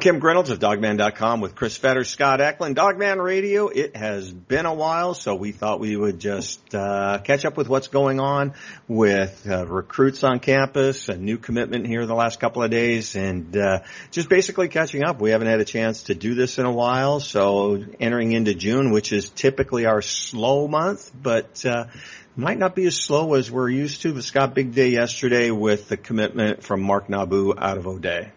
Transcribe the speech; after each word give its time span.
Kim 0.00 0.18
Grinolds 0.18 0.48
of 0.48 0.58
Dawgman.com 0.58 1.42
with 1.42 1.54
Chris 1.54 1.76
Fetter, 1.76 2.04
Scott 2.04 2.40
Eklund. 2.40 2.74
Dawgman 2.74 3.22
Radio, 3.22 3.68
it 3.68 3.94
has 3.94 4.32
been 4.32 4.64
a 4.64 4.72
while, 4.72 5.12
so 5.12 5.34
we 5.34 5.52
thought 5.52 5.78
we 5.78 5.94
would 5.94 6.18
just 6.18 6.74
uh, 6.74 7.18
catch 7.18 7.44
up 7.44 7.58
with 7.58 7.68
what's 7.68 7.88
going 7.88 8.18
on 8.18 8.54
with 8.88 9.46
uh, 9.46 9.66
recruits 9.66 10.24
on 10.24 10.40
campus, 10.40 11.10
a 11.10 11.18
new 11.18 11.36
commitment 11.36 11.86
here 11.86 12.06
the 12.06 12.14
last 12.14 12.40
couple 12.40 12.62
of 12.62 12.70
days, 12.70 13.14
and 13.14 13.54
uh, 13.54 13.80
just 14.10 14.30
basically 14.30 14.68
catching 14.68 15.04
up. 15.04 15.20
We 15.20 15.32
haven't 15.32 15.48
had 15.48 15.60
a 15.60 15.66
chance 15.66 16.04
to 16.04 16.14
do 16.14 16.34
this 16.34 16.56
in 16.58 16.64
a 16.64 16.72
while, 16.72 17.20
so 17.20 17.84
entering 18.00 18.32
into 18.32 18.54
June, 18.54 18.92
which 18.92 19.12
is 19.12 19.28
typically 19.28 19.84
our 19.84 20.00
slow 20.00 20.66
month, 20.66 21.12
but 21.14 21.66
uh, 21.66 21.88
might 22.36 22.58
not 22.58 22.74
be 22.74 22.86
as 22.86 22.96
slow 22.96 23.34
as 23.34 23.50
we're 23.50 23.68
used 23.68 24.00
to. 24.02 24.14
But 24.14 24.24
Scott, 24.24 24.54
big 24.54 24.74
day 24.74 24.88
yesterday 24.88 25.50
with 25.50 25.90
the 25.90 25.98
commitment 25.98 26.62
from 26.62 26.80
Mark 26.80 27.08
Nabou 27.08 27.54
out 27.58 27.76
of 27.76 27.86
O'Dea. 27.86 28.30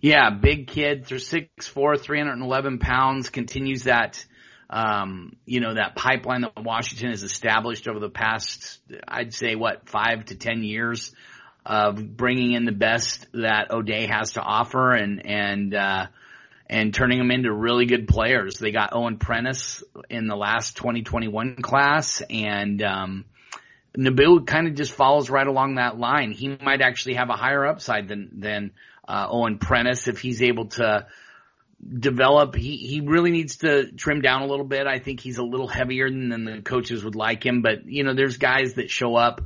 Yeah, 0.00 0.30
big 0.30 0.66
kid, 0.68 1.06
they're 1.06 1.18
6'4", 1.18 2.00
311 2.00 2.78
pounds, 2.78 3.30
continues 3.30 3.84
that, 3.84 4.24
um, 4.68 5.36
you 5.46 5.60
know, 5.60 5.74
that 5.74 5.96
pipeline 5.96 6.42
that 6.42 6.62
Washington 6.62 7.10
has 7.10 7.22
established 7.22 7.88
over 7.88 7.98
the 7.98 8.10
past, 8.10 8.80
I'd 9.08 9.34
say 9.34 9.54
what, 9.54 9.88
five 9.88 10.26
to 10.26 10.34
ten 10.34 10.62
years 10.62 11.14
of 11.64 12.16
bringing 12.16 12.52
in 12.52 12.64
the 12.64 12.72
best 12.72 13.26
that 13.32 13.70
O'Dea 13.70 14.06
has 14.06 14.34
to 14.34 14.40
offer 14.40 14.92
and, 14.92 15.24
and, 15.24 15.74
uh, 15.74 16.06
and 16.68 16.94
turning 16.94 17.18
them 17.18 17.30
into 17.30 17.52
really 17.52 17.86
good 17.86 18.06
players. 18.06 18.58
They 18.58 18.70
got 18.70 18.90
Owen 18.92 19.18
Prentice 19.18 19.82
in 20.10 20.26
the 20.26 20.36
last 20.36 20.76
2021 20.76 21.56
class 21.56 22.22
and, 22.28 22.82
um, 22.82 23.24
Nabou 23.96 24.44
kind 24.46 24.68
of 24.68 24.74
just 24.74 24.92
follows 24.92 25.30
right 25.30 25.46
along 25.46 25.76
that 25.76 25.98
line. 25.98 26.30
He 26.30 26.48
might 26.62 26.82
actually 26.82 27.14
have 27.14 27.30
a 27.30 27.36
higher 27.36 27.64
upside 27.66 28.08
than, 28.08 28.28
than, 28.40 28.72
uh, 29.08 29.26
Owen 29.30 29.58
Prentice 29.58 30.08
if 30.08 30.18
he's 30.20 30.42
able 30.42 30.66
to 30.66 31.06
develop. 31.98 32.54
He, 32.54 32.76
he 32.76 33.00
really 33.00 33.30
needs 33.30 33.58
to 33.58 33.92
trim 33.92 34.20
down 34.20 34.42
a 34.42 34.46
little 34.46 34.64
bit. 34.64 34.86
I 34.86 34.98
think 34.98 35.20
he's 35.20 35.38
a 35.38 35.44
little 35.44 35.68
heavier 35.68 36.08
than, 36.08 36.28
than 36.28 36.44
the 36.44 36.62
coaches 36.62 37.04
would 37.04 37.16
like 37.16 37.44
him, 37.44 37.62
but 37.62 37.86
you 37.86 38.04
know, 38.04 38.14
there's 38.14 38.38
guys 38.38 38.74
that 38.74 38.90
show 38.90 39.14
up 39.14 39.42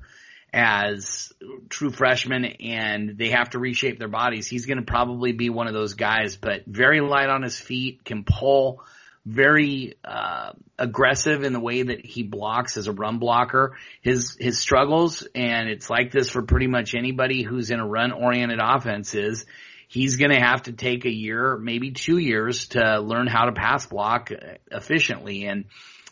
as 0.52 1.32
true 1.68 1.90
freshmen 1.90 2.44
and 2.44 3.16
they 3.16 3.30
have 3.30 3.50
to 3.50 3.58
reshape 3.58 3.98
their 3.98 4.08
bodies. 4.08 4.48
He's 4.48 4.66
going 4.66 4.78
to 4.78 4.84
probably 4.84 5.32
be 5.32 5.48
one 5.48 5.68
of 5.68 5.74
those 5.74 5.94
guys, 5.94 6.36
but 6.36 6.66
very 6.66 7.00
light 7.00 7.28
on 7.28 7.42
his 7.42 7.58
feet, 7.58 8.04
can 8.04 8.24
pull, 8.24 8.82
very 9.26 9.94
uh, 10.04 10.52
aggressive 10.78 11.42
in 11.42 11.52
the 11.52 11.60
way 11.60 11.82
that 11.82 12.04
he 12.04 12.22
blocks 12.22 12.76
as 12.76 12.86
a 12.86 12.92
run 12.92 13.18
blocker. 13.18 13.76
His 14.00 14.36
his 14.40 14.58
struggles, 14.58 15.26
and 15.34 15.68
it's 15.68 15.90
like 15.90 16.10
this 16.10 16.30
for 16.30 16.42
pretty 16.42 16.66
much 16.66 16.94
anybody 16.94 17.42
who's 17.42 17.70
in 17.70 17.80
a 17.80 17.86
run 17.86 18.12
oriented 18.12 18.60
offense, 18.62 19.14
is 19.14 19.44
he's 19.88 20.16
going 20.16 20.30
to 20.30 20.40
have 20.40 20.62
to 20.62 20.72
take 20.72 21.04
a 21.04 21.10
year, 21.10 21.58
maybe 21.58 21.90
two 21.90 22.18
years, 22.18 22.68
to 22.68 23.00
learn 23.00 23.26
how 23.26 23.46
to 23.46 23.52
pass 23.52 23.86
block 23.86 24.30
efficiently. 24.70 25.44
And 25.44 25.66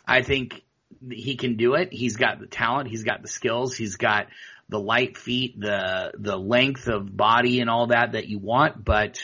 I 0.05 0.21
think 0.21 0.63
he 1.09 1.35
can 1.35 1.55
do 1.55 1.75
it. 1.75 1.91
He's 1.91 2.17
got 2.17 2.39
the 2.39 2.47
talent, 2.47 2.89
he's 2.89 3.03
got 3.03 3.21
the 3.21 3.27
skills, 3.27 3.75
he's 3.75 3.95
got 3.95 4.27
the 4.69 4.79
light 4.79 5.17
feet, 5.17 5.59
the 5.59 6.11
the 6.17 6.37
length 6.37 6.87
of 6.87 7.15
body, 7.15 7.59
and 7.59 7.69
all 7.69 7.87
that 7.87 8.11
that 8.11 8.27
you 8.27 8.37
want, 8.37 8.85
but 8.85 9.19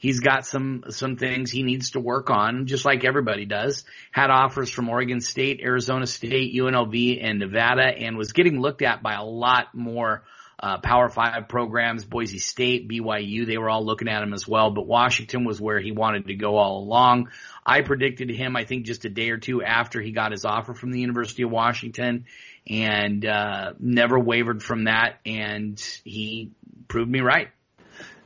he's 0.00 0.18
got 0.18 0.44
some 0.44 0.82
some 0.88 1.16
things 1.16 1.52
he 1.52 1.62
needs 1.62 1.90
to 1.90 2.00
work 2.00 2.30
on, 2.30 2.66
just 2.66 2.84
like 2.84 3.04
everybody 3.04 3.44
does. 3.44 3.84
Had 4.10 4.30
offers 4.30 4.70
from 4.70 4.88
Oregon 4.88 5.20
State, 5.20 5.60
Arizona 5.62 6.06
State, 6.08 6.52
UNLV, 6.54 7.22
and 7.22 7.38
Nevada, 7.38 7.86
and 7.86 8.16
was 8.16 8.32
getting 8.32 8.60
looked 8.60 8.82
at 8.82 9.02
by 9.02 9.14
a 9.14 9.22
lot 9.22 9.72
more 9.74 10.24
uh, 10.58 10.78
Power 10.78 11.08
Five 11.08 11.48
programs. 11.48 12.04
Boise 12.04 12.38
State, 12.38 12.88
BYU, 12.88 13.46
they 13.46 13.58
were 13.58 13.70
all 13.70 13.84
looking 13.84 14.08
at 14.08 14.22
him 14.22 14.32
as 14.32 14.48
well. 14.48 14.70
But 14.70 14.86
Washington 14.86 15.44
was 15.44 15.60
where 15.60 15.78
he 15.78 15.92
wanted 15.92 16.26
to 16.26 16.34
go 16.34 16.56
all 16.56 16.82
along. 16.82 17.28
I 17.64 17.82
predicted 17.82 18.30
him, 18.30 18.56
I 18.56 18.64
think, 18.64 18.86
just 18.86 19.04
a 19.04 19.10
day 19.10 19.30
or 19.30 19.36
two 19.36 19.62
after 19.62 20.00
he 20.00 20.12
got 20.12 20.32
his 20.32 20.44
offer 20.44 20.74
from 20.74 20.90
the 20.90 21.00
University 21.00 21.44
of 21.44 21.50
Washington, 21.50 22.24
and 22.66 23.24
uh, 23.24 23.74
never 23.78 24.18
wavered 24.18 24.62
from 24.62 24.84
that. 24.84 25.20
And 25.24 25.80
he 26.04 26.52
proved 26.88 27.10
me 27.10 27.20
right. 27.20 27.48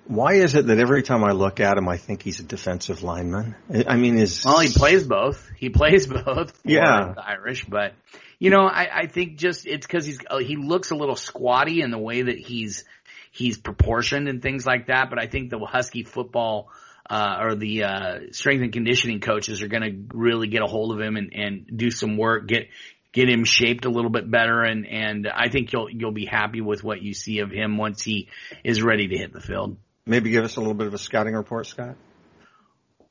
Why 0.07 0.35
is 0.35 0.55
it 0.55 0.67
that 0.67 0.79
every 0.79 1.03
time 1.03 1.25
I 1.25 1.33
look 1.33 1.61
at 1.61 1.79
him, 1.79 1.89
I 1.89 1.97
think 1.97 2.23
he's 2.23 2.41
a 2.41 2.43
defensive 2.43 3.03
lineman? 3.03 3.55
I 3.89 3.97
mean, 3.97 4.19
is 4.19 4.45
well, 4.45 4.61
he 4.61 4.73
plays 4.73 5.05
both. 5.07 5.51
He 5.57 5.71
plays 5.71 6.07
both. 6.25 6.59
yeah, 6.65 7.15
Irish, 7.17 7.65
but 7.65 7.95
you 8.39 8.51
know, 8.51 8.67
I, 8.67 8.89
I 9.03 9.07
think 9.07 9.39
just 9.39 9.67
it's 9.67 9.87
because 9.87 10.05
he's 10.05 10.19
uh, 10.29 10.39
he 10.39 10.57
looks 10.57 10.91
a 10.91 10.95
little 10.95 11.17
squatty 11.17 11.81
in 11.81 11.91
the 11.91 11.99
way 11.99 12.23
that 12.23 12.39
he's 12.39 12.85
he's 13.31 13.57
proportioned 13.59 14.29
and 14.29 14.43
things 14.43 14.67
like 14.67 14.89
that. 14.89 15.09
But 15.09 15.19
I 15.19 15.27
think 15.27 15.51
the 15.51 15.59
Husky 15.59 16.05
football 16.05 16.69
uh, 17.09 17.39
or 17.41 17.55
the 17.55 17.85
uh, 17.85 18.19
strength 18.33 18.63
and 18.63 18.73
conditioning 18.73 19.21
coaches 19.21 19.63
are 19.63 19.69
going 19.69 19.83
to 19.83 20.17
really 20.17 20.49
get 20.49 20.63
a 20.63 20.67
hold 20.67 20.93
of 20.93 21.01
him 21.01 21.17
and, 21.17 21.33
and 21.35 21.71
do 21.75 21.91
some 21.91 22.17
work, 22.17 22.47
get 22.47 22.69
get 23.13 23.29
him 23.29 23.45
shaped 23.45 23.85
a 23.85 23.91
little 23.91 24.11
bit 24.11 24.31
better, 24.31 24.63
and 24.63 24.87
and 24.87 25.29
I 25.29 25.49
think 25.49 25.73
you'll 25.73 25.89
you'll 25.89 26.13
be 26.13 26.27
happy 26.27 26.61
with 26.61 26.83
what 26.83 27.01
you 27.01 27.15
see 27.15 27.39
of 27.39 27.51
him 27.51 27.79
once 27.79 28.03
he 28.03 28.29
is 28.65 28.83
ready 28.83 29.09
to 29.09 29.17
hit 29.17 29.33
the 29.33 29.41
field. 29.41 29.79
Maybe 30.07 30.31
give 30.31 30.45
us 30.45 30.57
a 30.57 30.61
little 30.61 30.75
bit 30.75 30.87
of 30.87 30.95
a 30.95 30.99
scouting 30.99 31.35
report, 31.35 31.67
Scott. 31.67 31.97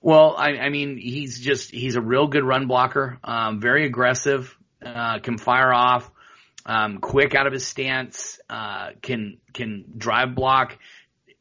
Well, 0.02 0.36
I, 0.38 0.58
I 0.58 0.70
mean, 0.70 0.98
he's 0.98 1.40
just 1.40 1.72
he's 1.72 1.96
a 1.96 2.02
real 2.02 2.28
good 2.28 2.44
run 2.44 2.68
blocker, 2.68 3.20
um, 3.24 3.62
very 3.62 3.86
aggressive, 3.86 4.56
uh, 4.86 5.20
can 5.20 5.38
fire 5.38 5.74
off, 5.74 6.12
um, 6.66 7.00
quick 7.00 7.36
out 7.36 7.48
of 7.48 7.54
his 7.54 7.66
stance, 7.66 8.40
uh, 8.50 8.90
can 9.02 9.38
can 9.54 9.86
drive 9.98 10.36
block, 10.36 10.78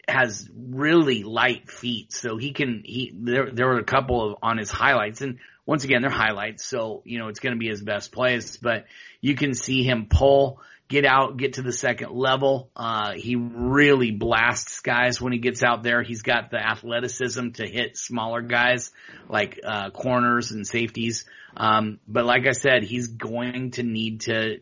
has 0.08 0.48
really 0.54 1.24
light 1.24 1.68
feet, 1.70 2.12
so 2.12 2.36
he 2.36 2.52
can 2.52 2.82
he 2.84 3.12
there 3.14 3.50
there 3.50 3.66
were 3.66 3.78
a 3.78 3.84
couple 3.84 4.30
of 4.30 4.38
on 4.42 4.58
his 4.58 4.70
highlights, 4.70 5.20
and 5.22 5.38
once 5.66 5.84
again 5.84 6.00
they're 6.00 6.10
highlights, 6.10 6.64
so 6.64 7.02
you 7.04 7.18
know 7.18 7.28
it's 7.28 7.40
going 7.40 7.54
to 7.54 7.58
be 7.58 7.68
his 7.68 7.82
best 7.82 8.12
plays, 8.12 8.56
but 8.56 8.86
you 9.20 9.34
can 9.34 9.54
see 9.54 9.82
him 9.82 10.06
pull 10.08 10.60
get 10.88 11.04
out, 11.06 11.36
get 11.36 11.54
to 11.54 11.62
the 11.62 11.72
second 11.72 12.12
level. 12.12 12.70
Uh, 12.76 13.12
he 13.12 13.36
really 13.36 14.10
blasts 14.10 14.80
guys 14.80 15.20
when 15.20 15.32
he 15.32 15.38
gets 15.38 15.62
out 15.62 15.82
there. 15.82 16.02
He's 16.02 16.22
got 16.22 16.50
the 16.50 16.58
athleticism 16.58 17.50
to 17.52 17.66
hit 17.66 17.96
smaller 17.96 18.42
guys 18.42 18.92
like, 19.28 19.58
uh, 19.64 19.90
corners 19.90 20.50
and 20.50 20.66
safeties. 20.66 21.24
Um, 21.56 21.98
but 22.06 22.24
like 22.24 22.46
I 22.46 22.52
said, 22.52 22.82
he's 22.82 23.08
going 23.08 23.72
to 23.72 23.82
need 23.82 24.22
to 24.22 24.58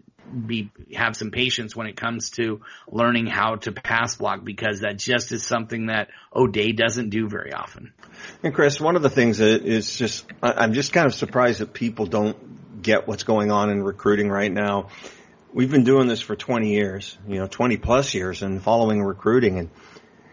be, 0.47 0.71
have 0.95 1.17
some 1.17 1.31
patience 1.31 1.75
when 1.75 1.89
it 1.89 1.97
comes 1.97 2.31
to 2.31 2.61
learning 2.89 3.27
how 3.27 3.57
to 3.57 3.73
pass 3.73 4.17
block 4.17 4.45
because 4.45 4.81
that 4.81 4.99
just 4.99 5.33
is 5.33 5.45
something 5.45 5.87
that 5.87 6.09
O'Dea 6.35 6.73
doesn't 6.73 7.11
do 7.11 7.29
very 7.29 7.53
often. 7.53 7.93
And 8.43 8.55
Chris, 8.55 8.81
one 8.81 8.97
of 8.97 9.03
the 9.03 9.11
things 9.11 9.39
that 9.39 9.65
is 9.65 9.97
just, 9.97 10.27
I'm 10.43 10.75
just 10.75 10.93
kind 10.93 11.07
of 11.07 11.15
surprised 11.15 11.61
that 11.61 11.73
people 11.73 12.07
don't 12.07 12.83
get 12.83 13.09
what's 13.09 13.25
going 13.25 13.51
on 13.51 13.71
in 13.71 13.83
recruiting 13.83 14.29
right 14.29 14.51
now 14.51 14.89
we've 15.53 15.71
been 15.71 15.85
doing 15.85 16.07
this 16.07 16.21
for 16.21 16.37
20 16.37 16.73
years, 16.73 17.19
you 17.27 17.39
know, 17.39 17.47
20 17.47 17.77
plus 17.79 18.15
years 18.15 18.43
and 18.43 18.63
following 18.63 19.03
recruiting 19.03 19.59
and, 19.59 19.71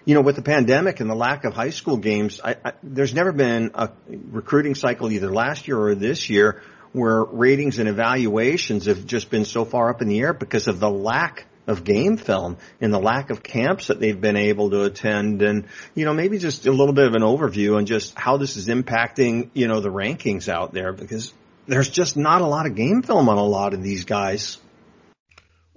you 0.06 0.14
know, 0.14 0.22
with 0.22 0.36
the 0.36 0.42
pandemic 0.42 1.00
and 1.00 1.10
the 1.10 1.16
lack 1.16 1.44
of 1.44 1.54
high 1.54 1.72
school 1.72 1.98
games, 1.98 2.40
I, 2.44 2.56
I, 2.64 2.74
there's 2.82 3.14
never 3.14 3.32
been 3.32 3.72
a 3.74 3.92
recruiting 4.08 4.76
cycle 4.76 5.12
either 5.12 5.30
last 5.30 5.68
year 5.68 5.78
or 5.80 5.96
this 5.96 6.30
year 6.30 6.62
where 6.94 7.24
ratings 7.24 7.80
and 7.80 7.90
evaluations 7.90 8.86
have 8.86 9.06
just 9.06 9.30
been 9.30 9.44
so 9.44 9.66
far 9.66 9.90
up 9.90 10.02
in 10.02 10.08
the 10.08 10.20
air 10.20 10.34
because 10.34 10.68
of 10.68 10.80
the 10.80 10.90
lack 10.90 11.46
of 11.68 11.84
game 11.84 12.16
film 12.16 12.56
and 12.80 12.94
the 12.94 13.00
lack 13.00 13.30
of 13.30 13.44
camps 13.44 13.88
that 13.88 14.00
they've 14.00 14.22
been 14.22 14.38
able 14.38 14.70
to 14.70 14.84
attend 14.84 15.42
and, 15.42 15.66
you 15.94 16.06
know, 16.06 16.14
maybe 16.14 16.38
just 16.38 16.66
a 16.66 16.72
little 16.72 16.94
bit 16.94 17.08
of 17.08 17.14
an 17.14 17.22
overview 17.22 17.76
on 17.76 17.86
just 17.86 18.18
how 18.18 18.38
this 18.38 18.56
is 18.56 18.70
impacting, 18.70 19.50
you 19.54 19.68
know, 19.68 19.82
the 19.82 19.92
rankings 19.92 20.48
out 20.48 20.74
there 20.74 20.94
because 20.94 21.34
there's 21.68 21.90
just 21.90 22.16
not 22.16 22.42
a 22.42 22.48
lot 22.48 22.66
of 22.66 22.76
game 22.76 23.02
film 23.02 23.28
on 23.28 23.38
a 23.38 23.44
lot 23.44 23.74
of 23.74 23.84
these 23.84 24.06
guys. 24.06 24.58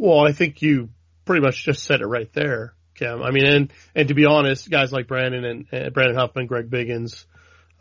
Well, 0.00 0.26
I 0.26 0.32
think 0.32 0.62
you 0.62 0.88
pretty 1.26 1.42
much 1.42 1.62
just 1.62 1.84
said 1.84 2.00
it 2.00 2.06
right 2.06 2.32
there, 2.32 2.72
Kim. 2.94 3.22
I 3.22 3.32
mean, 3.32 3.44
and 3.44 3.72
and 3.94 4.08
to 4.08 4.14
be 4.14 4.24
honest, 4.24 4.70
guys 4.70 4.90
like 4.94 5.06
Brandon 5.06 5.44
and, 5.44 5.66
and 5.72 5.92
Brandon 5.92 6.16
Huffman, 6.16 6.46
Greg 6.46 6.70
Biggins, 6.70 7.26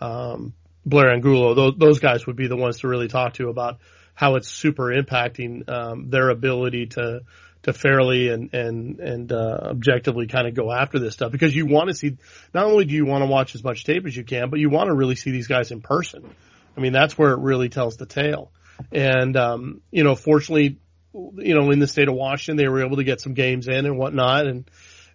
um, 0.01 0.53
Blair 0.85 1.13
Angulo, 1.13 1.53
those, 1.53 1.75
those 1.77 1.99
guys 1.99 2.27
would 2.27 2.35
be 2.35 2.47
the 2.47 2.57
ones 2.57 2.79
to 2.79 2.89
really 2.89 3.07
talk 3.07 3.35
to 3.35 3.47
about 3.47 3.79
how 4.15 4.35
it's 4.35 4.49
super 4.49 4.93
impacting 4.93 5.69
um, 5.69 6.09
their 6.09 6.27
ability 6.29 6.87
to 6.87 7.21
to 7.63 7.71
fairly 7.71 8.27
and 8.27 8.53
and 8.53 8.99
and 8.99 9.31
uh, 9.31 9.59
objectively 9.61 10.27
kind 10.27 10.45
of 10.45 10.53
go 10.53 10.73
after 10.73 10.99
this 10.99 11.13
stuff 11.13 11.31
because 11.31 11.55
you 11.55 11.67
want 11.67 11.87
to 11.87 11.95
see 11.95 12.17
not 12.53 12.65
only 12.65 12.83
do 12.83 12.95
you 12.95 13.05
want 13.05 13.21
to 13.21 13.27
watch 13.27 13.55
as 13.55 13.63
much 13.63 13.85
tape 13.85 14.05
as 14.05 14.13
you 14.13 14.25
can, 14.25 14.49
but 14.49 14.59
you 14.59 14.69
want 14.69 14.89
to 14.89 14.93
really 14.93 15.15
see 15.15 15.31
these 15.31 15.47
guys 15.47 15.71
in 15.71 15.79
person. 15.79 16.29
I 16.75 16.81
mean, 16.81 16.91
that's 16.91 17.17
where 17.17 17.31
it 17.31 17.39
really 17.39 17.69
tells 17.69 17.95
the 17.95 18.05
tale. 18.05 18.51
And 18.91 19.37
um, 19.37 19.81
you 19.89 20.03
know, 20.03 20.15
fortunately, 20.15 20.79
you 21.13 21.55
know, 21.55 21.71
in 21.71 21.79
the 21.79 21.87
state 21.87 22.07
of 22.07 22.15
Washington, 22.15 22.57
they 22.57 22.67
were 22.67 22.83
able 22.85 22.97
to 22.97 23.03
get 23.03 23.21
some 23.21 23.33
games 23.33 23.67
in 23.67 23.85
and 23.85 23.97
whatnot, 23.97 24.47
and 24.47 24.69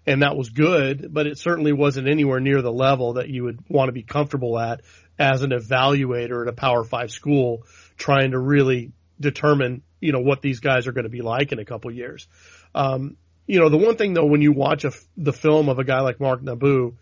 and 0.07 0.23
that 0.23 0.37
was 0.37 0.51
good. 0.51 1.13
But 1.13 1.27
it 1.27 1.39
certainly 1.39 1.73
wasn't 1.73 2.09
anywhere 2.09 2.41
near 2.41 2.63
the 2.63 2.73
level 2.73 3.15
that 3.15 3.29
you 3.29 3.45
would 3.45 3.61
want 3.69 3.89
to 3.89 3.93
be 3.93 4.03
comfortable 4.03 4.59
at 4.59 4.81
as 5.19 5.43
an 5.43 5.51
evaluator 5.51 6.43
at 6.43 6.49
a 6.49 6.53
Power 6.53 6.85
Five 6.85 7.11
school, 7.11 7.63
trying 7.97 8.33
to 8.33 8.39
really 8.39 8.93
determine, 9.21 9.83
you 10.01 10.13
know, 10.13 10.21
what 10.21 10.43
these 10.43 10.61
guys 10.61 10.87
are 10.87 10.93
going 10.93 11.05
to 11.05 11.11
be 11.11 11.23
like 11.23 11.53
in 11.53 11.59
a 11.59 11.65
couple 11.65 11.91
years. 11.93 12.27
Um, 12.75 13.17
you 13.47 13.61
know, 13.61 13.69
the 13.69 13.77
one 13.77 13.97
thing 13.97 14.15
though, 14.15 14.27
when 14.27 14.43
you 14.43 14.53
watch 14.53 14.85
a, 14.85 14.93
the 15.17 15.33
film 15.33 15.69
of 15.69 15.79
a 15.79 15.85
guy 15.85 16.01
like 16.01 16.19
Mark 16.19 16.43
Nabou, 16.43 16.95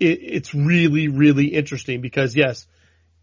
it, 0.00 0.18
it's 0.22 0.54
really, 0.54 1.08
really 1.08 1.46
interesting 1.46 2.00
because 2.00 2.34
yes, 2.34 2.66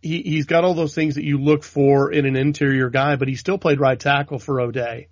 he, 0.02 0.22
he's 0.22 0.46
got 0.46 0.64
all 0.64 0.74
those 0.74 0.96
things 0.96 1.16
that 1.16 1.24
you 1.24 1.38
look 1.38 1.64
for 1.64 2.12
in 2.12 2.26
an 2.26 2.36
interior 2.36 2.90
guy, 2.90 3.16
but 3.16 3.28
he 3.28 3.36
still 3.36 3.58
played 3.58 3.80
right 3.80 4.00
tackle 4.00 4.40
for 4.40 4.60
O'Dea. 4.60 5.08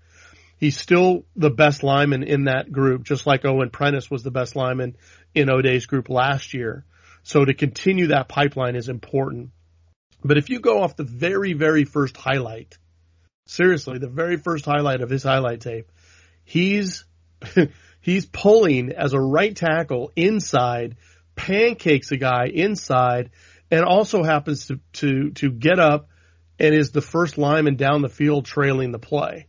He's 0.58 0.78
still 0.78 1.26
the 1.36 1.50
best 1.50 1.84
lineman 1.84 2.24
in 2.24 2.46
that 2.46 2.72
group, 2.72 3.04
just 3.04 3.26
like 3.26 3.46
Owen 3.46 3.70
Prentice 3.70 4.12
was 4.12 4.24
the 4.24 4.32
best 4.32 4.56
lineman 4.56 4.98
in 5.34 5.50
O'Dea's 5.50 5.86
group 5.86 6.10
last 6.10 6.54
year. 6.54 6.86
So 7.24 7.46
to 7.46 7.54
continue 7.54 8.08
that 8.08 8.28
pipeline 8.28 8.76
is 8.76 8.90
important. 8.90 9.52
But 10.24 10.38
if 10.38 10.50
you 10.50 10.60
go 10.60 10.82
off 10.82 10.98
the 10.98 11.04
very, 11.04 11.54
very 11.54 11.86
first 11.86 12.18
highlight, 12.18 12.78
seriously, 13.46 14.00
the 14.00 14.10
very 14.10 14.38
first 14.38 14.66
highlight 14.66 15.02
of 15.02 15.10
his 15.10 15.24
highlight 15.24 15.62
tape, 15.62 15.92
he's, 16.44 17.06
he's 18.02 18.26
pulling 18.26 18.92
as 18.92 19.14
a 19.14 19.20
right 19.20 19.56
tackle 19.56 20.12
inside, 20.16 20.98
pancakes 21.36 22.12
a 22.12 22.18
guy 22.18 22.48
inside, 22.48 23.30
and 23.72 23.84
also 23.84 24.24
happens 24.24 24.68
to, 24.68 24.80
to, 24.94 25.32
to 25.32 25.52
get 25.52 25.80
up 25.80 26.10
and 26.60 26.76
is 26.76 26.92
the 26.92 27.02
first 27.02 27.38
lineman 27.38 27.76
down 27.76 28.02
the 28.02 28.10
field 28.10 28.46
trailing 28.46 28.92
the 28.92 29.00
play. 29.00 29.48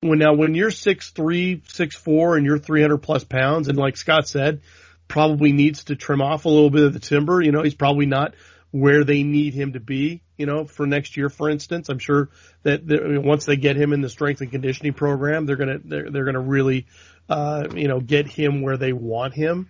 When 0.00 0.18
now, 0.18 0.34
when 0.34 0.54
you're 0.54 0.70
six 0.70 1.10
three, 1.10 1.62
six 1.68 1.94
four, 1.94 2.36
and 2.36 2.46
you're 2.46 2.58
300 2.58 2.98
plus 2.98 3.22
pounds, 3.24 3.68
and 3.68 3.76
like 3.76 3.98
Scott 3.98 4.26
said, 4.26 4.62
probably 5.08 5.52
needs 5.52 5.84
to 5.84 5.96
trim 5.96 6.22
off 6.22 6.46
a 6.46 6.48
little 6.48 6.70
bit 6.70 6.84
of 6.84 6.94
the 6.94 7.00
timber. 7.00 7.42
You 7.42 7.52
know, 7.52 7.62
he's 7.62 7.74
probably 7.74 8.06
not 8.06 8.34
where 8.70 9.04
they 9.04 9.24
need 9.24 9.52
him 9.52 9.72
to 9.74 9.80
be, 9.80 10.22
you 10.38 10.46
know, 10.46 10.64
for 10.64 10.86
next 10.86 11.16
year, 11.16 11.28
for 11.28 11.50
instance. 11.50 11.88
I'm 11.88 11.98
sure 11.98 12.30
that 12.62 12.82
once 13.22 13.44
they 13.44 13.56
get 13.56 13.76
him 13.76 13.92
in 13.92 14.00
the 14.00 14.08
strength 14.08 14.40
and 14.40 14.50
conditioning 14.50 14.94
program, 14.94 15.44
they're 15.44 15.56
gonna 15.56 15.80
they're, 15.84 16.10
they're 16.10 16.24
gonna 16.24 16.40
really, 16.40 16.86
uh, 17.28 17.68
you 17.74 17.88
know, 17.88 18.00
get 18.00 18.26
him 18.26 18.62
where 18.62 18.76
they 18.76 18.92
want 18.92 19.34
him. 19.34 19.68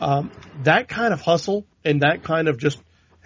Um, 0.00 0.30
that 0.62 0.88
kind 0.88 1.12
of 1.12 1.20
hustle 1.20 1.66
and 1.84 2.02
that 2.02 2.22
kind 2.22 2.48
of 2.48 2.56
just, 2.56 2.78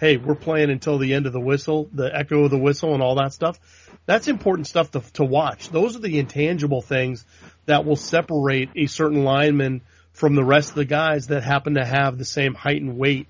hey, 0.03 0.17
we're 0.17 0.35
playing 0.35 0.69
until 0.69 0.97
the 0.97 1.13
end 1.13 1.25
of 1.27 1.33
the 1.33 1.39
whistle, 1.39 1.89
the 1.93 2.13
echo 2.13 2.43
of 2.43 2.51
the 2.51 2.57
whistle, 2.57 2.93
and 2.93 3.01
all 3.01 3.15
that 3.15 3.31
stuff. 3.31 3.57
That's 4.05 4.27
important 4.27 4.67
stuff 4.67 4.91
to 4.91 4.99
to 5.13 5.23
watch. 5.23 5.69
Those 5.69 5.95
are 5.95 5.99
the 5.99 6.19
intangible 6.19 6.81
things 6.81 7.25
that 7.67 7.85
will 7.85 7.95
separate 7.95 8.69
a 8.75 8.87
certain 8.87 9.23
lineman 9.23 9.81
from 10.11 10.35
the 10.35 10.43
rest 10.43 10.69
of 10.69 10.75
the 10.75 10.85
guys 10.85 11.27
that 11.27 11.43
happen 11.43 11.75
to 11.75 11.85
have 11.85 12.17
the 12.17 12.25
same 12.25 12.53
height 12.53 12.81
and 12.81 12.97
weight 12.97 13.27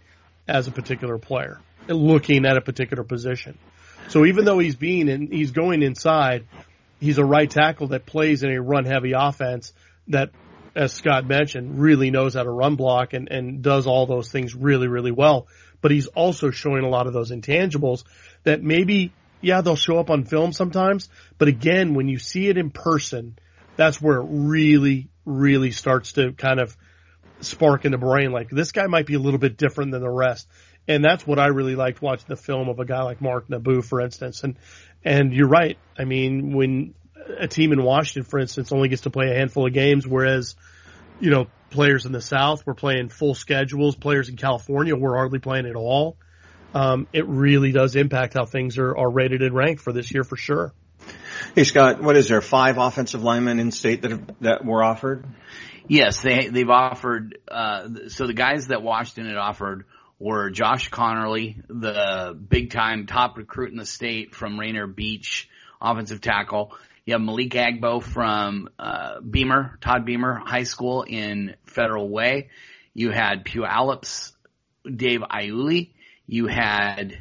as 0.48 0.68
a 0.68 0.72
particular 0.72 1.18
player 1.18 1.60
looking 1.88 2.46
at 2.46 2.58
a 2.58 2.62
particular 2.62 3.04
position. 3.04 3.58
So 4.10 4.26
even 4.26 4.46
though 4.46 4.60
he's 4.60 4.76
being 4.76 5.08
in, 5.10 5.32
he's 5.32 5.52
going 5.52 5.84
inside, 5.84 6.48
he's 7.00 7.18
a 7.18 7.26
right 7.26 7.50
tackle 7.50 7.90
that 7.90 8.06
plays 8.06 8.44
in 8.44 8.52
a 8.52 8.62
run 8.62 8.86
heavy 8.86 9.14
offense 9.14 9.74
that, 10.08 10.32
as 10.76 10.92
Scott 10.94 11.28
mentioned, 11.28 11.80
really 11.80 12.10
knows 12.10 12.34
how 12.34 12.44
to 12.44 12.50
run 12.50 12.76
block 12.76 13.14
and, 13.14 13.30
and 13.30 13.62
does 13.62 13.88
all 13.88 14.06
those 14.06 14.32
things 14.32 14.56
really, 14.56 14.88
really 14.88 15.12
well. 15.12 15.48
But 15.84 15.92
he's 15.92 16.08
also 16.08 16.50
showing 16.50 16.84
a 16.84 16.90
lot 16.90 17.06
of 17.06 17.14
those 17.14 17.30
intangibles 17.30 18.06
that 18.44 18.64
maybe, 18.64 19.14
yeah, 19.42 19.62
they'll 19.62 19.76
show 19.76 20.00
up 20.00 20.10
on 20.10 20.24
film 20.24 20.54
sometimes. 20.54 21.10
But 21.38 21.50
again, 21.50 21.94
when 21.94 22.08
you 22.08 22.18
see 22.18 22.48
it 22.48 22.58
in 22.58 22.72
person, 22.72 23.38
that's 23.76 24.02
where 24.02 24.18
it 24.18 24.26
really, 24.28 25.10
really 25.26 25.72
starts 25.72 26.14
to 26.14 26.32
kind 26.32 26.60
of 26.62 26.76
spark 27.42 27.84
in 27.84 27.92
the 27.92 27.98
brain. 27.98 28.32
Like 28.32 28.50
this 28.50 28.72
guy 28.72 28.88
might 28.88 29.06
be 29.06 29.16
a 29.16 29.20
little 29.20 29.40
bit 29.40 29.58
different 29.58 29.92
than 29.92 30.02
the 30.02 30.10
rest. 30.10 30.48
And 30.88 31.04
that's 31.04 31.28
what 31.28 31.38
I 31.38 31.48
really 31.48 31.76
liked 31.76 32.02
watching 32.02 32.28
the 32.30 32.38
film 32.38 32.70
of 32.70 32.80
a 32.80 32.86
guy 32.86 33.04
like 33.04 33.22
Mark 33.22 33.50
Nabou, 33.50 33.84
for 33.84 34.00
instance. 34.00 34.44
And, 34.44 34.58
and 35.04 35.34
you're 35.34 35.50
right. 35.50 35.78
I 36.00 36.06
mean, 36.06 36.54
when 36.54 36.94
a 37.38 37.48
team 37.48 37.74
in 37.74 37.84
Washington, 37.84 38.30
for 38.30 38.40
instance, 38.40 38.72
only 38.72 38.88
gets 38.88 39.04
to 39.04 39.10
play 39.10 39.32
a 39.32 39.36
handful 39.36 39.68
of 39.68 39.74
games, 39.74 40.08
whereas, 40.08 40.56
you 41.20 41.30
know, 41.30 41.48
players 41.74 42.06
in 42.06 42.12
the 42.12 42.22
South 42.22 42.66
were 42.66 42.74
playing 42.76 43.10
full 43.10 43.36
schedules, 43.36 43.96
players 43.96 44.30
in 44.30 44.38
California 44.38 44.96
were 44.96 45.16
hardly 45.16 45.40
playing 45.40 45.66
at 45.66 45.76
all. 45.76 46.18
Um, 46.74 47.08
it 47.14 47.28
really 47.28 47.72
does 47.72 47.96
impact 47.96 48.34
how 48.36 48.46
things 48.46 48.78
are, 48.78 48.96
are 48.96 49.10
rated 49.10 49.42
and 49.42 49.54
ranked 49.54 49.82
for 49.82 49.92
this 49.92 50.12
year 50.12 50.24
for 50.24 50.38
sure. 50.38 50.74
Hey 51.56 51.66
Scott, 51.66 52.02
what 52.02 52.16
is 52.16 52.30
there? 52.30 52.42
Five 52.42 52.78
offensive 52.78 53.22
linemen 53.22 53.60
in 53.60 53.72
state 53.72 54.04
that 54.04 54.12
have, 54.12 54.42
that 54.42 54.66
were 54.66 54.84
offered? 54.84 55.26
Yes, 55.88 56.22
they 56.22 56.48
they've 56.48 56.70
offered. 56.70 57.38
Uh, 57.48 58.08
so 58.08 58.26
the 58.26 58.34
guys 58.34 58.68
that 58.68 58.82
Washington 58.82 59.28
had 59.28 59.38
offered 59.38 59.86
were 60.20 60.50
Josh 60.50 60.90
Conerly, 60.90 61.62
the 61.68 62.34
big 62.34 62.72
time 62.72 63.06
top 63.06 63.38
recruit 63.38 63.72
in 63.72 63.78
the 63.78 63.86
state 63.86 64.34
from 64.34 64.58
Rainier 64.58 64.88
Beach, 64.88 65.50
offensive 65.82 66.22
tackle. 66.22 66.76
You 67.06 67.14
have 67.14 67.22
Malik 67.22 67.52
Agbo 67.52 68.02
from 68.02 68.70
uh, 68.80 69.20
Beamer, 69.20 69.78
Todd 69.82 70.06
Beamer 70.06 70.36
High 70.36 70.64
School 70.64 71.04
in 71.04 71.56
Federal 71.66 72.08
Way. 72.08 72.50
You 72.94 73.12
had 73.12 73.44
Puyallups, 73.44 74.32
Dave 74.86 75.20
Iuli. 75.20 75.92
You 76.28 76.48
had 76.48 77.18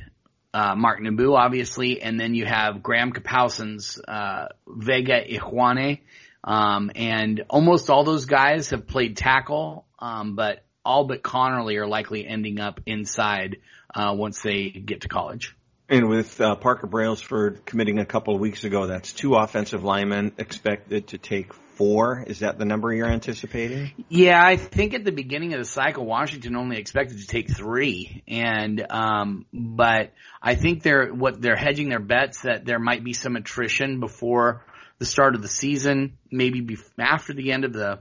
uh, 0.54 0.76
Mark 0.76 1.00
Nabou, 1.00 1.36
obviously, 1.36 2.00
and 2.00 2.20
then 2.20 2.34
you 2.34 2.46
have 2.46 2.82
Graham 2.82 3.12
Kapowsin's 3.12 4.00
uh, 4.06 4.48
Vega 4.68 5.20
Ioane. 5.24 6.00
Um, 6.44 6.90
and 6.94 7.44
almost 7.50 7.90
all 7.90 8.04
those 8.04 8.26
guys 8.26 8.70
have 8.70 8.86
played 8.86 9.16
tackle, 9.16 9.86
um, 9.98 10.36
but 10.36 10.64
all 10.84 11.04
but 11.04 11.22
Conerly 11.22 11.76
are 11.76 11.86
likely 11.86 12.26
ending 12.26 12.60
up 12.60 12.80
inside 12.86 13.58
uh, 13.94 14.14
once 14.16 14.42
they 14.42 14.70
get 14.70 15.02
to 15.02 15.08
college. 15.08 15.56
And 15.92 16.08
with 16.08 16.40
uh, 16.40 16.54
Parker 16.54 16.86
Brailsford 16.86 17.66
committing 17.66 17.98
a 17.98 18.06
couple 18.06 18.34
of 18.34 18.40
weeks 18.40 18.64
ago, 18.64 18.86
that's 18.86 19.12
two 19.12 19.34
offensive 19.34 19.84
linemen 19.84 20.32
expected 20.38 21.08
to 21.08 21.18
take 21.18 21.52
four. 21.52 22.24
Is 22.26 22.38
that 22.38 22.56
the 22.56 22.64
number 22.64 22.94
you're 22.94 23.10
anticipating? 23.10 23.92
Yeah, 24.08 24.42
I 24.42 24.56
think 24.56 24.94
at 24.94 25.04
the 25.04 25.12
beginning 25.12 25.52
of 25.52 25.58
the 25.58 25.66
cycle, 25.66 26.06
Washington 26.06 26.56
only 26.56 26.78
expected 26.78 27.18
to 27.18 27.26
take 27.26 27.54
three, 27.54 28.22
and 28.26 28.86
um, 28.90 29.44
but 29.52 30.14
I 30.40 30.54
think 30.54 30.82
they're 30.82 31.12
what 31.12 31.42
they're 31.42 31.56
hedging 31.56 31.90
their 31.90 32.00
bets 32.00 32.40
that 32.44 32.64
there 32.64 32.78
might 32.78 33.04
be 33.04 33.12
some 33.12 33.36
attrition 33.36 34.00
before 34.00 34.64
the 34.98 35.04
start 35.04 35.34
of 35.34 35.42
the 35.42 35.48
season, 35.48 36.16
maybe 36.30 36.78
after 36.98 37.34
the 37.34 37.52
end 37.52 37.66
of 37.66 37.74
the 37.74 37.98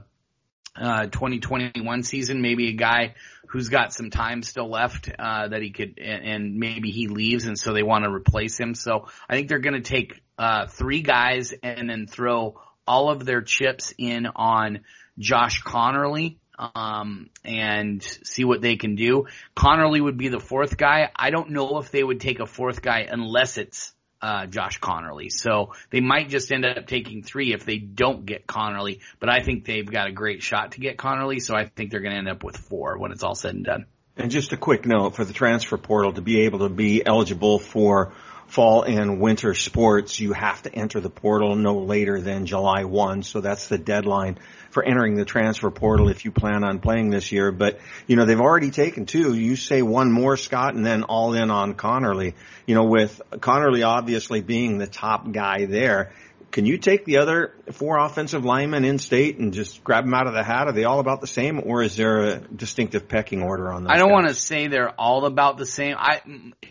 uh, 0.76 1.04
2021 1.04 2.02
season, 2.02 2.40
maybe 2.42 2.68
a 2.68 2.72
guy 2.72 3.14
who's 3.48 3.68
got 3.68 3.92
some 3.92 4.10
time 4.10 4.42
still 4.42 4.70
left 4.70 5.10
uh, 5.18 5.48
that 5.48 5.60
he 5.62 5.70
could, 5.70 5.98
and, 5.98 6.24
and 6.24 6.54
maybe 6.56 6.90
he 6.90 7.08
leaves, 7.08 7.44
and 7.44 7.58
so 7.58 7.72
they 7.72 7.82
want 7.82 8.04
to 8.04 8.10
replace 8.10 8.58
him. 8.58 8.74
So 8.74 9.08
I 9.28 9.34
think 9.34 9.48
they're 9.48 9.58
going 9.58 9.80
to 9.80 9.88
take 9.88 10.22
uh, 10.38 10.66
three 10.66 11.02
guys 11.02 11.52
and 11.62 11.90
then 11.90 12.06
throw 12.06 12.60
all 12.86 13.10
of 13.10 13.24
their 13.24 13.42
chips 13.42 13.92
in 13.98 14.26
on 14.26 14.80
Josh 15.18 15.62
Conerly 15.62 16.38
um, 16.58 17.30
and 17.44 18.02
see 18.02 18.44
what 18.44 18.60
they 18.60 18.76
can 18.76 18.94
do. 18.94 19.26
Conerly 19.56 20.02
would 20.02 20.16
be 20.16 20.28
the 20.28 20.40
fourth 20.40 20.76
guy. 20.76 21.10
I 21.14 21.30
don't 21.30 21.50
know 21.50 21.78
if 21.78 21.90
they 21.90 22.02
would 22.02 22.20
take 22.20 22.40
a 22.40 22.46
fourth 22.46 22.82
guy 22.82 23.06
unless 23.08 23.58
it's 23.58 23.92
uh, 24.22 24.46
Josh 24.46 24.80
Conerly. 24.80 25.30
So 25.30 25.74
they 25.90 26.00
might 26.00 26.28
just 26.28 26.50
end 26.52 26.64
up 26.64 26.86
taking 26.86 27.22
three 27.22 27.52
if 27.52 27.64
they 27.64 27.78
don't 27.78 28.24
get 28.24 28.46
Conerly, 28.46 29.00
but 29.18 29.28
I 29.28 29.42
think 29.42 29.64
they've 29.64 29.90
got 29.90 30.06
a 30.06 30.12
great 30.12 30.42
shot 30.42 30.72
to 30.72 30.80
get 30.80 30.96
Conerly, 30.96 31.42
so 31.42 31.54
I 31.54 31.66
think 31.66 31.90
they're 31.90 32.00
going 32.00 32.12
to 32.12 32.18
end 32.18 32.28
up 32.28 32.44
with 32.44 32.56
four 32.56 32.98
when 32.98 33.12
it's 33.12 33.22
all 33.22 33.34
said 33.34 33.54
and 33.54 33.64
done. 33.64 33.86
And 34.16 34.30
just 34.30 34.52
a 34.52 34.56
quick 34.56 34.86
note 34.86 35.16
for 35.16 35.24
the 35.24 35.32
transfer 35.32 35.78
portal 35.78 36.12
to 36.12 36.20
be 36.20 36.42
able 36.42 36.60
to 36.60 36.68
be 36.68 37.04
eligible 37.04 37.58
for 37.58 38.12
fall 38.52 38.82
and 38.82 39.18
winter 39.18 39.54
sports, 39.54 40.20
you 40.20 40.34
have 40.34 40.60
to 40.60 40.74
enter 40.74 41.00
the 41.00 41.08
portal 41.08 41.56
no 41.56 41.78
later 41.78 42.20
than 42.20 42.44
July 42.44 42.84
1. 42.84 43.22
So 43.22 43.40
that's 43.40 43.68
the 43.68 43.78
deadline 43.78 44.36
for 44.68 44.84
entering 44.84 45.14
the 45.14 45.24
transfer 45.24 45.70
portal 45.70 46.10
if 46.10 46.26
you 46.26 46.32
plan 46.32 46.62
on 46.62 46.78
playing 46.78 47.08
this 47.08 47.32
year. 47.32 47.50
But, 47.50 47.80
you 48.06 48.16
know, 48.16 48.26
they've 48.26 48.38
already 48.38 48.70
taken 48.70 49.06
two. 49.06 49.32
You 49.32 49.56
say 49.56 49.80
one 49.80 50.12
more, 50.12 50.36
Scott, 50.36 50.74
and 50.74 50.84
then 50.84 51.02
all 51.02 51.32
in 51.32 51.50
on 51.50 51.72
Conerly. 51.72 52.34
You 52.66 52.74
know, 52.74 52.84
with 52.84 53.22
Conerly 53.30 53.86
obviously 53.86 54.42
being 54.42 54.76
the 54.76 54.86
top 54.86 55.32
guy 55.32 55.64
there, 55.64 56.12
can 56.52 56.66
you 56.66 56.76
take 56.76 57.06
the 57.06 57.16
other 57.16 57.54
four 57.72 57.98
offensive 57.98 58.44
linemen 58.44 58.84
in 58.84 58.98
state 58.98 59.38
and 59.38 59.54
just 59.54 59.82
grab 59.82 60.04
them 60.04 60.12
out 60.12 60.26
of 60.26 60.34
the 60.34 60.44
hat? 60.44 60.68
Are 60.68 60.72
they 60.72 60.84
all 60.84 61.00
about 61.00 61.22
the 61.22 61.26
same, 61.26 61.62
or 61.64 61.82
is 61.82 61.96
there 61.96 62.18
a 62.18 62.40
distinctive 62.40 63.08
pecking 63.08 63.42
order 63.42 63.72
on 63.72 63.84
those? 63.84 63.90
I 63.90 63.96
don't 63.96 64.12
want 64.12 64.28
to 64.28 64.34
say 64.34 64.68
they're 64.68 64.90
all 64.90 65.24
about 65.24 65.56
the 65.56 65.66
same. 65.66 65.96
I, 65.98 66.20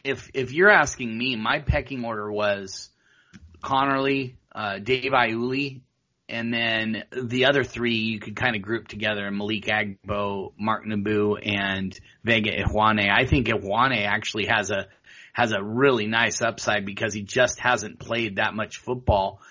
if 0.03 0.29
if 0.33 0.53
you're 0.53 0.69
asking 0.69 1.17
me, 1.17 1.35
my 1.35 1.59
pecking 1.59 2.05
order 2.05 2.31
was 2.31 2.89
Conerly, 3.63 4.35
uh, 4.53 4.77
Dave 4.77 5.11
Iuli, 5.11 5.81
and 6.29 6.53
then 6.53 7.03
the 7.11 7.45
other 7.45 7.63
three 7.63 7.95
you 7.95 8.19
could 8.19 8.35
kind 8.35 8.55
of 8.55 8.61
group 8.61 8.87
together: 8.87 9.29
Malik 9.31 9.65
Agbo, 9.65 10.53
Mark 10.59 10.85
Nabou, 10.85 11.39
and 11.43 11.99
Vega 12.23 12.51
Ioane. 12.51 13.09
I 13.11 13.25
think 13.25 13.47
Ioane 13.47 14.05
actually 14.05 14.45
has 14.45 14.69
a 14.69 14.87
has 15.33 15.53
a 15.53 15.63
really 15.63 16.05
nice 16.05 16.41
upside 16.43 16.85
because 16.85 17.15
he 17.15 17.23
just 17.23 17.59
hasn't 17.59 17.97
played 17.99 18.35
that 18.35 18.53
much 18.53 18.77
football 18.77 19.41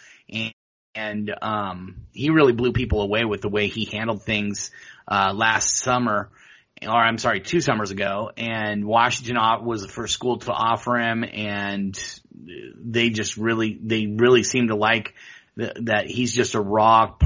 and, 0.95 1.33
um, 1.43 2.07
he 2.13 2.31
really 2.31 2.53
blew 2.53 2.73
people 2.73 3.03
away 3.03 3.25
with 3.25 3.41
the 3.41 3.49
way 3.49 3.69
he 3.69 3.85
handled 3.85 4.23
things 4.23 4.71
uh, 5.07 5.33
last 5.35 5.77
summer, 5.77 6.31
or 6.83 6.97
I'm 6.97 7.19
sorry, 7.19 7.41
two 7.41 7.61
summers 7.61 7.91
ago. 7.91 8.31
And 8.37 8.85
Washington 8.85 9.37
was 9.65 9.83
the 9.83 9.89
first 9.89 10.15
school 10.15 10.39
to 10.39 10.53
offer 10.53 10.97
him, 10.97 11.25
and 11.25 11.99
they 12.77 13.11
just 13.11 13.37
really, 13.37 13.79
they 13.83 14.07
really 14.07 14.43
seem 14.43 14.69
to 14.69 14.77
like 14.77 15.15
th- 15.59 15.77
that 15.83 16.07
he's 16.07 16.35
just 16.35 16.55
a 16.55 16.61
raw, 16.61 17.17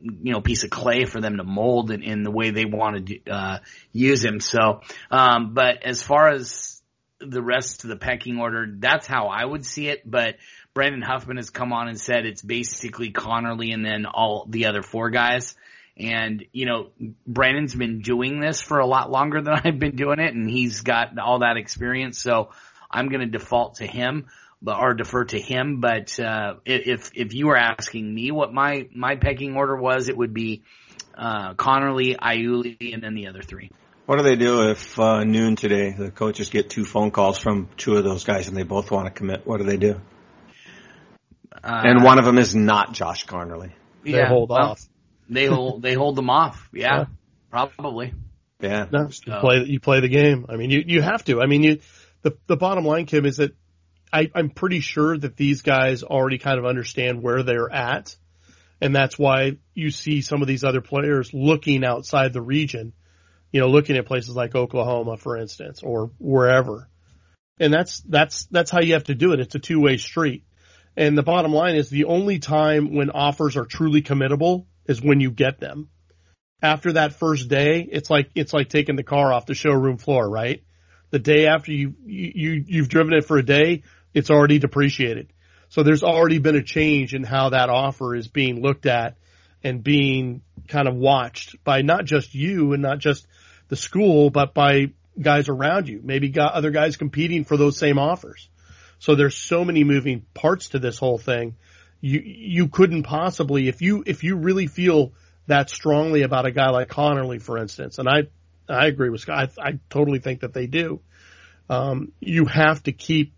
you 0.00 0.32
know, 0.32 0.40
piece 0.40 0.64
of 0.64 0.70
clay 0.70 1.04
for 1.04 1.20
them 1.20 1.36
to 1.36 1.44
mold 1.44 1.90
in, 1.90 2.02
in 2.02 2.22
the 2.22 2.30
way 2.30 2.50
they 2.50 2.64
want 2.64 3.06
to, 3.06 3.30
uh, 3.30 3.58
use 3.92 4.24
him. 4.24 4.40
So, 4.40 4.82
um, 5.10 5.54
but 5.54 5.84
as 5.84 6.02
far 6.02 6.28
as 6.28 6.75
the 7.20 7.42
rest 7.42 7.84
of 7.84 7.90
the 7.90 7.96
pecking 7.96 8.38
order, 8.38 8.66
that's 8.78 9.06
how 9.06 9.26
I 9.28 9.44
would 9.44 9.64
see 9.64 9.88
it. 9.88 10.08
But 10.08 10.36
Brandon 10.74 11.02
Huffman 11.02 11.36
has 11.36 11.50
come 11.50 11.72
on 11.72 11.88
and 11.88 12.00
said 12.00 12.26
it's 12.26 12.42
basically 12.42 13.12
Conerly 13.12 13.72
and 13.72 13.84
then 13.84 14.06
all 14.06 14.46
the 14.48 14.66
other 14.66 14.82
four 14.82 15.10
guys. 15.10 15.54
And, 15.96 16.44
you 16.52 16.66
know, 16.66 16.90
Brandon's 17.26 17.74
been 17.74 18.00
doing 18.00 18.40
this 18.40 18.60
for 18.60 18.78
a 18.78 18.86
lot 18.86 19.10
longer 19.10 19.40
than 19.40 19.54
I've 19.64 19.78
been 19.78 19.96
doing 19.96 20.18
it 20.18 20.34
and 20.34 20.48
he's 20.48 20.82
got 20.82 21.18
all 21.18 21.40
that 21.40 21.56
experience. 21.56 22.18
So 22.18 22.50
I'm 22.90 23.08
going 23.08 23.20
to 23.20 23.38
default 23.38 23.76
to 23.76 23.86
him 23.86 24.26
or 24.66 24.94
defer 24.94 25.24
to 25.24 25.40
him. 25.40 25.80
But 25.80 26.18
uh, 26.18 26.54
if 26.64 27.10
if 27.14 27.34
you 27.34 27.46
were 27.46 27.56
asking 27.56 28.12
me 28.12 28.30
what 28.30 28.52
my 28.52 28.88
my 28.94 29.16
pecking 29.16 29.56
order 29.56 29.76
was, 29.76 30.08
it 30.08 30.16
would 30.16 30.34
be 30.34 30.62
uh, 31.16 31.54
Conerly, 31.54 32.16
Iuli, 32.16 32.92
and 32.92 33.02
then 33.02 33.14
the 33.14 33.28
other 33.28 33.42
three. 33.42 33.70
What 34.06 34.18
do 34.18 34.22
they 34.22 34.36
do 34.36 34.70
if 34.70 34.98
uh, 34.98 35.24
noon 35.24 35.56
today 35.56 35.90
the 35.90 36.12
coaches 36.12 36.48
get 36.48 36.70
two 36.70 36.84
phone 36.84 37.10
calls 37.10 37.38
from 37.38 37.68
two 37.76 37.96
of 37.96 38.04
those 38.04 38.22
guys 38.22 38.46
and 38.46 38.56
they 38.56 38.62
both 38.62 38.90
want 38.90 39.06
to 39.06 39.10
commit? 39.10 39.44
What 39.44 39.58
do 39.58 39.64
they 39.64 39.76
do? 39.76 40.00
Uh, 41.52 41.82
and 41.84 42.04
one 42.04 42.18
of 42.20 42.24
them 42.24 42.38
is 42.38 42.54
not 42.54 42.92
Josh 42.92 43.26
Conerly. 43.26 43.72
They 44.04 44.12
yeah, 44.12 44.28
hold 44.28 44.50
well, 44.50 44.70
off. 44.70 44.88
They 45.28 45.46
hold 45.46 45.82
they 45.82 45.94
hold 45.94 46.14
them 46.14 46.30
off. 46.30 46.68
Yeah, 46.72 46.98
yeah. 46.98 47.04
probably. 47.50 48.14
Yeah. 48.60 48.86
No, 48.92 49.08
you 49.26 49.34
play 49.40 49.64
you 49.66 49.80
play 49.80 50.00
the 50.00 50.08
game. 50.08 50.46
I 50.48 50.56
mean, 50.56 50.70
you 50.70 50.84
you 50.86 51.02
have 51.02 51.24
to. 51.24 51.40
I 51.40 51.46
mean, 51.46 51.64
you 51.64 51.80
the 52.22 52.36
the 52.46 52.56
bottom 52.56 52.84
line, 52.84 53.06
Kim, 53.06 53.26
is 53.26 53.38
that 53.38 53.56
I, 54.12 54.30
I'm 54.34 54.50
pretty 54.50 54.80
sure 54.80 55.18
that 55.18 55.36
these 55.36 55.62
guys 55.62 56.02
already 56.02 56.38
kind 56.38 56.58
of 56.58 56.64
understand 56.64 57.22
where 57.22 57.42
they're 57.42 57.72
at. 57.72 58.16
And 58.80 58.94
that's 58.94 59.18
why 59.18 59.56
you 59.74 59.90
see 59.90 60.20
some 60.20 60.42
of 60.42 60.48
these 60.48 60.62
other 60.62 60.80
players 60.80 61.32
looking 61.32 61.84
outside 61.84 62.32
the 62.32 62.42
region, 62.42 62.92
you 63.52 63.60
know, 63.60 63.68
looking 63.68 63.96
at 63.96 64.06
places 64.06 64.34
like 64.34 64.54
Oklahoma, 64.54 65.16
for 65.16 65.36
instance, 65.36 65.82
or 65.82 66.10
wherever. 66.18 66.88
And 67.58 67.72
that's, 67.72 68.00
that's, 68.00 68.46
that's 68.46 68.70
how 68.70 68.80
you 68.80 68.94
have 68.94 69.04
to 69.04 69.14
do 69.14 69.32
it. 69.32 69.40
It's 69.40 69.54
a 69.54 69.58
two 69.58 69.80
way 69.80 69.96
street. 69.96 70.44
And 70.96 71.16
the 71.16 71.22
bottom 71.22 71.52
line 71.52 71.76
is 71.76 71.90
the 71.90 72.04
only 72.04 72.38
time 72.38 72.94
when 72.94 73.10
offers 73.10 73.56
are 73.56 73.66
truly 73.66 74.02
committable 74.02 74.66
is 74.86 75.02
when 75.02 75.20
you 75.20 75.30
get 75.30 75.60
them. 75.60 75.90
After 76.62 76.92
that 76.92 77.14
first 77.14 77.48
day, 77.48 77.86
it's 77.90 78.08
like, 78.08 78.30
it's 78.34 78.54
like 78.54 78.68
taking 78.68 78.96
the 78.96 79.02
car 79.02 79.32
off 79.32 79.46
the 79.46 79.54
showroom 79.54 79.98
floor, 79.98 80.28
right? 80.28 80.62
The 81.10 81.18
day 81.18 81.46
after 81.46 81.70
you, 81.70 81.94
you, 82.04 82.64
you've 82.66 82.88
driven 82.88 83.12
it 83.12 83.26
for 83.26 83.36
a 83.36 83.44
day, 83.44 83.82
it's 84.14 84.30
already 84.30 84.58
depreciated. 84.58 85.32
So 85.68 85.82
there's 85.82 86.02
already 86.02 86.38
been 86.38 86.56
a 86.56 86.62
change 86.62 87.14
in 87.14 87.24
how 87.24 87.50
that 87.50 87.68
offer 87.68 88.14
is 88.14 88.28
being 88.28 88.62
looked 88.62 88.86
at 88.86 89.18
and 89.62 89.84
being 89.84 90.42
kind 90.66 90.88
of 90.88 90.94
watched 90.94 91.62
by 91.64 91.82
not 91.82 92.04
just 92.04 92.34
you 92.34 92.72
and 92.72 92.82
not 92.82 92.98
just 92.98 93.26
the 93.68 93.76
school, 93.76 94.30
but 94.30 94.54
by 94.54 94.92
guys 95.20 95.48
around 95.48 95.88
you, 95.88 96.00
maybe 96.02 96.28
got 96.28 96.52
other 96.52 96.70
guys 96.70 96.96
competing 96.96 97.44
for 97.44 97.56
those 97.56 97.78
same 97.78 97.98
offers. 97.98 98.48
So 98.98 99.14
there's 99.14 99.34
so 99.34 99.64
many 99.64 99.84
moving 99.84 100.24
parts 100.34 100.70
to 100.70 100.78
this 100.78 100.98
whole 100.98 101.18
thing. 101.18 101.56
You, 102.00 102.20
you 102.24 102.68
couldn't 102.68 103.04
possibly, 103.04 103.68
if 103.68 103.82
you, 103.82 104.04
if 104.06 104.24
you 104.24 104.36
really 104.36 104.66
feel 104.66 105.12
that 105.46 105.70
strongly 105.70 106.22
about 106.22 106.46
a 106.46 106.50
guy 106.50 106.70
like 106.70 106.88
Conerly, 106.88 107.40
for 107.40 107.58
instance, 107.58 107.98
and 107.98 108.08
I, 108.08 108.24
I 108.68 108.86
agree 108.86 109.10
with 109.10 109.20
Scott. 109.20 109.52
I, 109.58 109.68
I 109.68 109.78
totally 109.90 110.18
think 110.18 110.40
that 110.40 110.52
they 110.52 110.66
do. 110.66 111.00
Um, 111.68 112.12
you 112.20 112.44
have 112.46 112.82
to 112.84 112.92
keep 112.92 113.32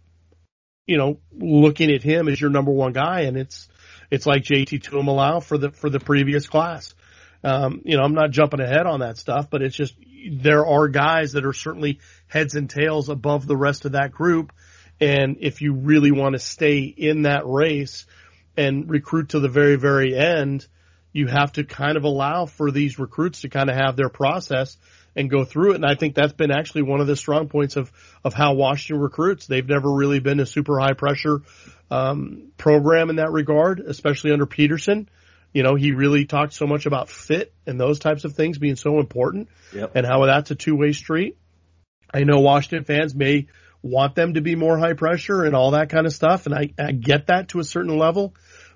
you 0.89 0.97
know, 0.97 1.21
looking 1.39 1.93
at 1.93 2.03
him 2.03 2.29
as 2.29 2.41
your 2.41 2.51
number 2.51 2.73
one 2.73 2.93
guy, 2.93 3.21
and 3.21 3.37
it's 3.37 3.69
it's 4.11 4.27
like 4.27 4.43
JT 4.43 4.83
Tuimoloau 4.83 5.45
for 5.45 5.59
the 5.59 5.71
for 5.71 5.91
the 5.91 6.01
previous 6.01 6.49
class. 6.49 6.95
Um, 7.45 7.83
you 7.85 7.97
know, 7.97 8.03
I'm 8.03 8.15
not 8.15 8.31
jumping 8.31 8.61
ahead 8.61 8.87
on 8.87 9.01
that 9.01 9.17
stuff, 9.17 9.49
but 9.51 9.63
it's 9.63 9.77
just 9.77 9.95
there 10.31 10.67
are 10.67 10.89
guys 10.89 11.33
that 11.33 11.45
are 11.45 11.53
certainly 11.53 12.01
heads 12.27 12.55
and 12.55 12.69
tails 12.69 13.09
above 13.09 13.47
the 13.47 13.57
rest 13.57 13.85
of 13.85 13.93
that 13.93 14.13
group, 14.13 14.53
and 15.01 15.37
if 15.41 15.63
you 15.63 15.75
really 15.75 16.11
want 16.11 16.35
to 16.35 16.41
stay 16.41 16.81
in 16.81 17.23
that 17.23 17.47
race 17.47 18.07
and 18.57 18.91
recruit 18.91 19.31
to 19.31 19.41
the 19.41 19.49
very 19.49 19.77
very 19.77 20.17
end, 20.17 20.67
you 21.13 21.27
have 21.27 21.53
to 21.53 21.65
kind 21.65 21.97
of 21.97 22.05
allow 22.05 22.47
for 22.47 22.71
these 22.71 22.99
recruits 22.99 23.43
to 23.43 23.49
kind 23.49 23.71
of 23.71 23.77
have 23.77 23.97
their 23.97 24.09
process 24.09 24.77
and 25.17 25.31
go 25.31 25.45
through 25.45 25.73
it. 25.73 25.77
And 25.77 25.87
I 25.87 25.95
think 25.97 26.15
that's 26.15 26.33
been 26.33 26.53
actually 26.53 26.83
one 26.83 27.01
of 27.01 27.07
the 27.07 27.17
strong 27.17 27.49
points 27.49 27.77
of, 27.77 27.91
of 28.23 28.35
how 28.35 28.55
Washington 28.55 29.03
recruits. 29.03 29.47
They've 29.47 29.69
never 29.69 29.93
really 29.93 30.21
been 30.21 30.39
a 30.39 30.47
super 30.47 30.79
high 30.79 30.93
pressure, 30.93 31.43
um, 31.91 32.53
program 32.57 33.11
in 33.11 33.17
that 33.17 33.33
regard, 33.33 33.81
especially 33.81 34.33
under 34.33 34.47
Petersen. 34.47 35.09
You 35.53 35.63
know, 35.63 35.75
he 35.75 35.93
really 35.93 36.27
talked 36.27 36.53
so 36.53 36.67
much 36.67 36.87
about 36.87 37.09
fit 37.09 37.53
and 37.67 37.81
those 37.81 37.99
types 37.99 38.25
of 38.25 38.35
things 38.35 38.59
being 38.59 38.77
so 38.77 39.01
important 39.01 39.49
yep. 39.73 39.93
and 39.95 40.07
how 40.07 40.25
that's 40.27 40.51
a 40.51 40.55
two 40.55 40.77
way 40.77 40.93
street. 40.93 41.37
I 42.13 42.25
know 42.25 42.41
Washington 42.41 42.85
fans 42.85 43.15
may 43.15 43.49
want 43.83 44.15
them 44.15 44.35
to 44.35 44.41
be 44.41 44.55
more 44.55 44.79
high 44.79 44.95
pressure 44.95 45.45
and 45.45 45.55
all 45.55 45.73
that 45.73 45.91
kind 45.91 46.07
of 46.07 46.13
stuff. 46.13 46.47
And 46.47 46.55
I, 46.55 46.71
I 46.79 46.93
get 46.93 47.27
that 47.27 47.49
to 47.49 47.61
a 47.61 47.65
certain 47.65 47.97
level, 47.97 48.35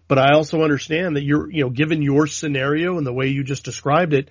but 0.09 0.19
I 0.19 0.35
also 0.35 0.63
understand 0.63 1.17
that 1.17 1.25
you're, 1.25 1.51
you 1.51 1.65
know, 1.65 1.71
given 1.71 2.03
your 2.03 2.27
scenario 2.27 2.99
and 2.99 3.07
the 3.07 3.13
way 3.13 3.29
you 3.29 3.45
just 3.45 3.65
described 3.65 4.13
it, 4.13 4.31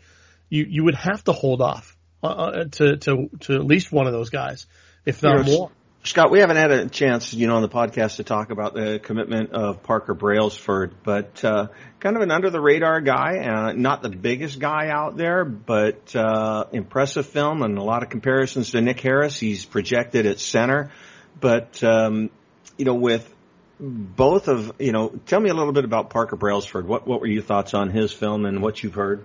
you, 0.50 0.66
you 0.68 0.84
would 0.84 0.96
have 0.96 1.24
to 1.26 1.32
hold 1.32 1.62
off 1.62 1.98
uh, 2.24 2.28
uh, 2.28 2.64
to 2.66 2.98
to 2.98 3.30
to 3.40 3.56
at 3.56 3.66
least 3.66 3.92
one 3.92 4.06
of 4.06 4.14
those 4.14 4.30
guys, 4.30 4.68
if 5.06 5.24
not 5.24 5.46
more. 5.46 5.72
Scott, 6.03 6.31
we 6.31 6.39
haven't 6.39 6.58
had 6.58 6.72
a 6.72 6.89
chance, 6.89 7.31
you 7.31 7.46
know, 7.46 7.58
on 7.58 7.62
the 7.62 7.70
podcast 7.70 8.15
to 8.15 8.24
talk 8.24 8.50
about 8.50 8.74
the 8.74 9.00
commitment 9.00 9.51
of 9.51 9.84
Parker 9.84 10.15
Brailsford, 10.15 10.96
but 11.03 11.46
uh, 11.46 11.67
kind 12.00 12.15
of 12.15 12.24
an 12.24 12.31
under 12.31 12.50
the 12.50 12.60
radar 12.60 13.01
guy, 13.01 13.38
uh, 13.38 13.74
not 13.74 14.01
the 14.01 14.10
biggest 14.10 14.58
guy 14.58 14.88
out 14.89 15.15
there, 15.15 15.46
but 15.46 16.15
uh, 16.15 16.65
impressive 16.72 17.27
film 17.27 17.62
and 17.62 17.77
a 17.77 17.84
lot 17.84 18.01
of 18.01 18.10
comparisons 18.10 18.72
to 18.72 18.81
Nick 18.81 19.00
Harris. 19.00 19.39
He's 19.39 19.63
projected 19.63 20.25
at 20.25 20.39
center, 20.39 20.91
but 21.39 21.84
um, 21.84 22.31
you 22.77 22.86
know, 22.86 22.96
with 22.96 23.31
both 23.79 24.48
of, 24.48 24.74
you 24.79 24.93
know, 24.93 25.10
tell 25.27 25.39
me 25.39 25.51
a 25.51 25.53
little 25.53 25.74
bit 25.74 25.86
about 25.86 26.10
Parker 26.10 26.36
Brailsford. 26.36 26.88
What 26.88 27.05
what 27.05 27.22
were 27.22 27.27
your 27.27 27.43
thoughts 27.43 27.75
on 27.75 27.91
his 27.91 28.12
film 28.12 28.46
and 28.46 28.63
what 28.63 28.81
you've 28.81 28.96
heard? 28.96 29.24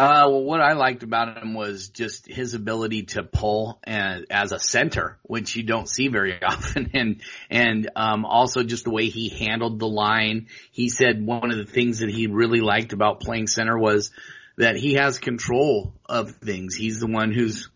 Uh, 0.00 0.30
well, 0.30 0.44
what 0.44 0.62
I 0.62 0.72
liked 0.72 1.02
about 1.02 1.36
him 1.36 1.52
was 1.52 1.90
just 1.90 2.26
his 2.26 2.54
ability 2.54 3.02
to 3.02 3.22
pull 3.22 3.78
and, 3.84 4.24
as 4.30 4.50
a 4.50 4.58
center, 4.58 5.18
which 5.24 5.54
you 5.56 5.62
don't 5.62 5.86
see 5.86 6.08
very 6.08 6.42
often, 6.42 6.92
and 6.94 7.20
and 7.50 7.90
um, 7.96 8.24
also 8.24 8.62
just 8.62 8.84
the 8.84 8.90
way 8.90 9.10
he 9.10 9.28
handled 9.28 9.78
the 9.78 9.86
line. 9.86 10.46
He 10.70 10.88
said 10.88 11.22
one 11.22 11.50
of 11.50 11.58
the 11.58 11.70
things 11.70 11.98
that 11.98 12.08
he 12.08 12.28
really 12.28 12.60
liked 12.60 12.94
about 12.94 13.20
playing 13.20 13.48
center 13.48 13.78
was 13.78 14.10
that 14.56 14.76
he 14.76 14.94
has 14.94 15.18
control 15.18 15.92
of 16.06 16.30
things. 16.36 16.74
He's 16.74 16.98
the 16.98 17.06
one 17.06 17.30
who's 17.30 17.68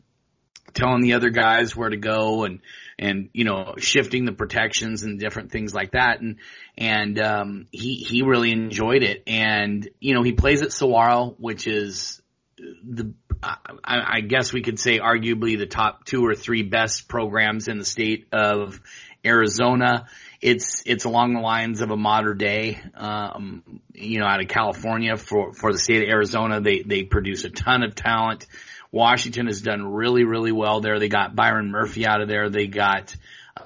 telling 0.72 1.02
the 1.02 1.12
other 1.12 1.28
guys 1.28 1.76
where 1.76 1.90
to 1.90 1.98
go 1.98 2.44
and 2.44 2.60
and 2.98 3.30
you 3.32 3.44
know 3.44 3.74
shifting 3.78 4.24
the 4.24 4.32
protections 4.32 5.02
and 5.02 5.18
different 5.18 5.50
things 5.50 5.74
like 5.74 5.92
that 5.92 6.20
and 6.20 6.36
and 6.76 7.20
um 7.20 7.66
he 7.70 7.94
he 7.96 8.22
really 8.22 8.52
enjoyed 8.52 9.02
it 9.02 9.22
and 9.26 9.88
you 10.00 10.14
know 10.14 10.22
he 10.22 10.32
plays 10.32 10.62
at 10.62 10.72
Saguaro 10.72 11.34
which 11.38 11.66
is 11.66 12.22
the 12.58 13.12
I, 13.42 13.56
I 13.84 14.20
guess 14.20 14.52
we 14.52 14.62
could 14.62 14.78
say 14.78 14.98
arguably 14.98 15.58
the 15.58 15.66
top 15.66 16.04
two 16.04 16.24
or 16.24 16.34
three 16.34 16.62
best 16.62 17.08
programs 17.08 17.68
in 17.68 17.78
the 17.78 17.84
state 17.84 18.26
of 18.32 18.80
Arizona. 19.24 20.06
It's 20.40 20.82
it's 20.86 21.04
along 21.04 21.34
the 21.34 21.40
lines 21.40 21.80
of 21.80 21.90
a 21.90 21.96
Mater 21.96 22.34
Dei, 22.34 22.78
um, 22.94 23.62
you 23.92 24.18
know, 24.18 24.26
out 24.26 24.40
of 24.40 24.48
California 24.48 25.16
for 25.16 25.52
for 25.52 25.72
the 25.72 25.78
state 25.78 26.02
of 26.02 26.08
Arizona. 26.08 26.60
They 26.60 26.80
they 26.80 27.02
produce 27.02 27.44
a 27.44 27.50
ton 27.50 27.82
of 27.82 27.94
talent. 27.94 28.46
Washington 28.94 29.48
has 29.48 29.60
done 29.60 29.92
really, 29.92 30.22
really 30.22 30.52
well 30.52 30.80
there. 30.80 31.00
They 31.00 31.08
got 31.08 31.34
Byron 31.34 31.72
Murphy 31.72 32.06
out 32.06 32.20
of 32.20 32.28
there. 32.28 32.48
They 32.48 32.68
got, 32.68 33.12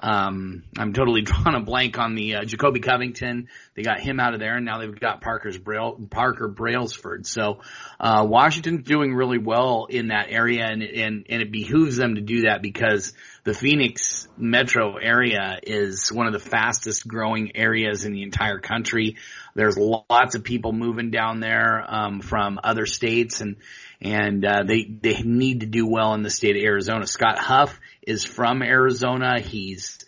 um, 0.01 0.63
I'm 0.75 0.91
totally 0.91 1.21
drawing 1.23 1.55
a 1.55 1.59
blank 1.59 1.99
on 1.99 2.15
the 2.15 2.37
uh, 2.37 2.45
Jacoby 2.45 2.79
Covington. 2.79 3.47
They 3.79 3.83
got 3.83 4.01
him 4.01 4.19
out 4.19 4.33
of 4.33 4.41
there, 4.41 4.57
and 4.57 4.65
now 4.65 4.79
they've 4.79 4.99
got 4.99 5.21
Parker's 5.21 5.57
Braille, 5.57 5.97
Parker 6.09 6.49
Brailsford. 6.49 7.25
So 7.25 7.61
uh, 7.97 8.25
Washington's 8.27 8.83
doing 8.83 9.15
really 9.15 9.37
well 9.37 9.87
in 9.89 10.09
that 10.09 10.25
area, 10.27 10.65
and 10.65 10.83
and 10.83 11.25
and 11.29 11.41
it 11.41 11.49
behooves 11.49 11.95
them 11.95 12.15
to 12.15 12.21
do 12.21 12.41
that 12.41 12.61
because 12.61 13.13
the 13.45 13.53
Phoenix 13.53 14.27
metro 14.37 14.97
area 14.97 15.61
is 15.63 16.11
one 16.11 16.27
of 16.27 16.33
the 16.33 16.39
fastest 16.39 17.07
growing 17.07 17.55
areas 17.55 18.03
in 18.03 18.11
the 18.11 18.23
entire 18.23 18.59
country. 18.59 19.15
There's 19.55 19.77
lots 19.77 20.35
of 20.35 20.43
people 20.43 20.73
moving 20.73 21.09
down 21.09 21.39
there 21.39 21.81
um, 21.87 22.19
from 22.19 22.59
other 22.61 22.85
states, 22.85 23.39
and 23.39 23.55
and 24.01 24.43
uh, 24.43 24.63
they 24.67 24.83
they 24.83 25.21
need 25.21 25.61
to 25.61 25.67
do 25.67 25.87
well 25.87 26.15
in 26.15 26.23
the 26.23 26.29
state 26.29 26.57
of 26.57 26.63
Arizona. 26.63 27.07
Scott 27.07 27.39
Huff 27.39 27.79
is 28.01 28.25
from 28.25 28.61
Arizona. 28.61 29.39
He's 29.39 29.99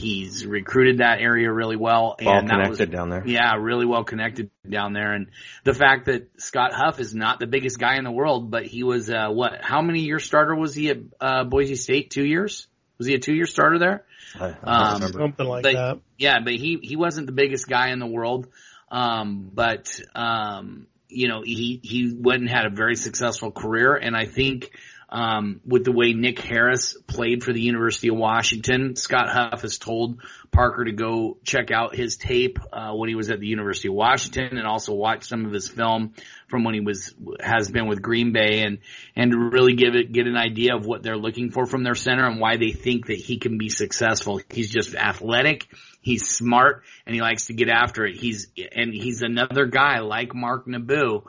he's 0.00 0.46
recruited 0.46 0.98
that 0.98 1.20
area 1.20 1.52
really 1.52 1.76
well 1.76 2.16
and 2.18 2.26
well 2.26 2.40
connected 2.40 2.88
was, 2.88 2.96
down 2.96 3.10
there. 3.10 3.22
Yeah, 3.26 3.54
really 3.56 3.86
well 3.86 4.04
connected 4.04 4.50
down 4.68 4.92
there. 4.92 5.12
And 5.12 5.28
the 5.64 5.74
fact 5.74 6.06
that 6.06 6.28
Scott 6.40 6.72
Huff 6.72 7.00
is 7.00 7.14
not 7.14 7.38
the 7.38 7.46
biggest 7.46 7.78
guy 7.78 7.96
in 7.96 8.04
the 8.04 8.10
world, 8.10 8.50
but 8.50 8.66
he 8.66 8.82
was 8.82 9.10
uh, 9.10 9.28
what? 9.28 9.60
How 9.62 9.82
many 9.82 10.00
year 10.00 10.18
starter 10.18 10.54
was 10.54 10.74
he 10.74 10.90
at 10.90 10.98
uh, 11.20 11.44
Boise 11.44 11.76
State? 11.76 12.10
Two 12.10 12.24
years? 12.24 12.66
Was 12.98 13.06
he 13.06 13.14
a 13.14 13.18
two 13.18 13.34
year 13.34 13.46
starter 13.46 13.78
there? 13.78 14.04
I, 14.38 14.56
I 14.62 14.92
um, 14.94 15.12
something 15.12 15.46
like 15.46 15.62
but, 15.62 15.72
that. 15.72 15.98
Yeah, 16.18 16.40
but 16.44 16.54
he 16.54 16.78
he 16.82 16.96
wasn't 16.96 17.26
the 17.26 17.32
biggest 17.32 17.68
guy 17.68 17.90
in 17.90 17.98
the 17.98 18.06
world. 18.06 18.48
Um, 18.90 19.50
but 19.54 20.00
um, 20.14 20.86
you 21.10 21.28
know, 21.28 21.42
he, 21.42 21.80
he 21.82 22.14
went 22.16 22.40
and 22.40 22.48
had 22.48 22.66
a 22.66 22.70
very 22.70 22.96
successful 22.96 23.50
career. 23.50 23.96
And 23.96 24.16
I 24.16 24.26
think, 24.26 24.70
um, 25.10 25.60
with 25.66 25.84
the 25.84 25.92
way 25.92 26.12
Nick 26.12 26.38
Harris 26.38 26.96
played 27.06 27.42
for 27.42 27.52
the 27.52 27.60
University 27.60 28.08
of 28.08 28.16
Washington, 28.16 28.96
Scott 28.96 29.28
Huff 29.28 29.62
has 29.62 29.78
told 29.78 30.20
Parker 30.52 30.84
to 30.84 30.92
go 30.92 31.38
check 31.44 31.70
out 31.70 31.94
his 31.94 32.16
tape, 32.16 32.58
uh, 32.72 32.92
when 32.92 33.08
he 33.08 33.14
was 33.14 33.30
at 33.30 33.40
the 33.40 33.46
University 33.46 33.88
of 33.88 33.94
Washington 33.94 34.56
and 34.56 34.66
also 34.66 34.94
watch 34.94 35.24
some 35.24 35.44
of 35.44 35.52
his 35.52 35.68
film 35.68 36.14
from 36.48 36.64
when 36.64 36.74
he 36.74 36.80
was, 36.80 37.14
has 37.40 37.70
been 37.70 37.88
with 37.88 38.02
Green 38.02 38.32
Bay 38.32 38.62
and, 38.62 38.78
and 39.16 39.32
to 39.32 39.38
really 39.38 39.74
give 39.74 39.94
it, 39.94 40.12
get 40.12 40.26
an 40.26 40.36
idea 40.36 40.76
of 40.76 40.86
what 40.86 41.02
they're 41.02 41.16
looking 41.16 41.50
for 41.50 41.66
from 41.66 41.82
their 41.82 41.94
center 41.94 42.26
and 42.26 42.40
why 42.40 42.56
they 42.56 42.72
think 42.72 43.06
that 43.06 43.18
he 43.18 43.38
can 43.38 43.58
be 43.58 43.68
successful. 43.68 44.40
He's 44.50 44.70
just 44.70 44.94
athletic 44.94 45.66
He's 46.00 46.26
smart 46.26 46.82
and 47.04 47.14
he 47.14 47.20
likes 47.20 47.46
to 47.46 47.54
get 47.54 47.68
after 47.68 48.06
it. 48.06 48.16
He's, 48.16 48.48
and 48.72 48.92
he's 48.92 49.22
another 49.22 49.66
guy 49.66 50.00
like 50.00 50.34
Mark 50.34 50.66
Nabou 50.66 51.24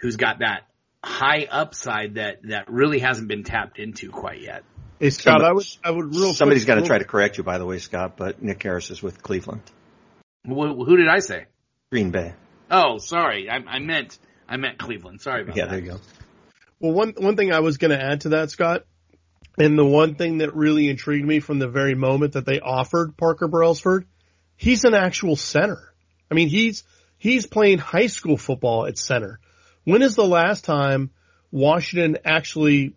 who's 0.00 0.16
got 0.16 0.40
that 0.40 0.62
high 1.08 1.48
upside 1.50 2.14
that, 2.14 2.42
that 2.44 2.70
really 2.70 3.00
hasn't 3.00 3.28
been 3.28 3.42
tapped 3.42 3.78
into 3.78 4.10
quite 4.10 4.40
yet. 4.40 4.62
Hey 5.00 5.10
Scott, 5.10 5.42
I 5.42 5.52
would, 5.52 5.66
I 5.84 5.90
would 5.90 6.14
real 6.14 6.34
Somebody's 6.34 6.64
got 6.64 6.74
to 6.74 6.82
try 6.82 6.98
to 6.98 7.04
correct 7.04 7.38
you, 7.38 7.44
by 7.44 7.58
the 7.58 7.66
way, 7.66 7.78
Scott, 7.78 8.16
but 8.16 8.42
Nick 8.42 8.62
Harris 8.62 8.90
is 8.90 9.02
with 9.02 9.22
Cleveland. 9.22 9.62
Who, 10.44 10.84
who 10.84 10.96
did 10.96 11.08
I 11.08 11.20
say? 11.20 11.46
Green 11.90 12.10
Bay. 12.10 12.34
Oh, 12.70 12.98
sorry. 12.98 13.48
I, 13.48 13.56
I 13.66 13.78
meant, 13.78 14.18
I 14.48 14.56
meant 14.56 14.78
Cleveland. 14.78 15.20
Sorry 15.20 15.42
about 15.42 15.56
yeah, 15.56 15.64
that. 15.64 15.70
there 15.70 15.80
you 15.80 15.90
go. 15.92 16.00
Well, 16.80 16.92
one, 16.92 17.14
one 17.16 17.36
thing 17.36 17.52
I 17.52 17.60
was 17.60 17.78
going 17.78 17.90
to 17.90 18.02
add 18.02 18.22
to 18.22 18.30
that, 18.30 18.50
Scott, 18.50 18.84
and 19.58 19.78
the 19.78 19.84
one 19.84 20.14
thing 20.14 20.38
that 20.38 20.54
really 20.54 20.88
intrigued 20.88 21.26
me 21.26 21.40
from 21.40 21.58
the 21.58 21.68
very 21.68 21.94
moment 21.94 22.34
that 22.34 22.46
they 22.46 22.60
offered 22.60 23.16
Parker 23.16 23.48
Brailsford, 23.48 24.06
he's 24.56 24.84
an 24.84 24.94
actual 24.94 25.36
center. 25.36 25.92
I 26.30 26.34
mean, 26.34 26.48
he's, 26.48 26.84
he's 27.16 27.46
playing 27.46 27.78
high 27.78 28.06
school 28.06 28.36
football 28.36 28.86
at 28.86 28.98
center. 28.98 29.40
When 29.84 30.02
is 30.02 30.14
the 30.14 30.26
last 30.26 30.64
time 30.64 31.10
Washington 31.50 32.18
actually 32.24 32.94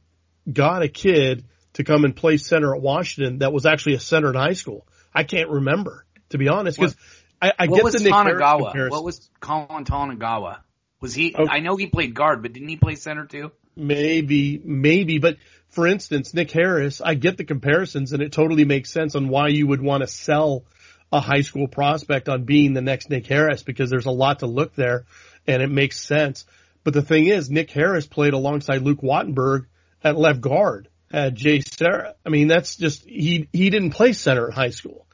got 0.51 0.81
a 0.81 0.87
kid 0.87 1.45
to 1.73 1.83
come 1.83 2.03
and 2.03 2.15
play 2.15 2.37
center 2.37 2.75
at 2.75 2.81
Washington 2.81 3.39
that 3.39 3.53
was 3.53 3.65
actually 3.65 3.95
a 3.95 3.99
center 3.99 4.29
in 4.29 4.35
high 4.35 4.53
school? 4.53 4.87
I 5.13 5.23
can't 5.23 5.49
remember, 5.49 6.05
to 6.29 6.37
be 6.37 6.47
honest, 6.47 6.77
because 6.77 6.95
I, 7.41 7.53
I 7.57 7.67
get 7.67 7.83
the 7.83 7.99
Nick 7.99 8.13
Harris 8.13 8.41
Tanigawa? 8.41 8.89
What 8.89 9.03
was 9.03 9.29
Colin 9.39 9.85
Tanigawa? 9.85 10.59
Was 11.01 11.13
he, 11.15 11.35
Oh. 11.37 11.47
I 11.49 11.59
know 11.59 11.75
he 11.75 11.87
played 11.87 12.13
guard, 12.13 12.43
but 12.43 12.53
didn't 12.53 12.69
he 12.69 12.77
play 12.77 12.95
center 12.95 13.25
too? 13.25 13.51
Maybe, 13.75 14.61
maybe, 14.63 15.17
but 15.17 15.37
for 15.69 15.87
instance, 15.87 16.33
Nick 16.33 16.51
Harris, 16.51 17.01
I 17.01 17.15
get 17.15 17.37
the 17.37 17.45
comparisons 17.45 18.13
and 18.13 18.21
it 18.21 18.31
totally 18.31 18.65
makes 18.65 18.91
sense 18.91 19.15
on 19.15 19.29
why 19.29 19.47
you 19.47 19.65
would 19.67 19.81
want 19.81 20.01
to 20.01 20.07
sell 20.07 20.65
a 21.11 21.19
high 21.19 21.41
school 21.41 21.67
prospect 21.67 22.29
on 22.29 22.43
being 22.43 22.73
the 22.73 22.81
next 22.81 23.09
Nick 23.09 23.25
Harris 23.27 23.63
because 23.63 23.89
there's 23.89 24.05
a 24.05 24.11
lot 24.11 24.39
to 24.39 24.47
look 24.47 24.75
there 24.75 25.05
and 25.47 25.61
it 25.61 25.69
makes 25.71 25.99
sense. 25.99 26.45
But 26.83 26.93
the 26.93 27.01
thing 27.01 27.27
is, 27.27 27.49
Nick 27.49 27.71
Harris 27.71 28.07
played 28.07 28.33
alongside 28.33 28.81
Luke 28.81 29.01
Wattenberg 29.01 29.65
at 30.03 30.17
left 30.17 30.41
guard 30.41 30.87
at 31.11 31.35
JSerra. 31.35 32.13
I 32.25 32.29
mean, 32.29 32.47
that's 32.47 32.75
just, 32.75 33.05
he, 33.05 33.47
he 33.53 33.69
didn't 33.69 33.91
play 33.91 34.13
center 34.13 34.47
in 34.47 34.53
high 34.53 34.69
school. 34.69 35.05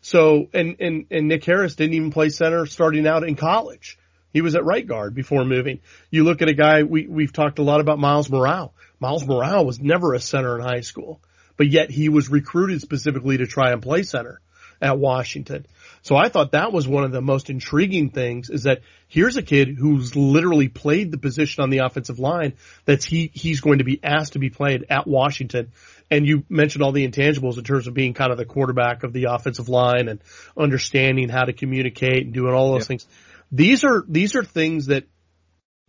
So, 0.00 0.48
and, 0.52 0.76
and, 0.80 1.06
and 1.10 1.28
Nick 1.28 1.44
Harris 1.44 1.76
didn't 1.76 1.94
even 1.94 2.10
play 2.10 2.28
center 2.28 2.66
starting 2.66 3.06
out 3.06 3.22
in 3.22 3.36
college. 3.36 3.98
He 4.32 4.40
was 4.40 4.56
at 4.56 4.64
right 4.64 4.86
guard 4.86 5.14
before 5.14 5.44
moving. 5.44 5.80
You 6.10 6.24
look 6.24 6.42
at 6.42 6.48
a 6.48 6.54
guy, 6.54 6.82
we, 6.82 7.06
we've 7.06 7.32
talked 7.32 7.58
a 7.58 7.62
lot 7.62 7.80
about 7.80 7.98
Myles 7.98 8.28
Murao. 8.28 8.70
Myles 8.98 9.24
Murao 9.24 9.64
was 9.64 9.78
never 9.78 10.14
a 10.14 10.20
center 10.20 10.58
in 10.58 10.64
high 10.64 10.80
school, 10.80 11.20
but 11.56 11.68
yet 11.68 11.90
he 11.90 12.08
was 12.08 12.30
recruited 12.30 12.80
specifically 12.80 13.36
to 13.36 13.46
try 13.46 13.72
and 13.72 13.82
play 13.82 14.02
center 14.02 14.40
at 14.80 14.98
Washington. 14.98 15.66
So 16.02 16.16
I 16.16 16.28
thought 16.28 16.50
that 16.50 16.72
was 16.72 16.88
one 16.88 17.04
of 17.04 17.12
the 17.12 17.20
most 17.20 17.48
intriguing 17.48 18.10
things 18.10 18.50
is 18.50 18.64
that 18.64 18.80
here's 19.06 19.36
a 19.36 19.42
kid 19.42 19.76
who's 19.78 20.16
literally 20.16 20.68
played 20.68 21.12
the 21.12 21.18
position 21.18 21.62
on 21.62 21.70
the 21.70 21.78
offensive 21.78 22.18
line 22.18 22.54
that's 22.84 23.04
he, 23.04 23.30
he's 23.32 23.60
going 23.60 23.78
to 23.78 23.84
be 23.84 24.00
asked 24.02 24.32
to 24.32 24.40
be 24.40 24.50
played 24.50 24.84
at 24.90 25.06
Washington. 25.06 25.70
And 26.10 26.26
you 26.26 26.44
mentioned 26.48 26.82
all 26.82 26.90
the 26.90 27.06
intangibles 27.08 27.56
in 27.56 27.62
terms 27.64 27.86
of 27.86 27.94
being 27.94 28.14
kind 28.14 28.32
of 28.32 28.36
the 28.36 28.44
quarterback 28.44 29.04
of 29.04 29.12
the 29.12 29.24
offensive 29.24 29.68
line 29.68 30.08
and 30.08 30.20
understanding 30.56 31.28
how 31.28 31.44
to 31.44 31.52
communicate 31.52 32.24
and 32.24 32.34
doing 32.34 32.52
all 32.52 32.72
those 32.72 32.82
Yeah. 32.82 32.86
things. 32.88 33.06
These 33.52 33.84
are, 33.84 34.04
these 34.08 34.34
are 34.34 34.42
things 34.42 34.86
that 34.86 35.04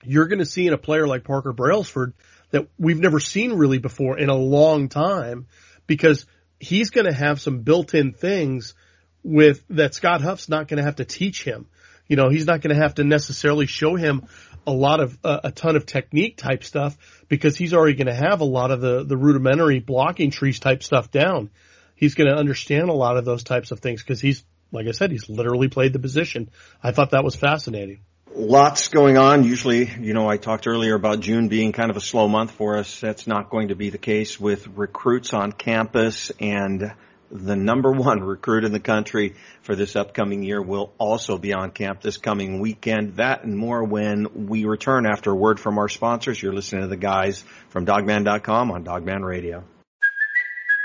you're 0.03 0.27
going 0.27 0.39
to 0.39 0.45
see 0.45 0.67
in 0.67 0.73
a 0.73 0.77
player 0.77 1.07
like 1.07 1.23
Parker 1.23 1.53
Brailsford 1.53 2.13
that 2.51 2.67
we've 2.77 2.99
never 2.99 3.19
seen 3.19 3.53
really 3.53 3.79
before 3.79 4.19
in 4.19 4.29
a 4.29 4.35
long 4.35 4.89
time 4.89 5.47
because 5.87 6.27
he's 6.59 6.91
going 6.91 7.07
to 7.07 7.13
have 7.13 7.41
some 7.41 7.61
built-in 7.61 8.13
things 8.13 8.75
with 9.23 9.63
that 9.69 9.93
Scott 9.93 10.21
Huff's 10.21 10.49
not 10.49 10.67
going 10.67 10.77
to 10.77 10.83
have 10.83 10.97
to 10.97 11.05
teach 11.05 11.43
him. 11.43 11.67
You 12.07 12.17
know, 12.17 12.29
he's 12.29 12.45
not 12.45 12.61
going 12.61 12.75
to 12.75 12.81
have 12.81 12.95
to 12.95 13.03
necessarily 13.03 13.65
show 13.65 13.95
him 13.95 14.27
a 14.67 14.71
lot 14.71 14.99
of 14.99 15.17
uh, 15.23 15.39
a 15.45 15.51
ton 15.51 15.75
of 15.75 15.85
technique 15.85 16.37
type 16.37 16.63
stuff 16.63 16.97
because 17.27 17.55
he's 17.55 17.73
already 17.73 17.95
going 17.95 18.07
to 18.07 18.13
have 18.13 18.41
a 18.41 18.45
lot 18.45 18.71
of 18.71 18.81
the 18.81 19.03
the 19.03 19.17
rudimentary 19.17 19.79
blocking 19.79 20.31
trees 20.31 20.59
type 20.59 20.83
stuff 20.83 21.11
down. 21.11 21.49
He's 21.95 22.15
going 22.15 22.29
to 22.29 22.35
understand 22.35 22.89
a 22.89 22.93
lot 22.93 23.17
of 23.17 23.25
those 23.25 23.43
types 23.43 23.71
of 23.71 23.79
things 23.79 24.01
because 24.01 24.21
he's 24.21 24.43
like 24.71 24.87
I 24.87 24.91
said, 24.91 25.11
he's 25.11 25.29
literally 25.29 25.69
played 25.69 25.93
the 25.93 25.99
position. 25.99 26.49
I 26.81 26.91
thought 26.91 27.11
that 27.11 27.23
was 27.23 27.35
fascinating. 27.35 27.99
Lots 28.35 28.87
going 28.87 29.17
on. 29.17 29.43
Usually, 29.43 29.87
you 29.99 30.13
know, 30.15 30.27
I 30.27 30.37
talked 30.37 30.65
earlier 30.65 30.95
about 30.95 31.19
June 31.19 31.49
being 31.49 31.71
kind 31.71 31.91
of 31.91 31.97
a 31.97 32.01
slow 32.01 32.27
month 32.27 32.49
for 32.51 32.77
us. 32.77 32.99
That's 32.99 33.27
not 33.27 33.51
going 33.51 33.67
to 33.67 33.75
be 33.75 33.91
the 33.91 33.99
case 33.99 34.39
with 34.39 34.67
recruits 34.67 35.33
on 35.33 35.51
campus 35.51 36.31
and 36.39 36.93
the 37.33 37.55
number 37.55 37.91
one 37.91 38.21
recruit 38.21 38.63
in 38.63 38.71
the 38.71 38.79
country 38.79 39.35
for 39.63 39.75
this 39.75 39.95
upcoming 39.95 40.43
year 40.43 40.61
will 40.61 40.93
also 40.99 41.37
be 41.37 41.51
on 41.53 41.71
camp 41.71 42.01
this 42.01 42.17
coming 42.17 42.59
weekend. 42.59 43.15
That 43.15 43.43
and 43.43 43.57
more 43.57 43.83
when 43.83 44.47
we 44.47 44.65
return 44.65 45.07
after 45.07 45.31
a 45.31 45.35
word 45.35 45.59
from 45.59 45.79
our 45.79 45.89
sponsors. 45.89 46.41
You're 46.41 46.53
listening 46.53 46.83
to 46.83 46.87
the 46.87 46.95
guys 46.95 47.43
from 47.69 47.87
Dawgman.com 47.87 48.71
on 48.71 48.83
Dawgman 48.83 49.25
Radio. 49.25 49.63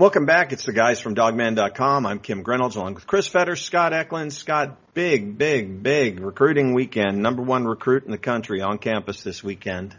Welcome 0.00 0.24
back. 0.24 0.54
It's 0.54 0.64
the 0.64 0.72
guys 0.72 0.98
from 0.98 1.14
Dawgman.com. 1.14 2.06
I'm 2.06 2.20
Kim 2.20 2.42
Grinolds 2.42 2.74
along 2.74 2.94
with 2.94 3.06
Chris 3.06 3.26
Fetter, 3.26 3.54
Scott 3.54 3.92
Eklund. 3.92 4.32
Scott, 4.32 4.94
big, 4.94 5.36
big, 5.36 5.82
big 5.82 6.20
recruiting 6.20 6.72
weekend. 6.72 7.18
Number 7.18 7.42
one 7.42 7.66
recruit 7.66 8.06
in 8.06 8.10
the 8.10 8.16
country 8.16 8.62
on 8.62 8.78
campus 8.78 9.22
this 9.22 9.44
weekend. 9.44 9.94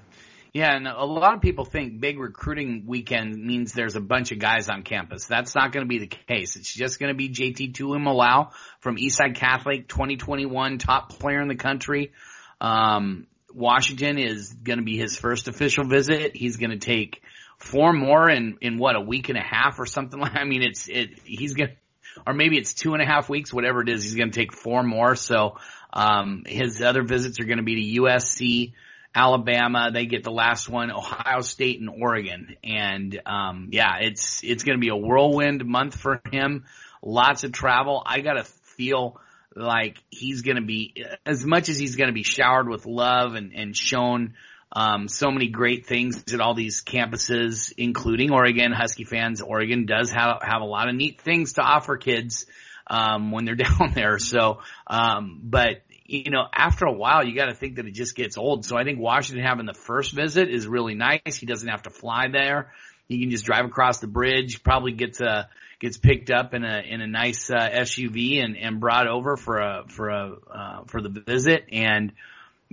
Yeah, 0.53 0.75
and 0.75 0.87
a 0.87 1.05
lot 1.05 1.35
of 1.35 1.41
people 1.41 1.65
think 1.65 1.99
big 1.99 2.17
recruiting 2.17 2.85
weekend 2.87 3.45
means 3.45 3.73
there's 3.73 3.95
a 3.95 4.01
bunch 4.01 4.31
of 4.31 4.39
guys 4.39 4.71
on 4.71 4.81
campus. 4.81 5.27
That's 5.27 5.53
not 5.53 5.71
going 5.71 5.85
to 5.85 5.87
be 5.87 5.99
the 5.99 6.07
case. 6.07 6.55
It's 6.55 6.73
just 6.73 6.99
going 6.99 7.11
to 7.11 7.15
be 7.15 7.29
JT 7.29 7.73
Tuimoloau 7.73 8.53
from 8.79 8.97
Eastside 8.97 9.35
Catholic, 9.35 9.87
2021 9.87 10.79
top 10.79 11.11
player 11.11 11.43
in 11.43 11.47
the 11.47 11.55
country. 11.55 12.11
Um, 12.59 13.27
Washington 13.53 14.17
is 14.17 14.51
going 14.51 14.79
to 14.79 14.83
be 14.83 14.97
his 14.97 15.15
first 15.15 15.47
official 15.47 15.83
visit. 15.83 16.35
He's 16.35 16.57
going 16.57 16.71
to 16.71 16.79
take 16.79 17.21
four 17.61 17.93
more 17.93 18.29
in, 18.29 18.57
in 18.61 18.77
what, 18.77 18.95
a 18.95 19.01
week 19.01 19.29
and 19.29 19.37
a 19.37 19.41
half 19.41 19.79
or 19.79 19.85
something 19.85 20.19
like, 20.19 20.35
I 20.35 20.43
mean, 20.43 20.63
it's, 20.63 20.87
it, 20.87 21.19
he's 21.23 21.53
to, 21.53 21.77
or 22.25 22.33
maybe 22.33 22.57
it's 22.57 22.73
two 22.73 22.93
and 22.93 23.01
a 23.01 23.05
half 23.05 23.29
weeks, 23.29 23.53
whatever 23.53 23.81
it 23.81 23.89
is, 23.89 24.03
he's 24.03 24.15
to 24.31 24.37
take 24.37 24.53
four 24.53 24.83
more. 24.83 25.15
So, 25.15 25.57
um, 25.93 26.43
his 26.45 26.81
other 26.81 27.03
visits 27.03 27.39
are 27.39 27.45
to 27.57 27.63
be 27.63 27.95
to 27.95 28.01
USC, 28.01 28.73
Alabama. 29.13 29.91
They 29.93 30.05
get 30.05 30.23
the 30.23 30.31
last 30.31 30.69
one, 30.69 30.91
Ohio 30.91 31.41
State 31.41 31.79
and 31.79 31.89
Oregon. 31.89 32.55
And, 32.63 33.21
um, 33.25 33.69
yeah, 33.71 33.97
it's, 34.01 34.43
it's 34.43 34.63
going 34.63 34.77
to 34.77 34.81
be 34.81 34.89
a 34.89 34.95
whirlwind 34.95 35.65
month 35.65 35.95
for 35.95 36.21
him. 36.31 36.65
Lots 37.03 37.43
of 37.43 37.51
travel. 37.51 38.01
I 38.05 38.21
got 38.21 38.33
to 38.33 38.43
feel 38.43 39.19
like 39.55 40.01
he's 40.09 40.41
going 40.43 40.55
to 40.55 40.65
be, 40.65 41.05
as 41.25 41.45
much 41.45 41.69
as 41.69 41.77
he's 41.77 41.95
going 41.95 42.07
to 42.07 42.13
be 42.13 42.23
showered 42.23 42.69
with 42.69 42.85
love 42.85 43.35
and, 43.35 43.53
and 43.53 43.75
shown, 43.75 44.35
um, 44.73 45.07
so 45.07 45.31
many 45.31 45.47
great 45.47 45.85
things 45.85 46.23
at 46.33 46.39
all 46.39 46.53
these 46.53 46.81
campuses, 46.83 47.73
including 47.77 48.31
Oregon. 48.31 48.71
Husky 48.71 49.03
fans, 49.03 49.41
Oregon 49.41 49.85
does 49.85 50.11
have, 50.11 50.41
have 50.41 50.61
a 50.61 50.65
lot 50.65 50.87
of 50.87 50.95
neat 50.95 51.19
things 51.21 51.53
to 51.53 51.61
offer 51.61 51.97
kids, 51.97 52.45
um, 52.87 53.31
when 53.31 53.45
they're 53.45 53.55
down 53.79 53.91
there. 53.93 54.17
So, 54.17 54.59
um, 54.87 55.39
but, 55.43 55.81
you 56.05 56.31
know, 56.31 56.45
after 56.53 56.85
a 56.85 56.93
while, 56.93 57.25
you 57.25 57.35
got 57.35 57.47
to 57.47 57.53
think 57.53 57.75
that 57.75 57.85
it 57.85 57.93
just 57.93 58.15
gets 58.15 58.37
old. 58.37 58.65
So 58.65 58.77
I 58.77 58.83
think 58.83 58.99
Washington 58.99 59.45
having 59.45 59.65
the 59.65 59.73
first 59.73 60.13
visit 60.13 60.49
is 60.49 60.67
really 60.67 60.95
nice. 60.95 61.37
He 61.37 61.45
doesn't 61.45 61.67
have 61.67 61.83
to 61.83 61.89
fly 61.89 62.27
there. 62.31 62.71
He 63.07 63.19
can 63.19 63.29
just 63.29 63.43
drive 63.43 63.65
across 63.65 63.99
the 63.99 64.07
bridge, 64.07 64.63
probably 64.63 64.93
gets 64.93 65.19
a, 65.19 65.49
gets 65.79 65.97
picked 65.97 66.31
up 66.31 66.53
in 66.53 66.63
a, 66.63 66.81
in 66.87 67.01
a 67.01 67.07
nice, 67.07 67.49
uh, 67.49 67.69
SUV 67.69 68.41
and, 68.41 68.55
and 68.55 68.79
brought 68.79 69.07
over 69.07 69.35
for 69.35 69.57
a, 69.57 69.83
for 69.89 70.09
a, 70.09 70.33
uh, 70.49 70.83
for 70.85 71.01
the 71.01 71.09
visit. 71.09 71.65
And, 71.73 72.13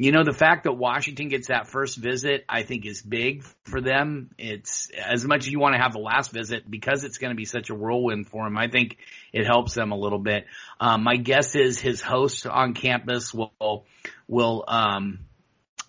you 0.00 0.12
know, 0.12 0.22
the 0.22 0.32
fact 0.32 0.62
that 0.62 0.74
Washington 0.74 1.26
gets 1.26 1.48
that 1.48 1.66
first 1.66 1.96
visit, 1.96 2.44
I 2.48 2.62
think 2.62 2.86
is 2.86 3.02
big 3.02 3.42
for 3.64 3.80
them. 3.80 4.30
It's 4.38 4.90
as 4.90 5.24
much 5.24 5.40
as 5.40 5.48
you 5.48 5.58
want 5.58 5.74
to 5.74 5.80
have 5.80 5.92
the 5.92 5.98
last 5.98 6.30
visit 6.30 6.70
because 6.70 7.02
it's 7.02 7.18
going 7.18 7.32
to 7.32 7.36
be 7.36 7.46
such 7.46 7.68
a 7.68 7.74
whirlwind 7.74 8.28
for 8.28 8.46
him. 8.46 8.56
I 8.56 8.68
think 8.68 8.96
it 9.32 9.44
helps 9.44 9.74
them 9.74 9.90
a 9.90 9.96
little 9.96 10.20
bit. 10.20 10.46
Um, 10.78 11.02
my 11.02 11.16
guess 11.16 11.56
is 11.56 11.80
his 11.80 12.00
host 12.00 12.46
on 12.46 12.74
campus 12.74 13.34
will, 13.34 13.86
will, 14.28 14.64
um, 14.68 15.18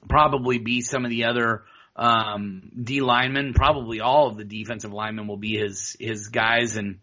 probably 0.07 0.57
be 0.57 0.81
some 0.81 1.05
of 1.05 1.11
the 1.11 1.25
other, 1.25 1.65
um, 1.95 2.71
D 2.81 3.01
linemen, 3.01 3.53
probably 3.53 3.99
all 4.01 4.25
of 4.25 4.37
the 4.37 4.43
defensive 4.43 4.91
linemen 4.91 5.27
will 5.27 5.37
be 5.37 5.55
his, 5.55 5.95
his 5.99 6.29
guys. 6.29 6.77
And 6.77 6.97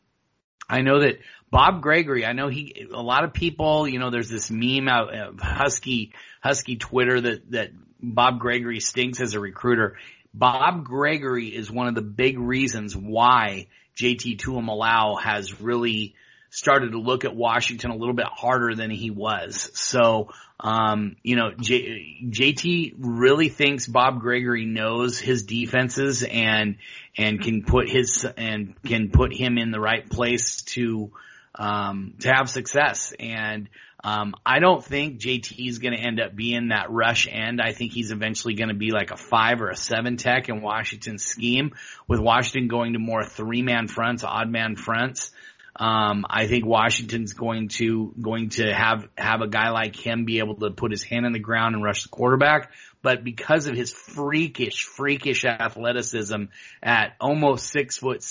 I 0.69 0.83
know 0.83 1.01
that 1.01 1.21
Bob 1.51 1.81
Gregory, 1.81 2.27
I 2.27 2.33
know 2.33 2.49
he, 2.49 2.87
a 2.93 3.03
lot 3.03 3.25
of 3.25 3.33
people, 3.33 3.87
you 3.87 3.99
know, 3.99 4.11
there's 4.11 4.29
this 4.29 4.51
meme 4.51 4.89
out 4.89 5.15
of 5.15 5.39
Husky, 5.41 6.13
Husky 6.43 6.77
Twitter 6.77 7.21
that, 7.21 7.51
that 7.53 7.71
Bob 8.03 8.41
Gregory 8.41 8.81
stinks 8.81 9.21
as 9.21 9.35
a 9.35 9.41
recruiter. 9.41 9.97
Bob 10.35 10.85
Gregory 10.85 11.49
is 11.49 11.71
one 11.71 11.87
of 11.87 11.95
the 11.95 12.03
big 12.03 12.39
reasons 12.39 12.97
why 12.97 13.69
JT 13.97 14.39
Tuimoloau 14.39 15.21
has 15.21 15.61
really 15.61 16.15
started 16.51 16.93
to 16.93 16.99
look 16.99 17.25
at 17.25 17.35
Washington 17.35 17.91
a 17.91 17.97
little 17.97 18.15
bit 18.15 18.27
harder 18.27 18.75
than 18.75 18.91
he 18.91 19.11
was. 19.11 19.71
So, 19.75 20.31
um, 20.61 21.17
you 21.23 21.37
know, 21.37 21.53
J- 21.59 22.25
JT 22.25 22.95
really 22.99 23.49
thinks 23.49 23.87
Bob 23.87 24.21
Gregory 24.21 24.65
knows 24.65 25.19
his 25.19 25.45
defenses 25.45 26.23
and, 26.23 26.77
and 27.17 27.41
can 27.41 27.63
put 27.63 27.89
his, 27.89 28.27
and 28.37 28.75
can 28.85 29.11
put 29.11 29.35
him 29.35 29.59
in 29.59 29.71
the 29.71 29.81
right 29.81 30.09
place 30.09 30.63
to, 30.63 31.13
um, 31.55 32.15
to 32.21 32.33
have 32.33 32.49
success. 32.49 33.13
And, 33.19 33.69
um, 34.07 34.35
I 34.47 34.61
don't 34.61 34.85
think 34.85 35.19
JT 35.19 35.69
is 35.69 35.81
going 35.81 35.93
to 35.93 36.01
end 36.01 36.21
up 36.21 36.37
being 36.37 36.69
that 36.69 36.93
rush 36.93 37.27
end. 37.29 37.61
I 37.61 37.73
think 37.73 37.93
he's 37.93 38.13
eventually 38.13 38.55
going 38.55 38.69
to 38.69 38.75
be 38.75 38.93
like 38.93 39.11
a 39.11 39.17
five 39.17 39.61
or 39.61 39.69
a 39.69 39.77
seven 39.77 40.17
tech 40.17 40.49
in 40.49 40.63
Washington's 40.63 41.25
scheme 41.25 41.73
with 42.07 42.21
Washington 42.21 42.69
going 42.69 42.93
to 42.93 43.01
more 43.01 43.25
three 43.25 43.63
man 43.63 43.89
fronts, 43.89 44.23
odd 44.23 44.49
man 44.49 44.77
fronts. 44.77 45.33
Um, 45.79 46.25
I 46.29 46.47
think 46.47 46.65
Washington's 46.65 47.35
going 47.35 47.69
to 47.69 48.15
going 48.21 48.49
to 48.51 48.73
have 48.73 49.09
have 49.17 49.43
a 49.43 49.47
guy 49.47 49.71
like 49.71 49.95
him 49.95 50.25
be 50.25 50.39
able 50.39 50.55
to 50.57 50.71
put 50.71 50.91
his 50.91 51.03
hand 51.03 51.27
in 51.27 51.33
the 51.33 51.39
ground 51.39 51.75
and 51.75 51.85
rush 51.85 52.05
the 52.05 52.09
quarterback. 52.09 52.73
But 53.03 53.23
because 53.23 53.67
of 53.67 53.77
his 53.77 53.93
freakish, 53.93 54.85
freakish 54.85 55.45
athleticism 55.45 56.45
at 56.83 57.15
almost 57.21 57.67
six 57.67 57.99
foot, 57.99 58.25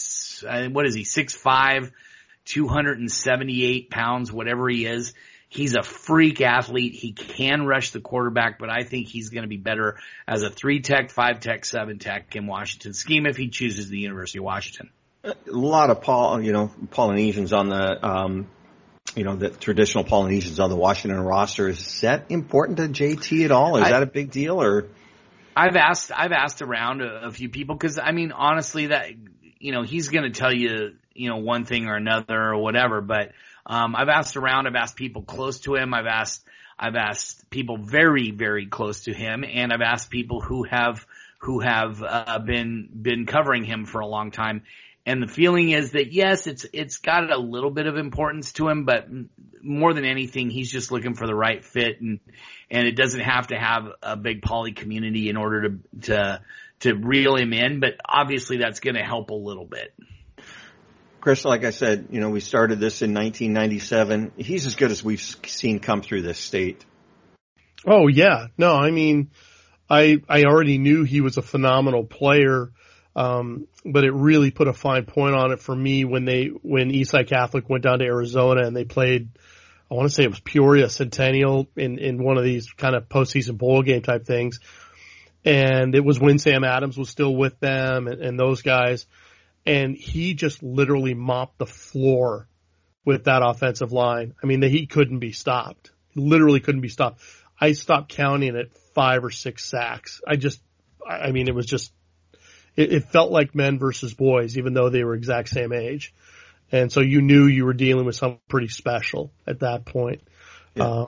uh, 0.48 0.70
what 0.70 0.88
is 0.88 0.96
he, 0.96 1.04
six 1.04 1.36
five, 1.36 1.92
278 2.46 3.90
pounds, 3.90 4.32
whatever 4.32 4.70
he 4.70 4.86
is. 4.86 5.14
He's 5.50 5.76
a 5.76 5.84
freak 5.84 6.42
athlete. 6.42 6.94
He 6.94 7.14
can 7.14 7.66
rush 7.66 7.92
the 7.92 8.02
quarterback, 8.02 8.60
but 8.60 8.70
I 8.70 8.84
think 8.84 9.08
he's 9.08 9.30
going 9.30 9.44
to 9.44 9.48
be 9.48 9.58
better 9.58 10.00
as 10.28 10.44
a 10.44 10.50
three 10.50 10.82
tech, 10.82 11.12
five 11.12 11.40
tech, 11.40 11.66
seven 11.66 12.00
tech 12.00 12.36
in 12.36 12.48
Washington 12.48 12.94
scheme 12.94 13.26
if 13.26 13.38
he 13.38 13.50
chooses 13.50 13.88
the 13.88 14.00
University 14.00 14.40
of 14.40 14.46
Washington. 14.46 14.90
A 15.26 15.36
lot 15.48 15.90
of 15.90 16.02
Paul, 16.02 16.42
you 16.42 16.52
know, 16.52 16.72
Polynesians 16.92 17.54
on 17.54 17.70
the, 17.70 18.06
um, 18.06 18.48
you 19.16 19.24
know, 19.24 19.36
the 19.36 19.50
traditional 19.50 20.04
Polynesians 20.04 20.60
on 20.60 20.70
the 20.70 20.76
Washington 20.76 21.20
roster. 21.20 21.70
Is 21.70 22.02
that 22.02 22.26
important 22.30 22.78
to 22.78 22.88
JT 22.88 23.46
at 23.46 23.52
all? 23.52 23.78
Is 23.78 23.84
I, 23.84 23.92
that 23.92 24.04
a 24.04 24.08
big 24.08 24.32
deal 24.32 24.62
or? 24.62 24.88
I've 25.56 25.76
asked, 25.76 26.12
I've 26.14 26.32
asked 26.32 26.62
around 26.62 27.02
a, 27.02 27.28
a 27.28 27.32
few 27.32 27.50
people 27.50 27.76
because 27.76 27.98
I 27.98 28.12
mean, 28.12 28.32
honestly, 28.32 28.88
that, 28.88 29.10
you 29.60 29.72
know, 29.72 29.84
he's 29.84 30.10
going 30.10 30.32
to 30.32 30.38
tell 30.38 30.54
you, 30.54 30.96
you 31.14 31.30
know, 31.30 31.38
one 31.38 31.66
thing 31.66 31.88
or 31.88 31.96
another 31.96 32.40
or 32.40 32.58
whatever, 32.58 33.02
but 33.02 33.32
um, 33.66 33.96
I've 33.96 34.10
asked 34.10 34.38
around. 34.38 34.68
I've 34.68 34.76
asked 34.76 34.96
people 34.96 35.24
close 35.24 35.62
to 35.62 35.76
him. 35.76 35.94
I've 35.94 36.06
asked 36.06 36.46
I've 36.78 36.96
asked 36.96 37.50
people 37.50 37.78
very 37.78 38.32
very 38.32 38.68
close 38.68 39.04
to 39.04 39.14
him, 39.14 39.44
and 39.44 39.74
I've 39.74 39.82
asked 39.82 40.10
people 40.10 40.42
who 40.42 40.64
have 40.64 41.06
who 41.40 41.60
have 41.62 42.04
uh, 42.04 42.40
been 42.40 42.90
been 43.02 43.26
covering 43.26 43.64
him 43.64 43.86
for 43.86 44.02
a 44.02 44.08
long 44.08 44.32
time. 44.32 44.64
And 45.06 45.22
the 45.22 45.28
feeling 45.28 45.70
is 45.70 45.92
that 45.92 46.12
yes, 46.14 46.48
it's 46.48 46.66
it's 46.74 46.98
got 46.98 47.32
a 47.32 47.38
little 47.38 47.70
bit 47.70 47.86
of 47.86 47.96
importance 47.96 48.54
to 48.54 48.68
him, 48.68 48.86
but 48.86 49.08
more 49.62 49.94
than 49.94 50.04
anything, 50.04 50.50
he's 50.50 50.72
just 50.72 50.92
looking 50.92 51.14
for 51.14 51.28
the 51.28 51.36
right 51.36 51.64
fit, 51.64 52.02
and 52.02 52.20
and 52.72 52.88
it 52.88 52.96
doesn't 52.96 53.20
have 53.20 53.48
to 53.48 53.56
have 53.56 53.88
a 54.02 54.18
big 54.18 54.42
poly 54.42 54.72
community 54.72 55.30
in 55.30 55.38
order 55.38 55.70
to 55.70 56.00
to 56.02 56.42
to 56.80 56.94
reel 56.96 57.36
him 57.36 57.54
in. 57.54 57.80
But 57.80 57.94
obviously, 58.04 58.58
that's 58.58 58.80
going 58.80 58.96
to 58.96 59.04
help 59.04 59.30
a 59.30 59.36
little 59.36 59.66
bit. 59.66 59.94
Chris, 61.22 61.44
like 61.44 61.64
I 61.64 61.72
said, 61.72 62.08
you 62.12 62.20
know, 62.20 62.30
we 62.30 62.40
started 62.40 62.80
this 62.80 63.02
in 63.02 63.14
1997. 63.14 64.34
He's 64.38 64.68
as 64.68 64.76
good 64.76 64.92
as 64.92 65.04
we've 65.04 65.22
seen 65.22 65.80
come 65.80 66.02
through 66.02 66.22
this 66.22 66.38
state. 66.38 66.86
Oh 67.86 68.08
yeah, 68.08 68.48
no, 68.58 68.74
I 68.76 68.92
mean, 68.92 69.32
I 69.90 70.18
I 70.30 70.44
already 70.44 70.78
knew 70.78 71.04
he 71.04 71.22
was 71.22 71.38
a 71.38 71.42
phenomenal 71.42 72.04
player, 72.04 72.72
um, 73.16 73.68
but 73.86 74.04
it 74.04 74.12
really 74.12 74.52
put 74.52 74.68
a 74.68 74.74
fine 74.74 75.06
point 75.06 75.36
on 75.36 75.52
it 75.52 75.60
for 75.60 75.76
me 75.76 76.06
when 76.06 76.26
they 76.26 76.48
when 76.48 76.92
Eastside 76.92 77.28
Catholic 77.28 77.70
went 77.70 77.84
down 77.84 78.00
to 78.00 78.06
Arizona 78.06 78.66
and 78.66 78.76
they 78.76 78.86
played. 78.86 79.30
I 79.90 79.94
want 79.94 80.10
to 80.10 80.16
say 80.16 80.24
it 80.24 80.30
was 80.30 80.40
Peoria 80.40 80.90
Centennial 80.90 81.68
in 81.76 82.00
in 82.00 82.24
one 82.24 82.38
of 82.38 82.44
these 82.44 82.72
kind 82.72 82.96
of 82.96 83.08
postseason 83.08 83.58
bowl 83.58 83.84
game 83.84 84.02
type 84.02 84.26
things, 84.26 84.60
and 85.44 85.94
it 85.96 86.04
was 86.04 86.20
when 86.20 86.40
Sam 86.40 86.64
Adams 86.64 86.98
was 86.98 87.10
still 87.10 87.36
with 87.36 87.60
them 87.60 88.08
and, 88.08 88.22
and 88.22 88.40
those 88.40 88.62
guys 88.62 89.06
and 89.66 89.96
he 89.96 90.34
just 90.34 90.62
literally 90.62 91.14
mopped 91.14 91.58
the 91.58 91.66
floor 91.66 92.48
with 93.04 93.26
that 93.26 93.42
offensive 93.44 93.92
line. 93.92 94.34
I 94.42 94.46
mean, 94.46 94.62
he 94.62 94.86
couldn't 94.86 95.20
be 95.20 95.32
stopped. 95.32 95.92
Literally 96.16 96.60
couldn't 96.60 96.82
be 96.82 96.90
stopped. 96.90 97.22
I 97.60 97.72
stopped 97.72 98.10
counting 98.10 98.56
at 98.56 98.74
five 98.94 99.24
or 99.24 99.32
six 99.32 99.66
sacks. 99.66 100.22
I 100.28 100.36
just, 100.36 100.62
I 101.08 101.32
mean, 101.32 101.48
it 101.48 101.56
was 101.56 101.66
just, 101.66 101.92
it, 102.76 102.94
it 102.94 103.04
felt 103.06 103.32
like 103.32 103.56
men 103.56 103.80
versus 103.80 104.14
boys, 104.14 104.58
even 104.58 104.74
though 104.74 104.90
they 104.90 105.04
were 105.04 105.14
exact 105.14 105.50
same 105.50 105.74
age. 105.74 106.14
And 106.72 106.92
so 106.92 107.02
you 107.02 107.22
knew 107.22 107.46
you 107.46 107.66
were 107.66 107.74
dealing 107.74 108.06
with 108.06 108.16
something 108.16 108.40
pretty 108.48 108.70
special 108.70 109.32
at 109.46 109.60
that 109.60 109.86
point. 109.86 110.22
Yeah. 110.76 110.84
Uh, 110.84 111.06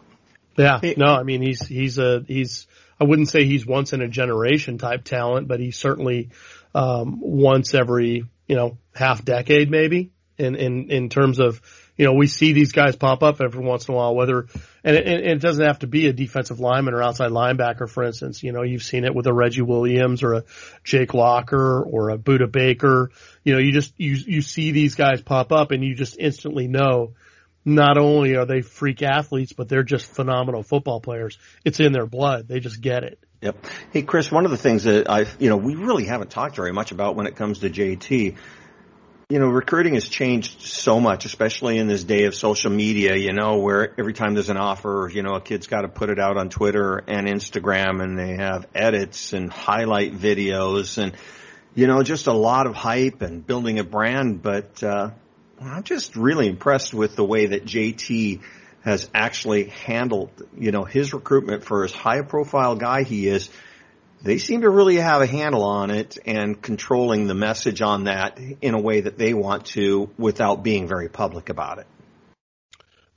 yeah, 0.57 0.79
no, 0.97 1.07
I 1.07 1.23
mean, 1.23 1.41
he's, 1.41 1.67
he's 1.67 1.97
a, 1.99 2.23
he's, 2.27 2.67
I 2.99 3.03
wouldn't 3.03 3.29
say 3.29 3.45
he's 3.45 3.65
once 3.65 3.93
in 3.93 4.01
a 4.01 4.07
generation 4.07 4.77
type 4.79 5.03
talent, 5.03 5.47
but 5.47 5.59
he's 5.59 5.77
certainly, 5.77 6.29
um, 6.73 7.19
once 7.21 7.75
every, 7.75 8.23
you 8.47 8.55
know, 8.55 8.77
half 8.95 9.23
decade 9.23 9.69
maybe 9.69 10.11
in, 10.37 10.55
in, 10.55 10.89
in 10.89 11.09
terms 11.09 11.39
of, 11.39 11.61
you 11.97 12.05
know, 12.05 12.13
we 12.13 12.27
see 12.27 12.53
these 12.53 12.71
guys 12.71 12.95
pop 12.95 13.23
up 13.23 13.41
every 13.41 13.63
once 13.63 13.87
in 13.87 13.93
a 13.93 13.97
while, 13.97 14.15
whether, 14.15 14.45
and 14.83 14.95
it, 14.95 15.07
and 15.07 15.25
it 15.25 15.41
doesn't 15.41 15.65
have 15.65 15.79
to 15.79 15.87
be 15.87 16.07
a 16.07 16.13
defensive 16.13 16.59
lineman 16.59 16.93
or 16.93 17.01
outside 17.01 17.31
linebacker, 17.31 17.89
for 17.89 18.03
instance. 18.03 18.43
You 18.43 18.51
know, 18.51 18.61
you've 18.61 18.83
seen 18.83 19.03
it 19.03 19.15
with 19.15 19.25
a 19.25 19.33
Reggie 19.33 19.63
Williams 19.63 20.21
or 20.21 20.33
a 20.33 20.43
Jake 20.83 21.13
Locker 21.15 21.81
or 21.81 22.11
a 22.11 22.17
Budda 22.17 22.51
Baker. 22.51 23.09
You 23.43 23.53
know, 23.53 23.59
you 23.59 23.71
just, 23.71 23.93
you, 23.97 24.15
you 24.15 24.41
see 24.41 24.71
these 24.71 24.95
guys 24.95 25.21
pop 25.21 25.51
up 25.51 25.71
and 25.71 25.83
you 25.83 25.95
just 25.95 26.17
instantly 26.19 26.67
know 26.67 27.13
not 27.65 27.97
only 27.97 28.35
are 28.37 28.45
they 28.45 28.61
freak 28.61 29.01
athletes, 29.01 29.51
but 29.51 29.67
they're 29.67 29.83
just 29.83 30.05
phenomenal 30.05 30.63
football 30.63 31.01
players. 31.01 31.37
It's 31.65 31.79
in 31.81 31.91
their 31.91 32.05
blood. 32.05 32.47
They 32.47 32.61
just 32.61 32.79
get 32.79 33.03
it. 33.03 33.19
Yep. 33.41 33.65
Hey, 33.91 34.01
Chris, 34.03 34.31
one 34.31 34.45
of 34.45 34.51
the 34.51 34.57
things 34.57 34.85
that 34.85 35.09
I, 35.09 35.25
you 35.37 35.49
know, 35.49 35.57
we 35.57 35.75
really 35.75 36.05
haven't 36.05 36.29
talked 36.29 36.55
very 36.55 36.71
much 36.71 36.91
about 36.91 37.15
when 37.15 37.27
it 37.27 37.35
comes 37.35 37.59
to 37.59 37.69
JT. 37.69 38.35
You 39.29 39.39
know, 39.39 39.49
recruiting 39.49 39.95
has 39.95 40.07
changed 40.07 40.61
so 40.61 41.01
much, 41.01 41.25
especially 41.25 41.79
in 41.79 41.89
this 41.89 42.05
day 42.05 42.23
of 42.23 42.33
social 42.33 42.71
media, 42.71 43.13
you 43.17 43.33
know, 43.33 43.57
where 43.57 43.93
every 43.99 44.13
time 44.13 44.35
there's 44.35 44.47
an 44.47 44.55
offer, 44.55 45.11
you 45.13 45.21
know, 45.21 45.35
a 45.35 45.41
kid's 45.41 45.67
got 45.67 45.81
to 45.81 45.89
put 45.89 46.09
it 46.09 46.17
out 46.17 46.37
on 46.37 46.47
Twitter 46.47 47.03
and 47.05 47.27
Instagram 47.27 48.01
and 48.01 48.17
they 48.17 48.37
have 48.37 48.67
edits 48.73 49.33
and 49.33 49.51
highlight 49.51 50.13
videos 50.13 50.97
and, 50.97 51.11
you 51.75 51.87
know, 51.87 52.03
just 52.03 52.27
a 52.27 52.31
lot 52.31 52.67
of 52.67 52.75
hype 52.75 53.21
and 53.21 53.45
building 53.45 53.79
a 53.79 53.83
brand. 53.83 54.41
But, 54.41 54.81
uh, 54.81 55.09
I'm 55.59 55.83
just 55.83 56.15
really 56.15 56.47
impressed 56.47 56.93
with 56.93 57.17
the 57.17 57.25
way 57.25 57.47
that 57.47 57.65
JT 57.65 58.39
has 58.85 59.09
actually 59.13 59.65
handled, 59.65 60.31
you 60.57 60.71
know, 60.71 60.85
his 60.85 61.13
recruitment 61.13 61.65
for 61.65 61.83
as 61.83 61.91
high 61.91 62.19
a 62.19 62.23
profile 62.23 62.77
guy 62.77 63.03
he 63.03 63.27
is. 63.27 63.49
They 64.21 64.39
seem 64.39 64.61
to 64.61 64.69
really 64.69 64.95
have 64.95 65.21
a 65.21 65.27
handle 65.27 65.63
on 65.63 65.91
it 65.91 66.17
and 66.25 66.59
controlling 66.61 67.27
the 67.27 67.35
message 67.35 67.81
on 67.81 68.05
that 68.05 68.39
in 68.61 68.73
a 68.73 68.81
way 68.81 69.01
that 69.01 69.17
they 69.17 69.33
want 69.33 69.65
to 69.67 70.09
without 70.17 70.63
being 70.63 70.87
very 70.87 71.07
public 71.07 71.49
about 71.49 71.79
it. 71.79 71.87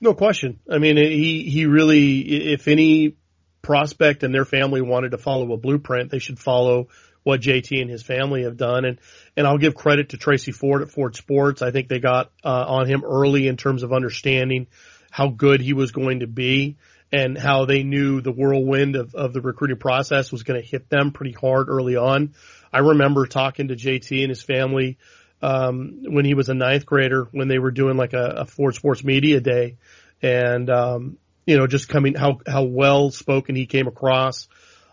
No 0.01 0.15
question. 0.15 0.61
I 0.71 0.79
mean, 0.79 0.97
he, 0.97 1.43
he 1.43 1.67
really, 1.67 2.21
if 2.53 2.69
any 2.69 3.17
prospect 3.63 4.23
and 4.23 4.35
their 4.35 4.45
family 4.45 4.81
wanted 4.81 5.11
to 5.11 5.19
follow 5.19 5.53
a 5.53 5.57
blueprint, 5.57 6.11
they 6.11 6.19
should 6.19 6.39
follow 6.39 6.89
what 7.23 7.41
JT 7.41 7.81
and 7.81 7.91
his 7.91 8.03
family 8.03 8.45
have 8.45 8.57
done. 8.57 8.85
And, 8.85 8.99
and 9.37 9.47
I'll 9.47 9.59
give 9.59 9.75
credit 9.75 10.11
to 10.11 10.17
Tracy 10.17 10.53
Ford 10.53 10.83
at 10.83 10.91
Ford 10.91 11.17
Sports. 11.17 11.61
I 11.61 11.71
think 11.71 11.89
they 11.89 11.99
got 11.99 12.31
uh, 12.43 12.65
on 12.67 12.87
him 12.87 13.05
early 13.05 13.47
in 13.47 13.57
terms 13.57 13.83
of 13.83 13.93
understanding 13.93 14.69
how 15.11 15.29
good 15.29 15.61
he 15.61 15.73
was 15.73 15.93
going 15.93 16.21
to 16.21 16.27
be 16.27 16.77
and 17.13 17.37
how 17.37 17.65
they 17.65 17.83
knew 17.83 18.21
the 18.21 18.33
whirlwind 18.33 18.97
of, 18.97 19.15
of 19.15 19.33
the 19.33 19.41
recruiting 19.41 19.79
process 19.79 20.31
was 20.31 20.43
going 20.43 20.61
to 20.61 20.67
hit 20.67 20.89
them 20.89 21.11
pretty 21.11 21.33
hard 21.33 21.69
early 21.69 21.97
on. 21.97 22.35
I 22.73 22.79
remember 22.79 23.27
talking 23.27 23.69
to 23.69 23.77
JT 23.77 24.23
and 24.23 24.29
his 24.29 24.43
family 24.43 24.99
um, 25.43 26.03
when 26.05 26.25
he 26.25 26.35
was 26.35 26.49
a 26.49 26.55
ninth 26.55 26.87
grader 26.87 27.29
when 27.33 27.49
they 27.49 27.59
were 27.59 27.71
doing 27.71 27.97
like 27.97 28.13
a, 28.13 28.35
a 28.39 28.45
Ford 28.47 28.75
Sports 28.75 29.03
Media 29.03 29.41
Day, 29.41 29.77
and 30.23 30.69
um, 30.71 31.19
you 31.47 31.57
know, 31.57 31.67
just 31.67 31.89
coming 31.89 32.15
how 32.15 32.39
how 32.47 32.65
well 32.65 33.11
spoken 33.11 33.57
he 33.57 33.67
came 33.67 33.87
across. 33.87 34.49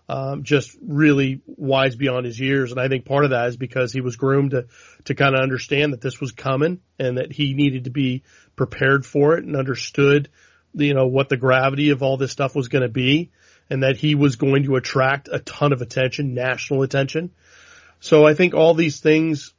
Um, 0.09 0.43
just 0.43 0.73
really 0.81 1.41
wise 1.45 1.97
beyond 1.97 2.25
his 2.25 2.39
years, 2.39 2.71
and 2.71 2.79
I 2.79 2.87
think 2.87 3.03
part 3.03 3.25
of 3.25 3.31
that 3.31 3.49
is 3.49 3.57
because 3.57 3.91
he 3.91 3.99
was 3.99 4.15
groomed 4.15 4.51
to 4.51 4.67
to 5.03 5.15
kind 5.15 5.35
of 5.35 5.41
understand 5.41 5.91
that 5.91 5.99
this 5.99 6.21
was 6.21 6.31
coming 6.31 6.79
and 6.97 7.17
that 7.17 7.33
he 7.33 7.53
needed 7.53 7.83
to 7.83 7.89
be 7.89 8.23
prepared 8.55 9.05
for 9.05 9.37
it 9.37 9.43
and 9.43 9.57
understood, 9.57 10.29
you 10.77 10.93
know, 10.93 11.07
what 11.07 11.29
the 11.29 11.37
gravity 11.37 11.89
of 11.89 12.03
all 12.03 12.17
this 12.17 12.31
stuff 12.31 12.55
was 12.55 12.67
going 12.67 12.83
to 12.83 12.89
be, 12.89 13.31
and 13.69 13.83
that 13.83 13.97
he 13.97 14.15
was 14.15 14.35
going 14.35 14.63
to 14.63 14.75
attract 14.75 15.29
a 15.31 15.39
ton 15.39 15.73
of 15.73 15.81
attention, 15.81 16.33
national 16.33 16.83
attention. 16.83 17.31
So 17.99 18.25
I 18.25 18.33
think 18.33 18.53
all 18.53 18.73
these 18.73 18.99
things, 18.99 19.53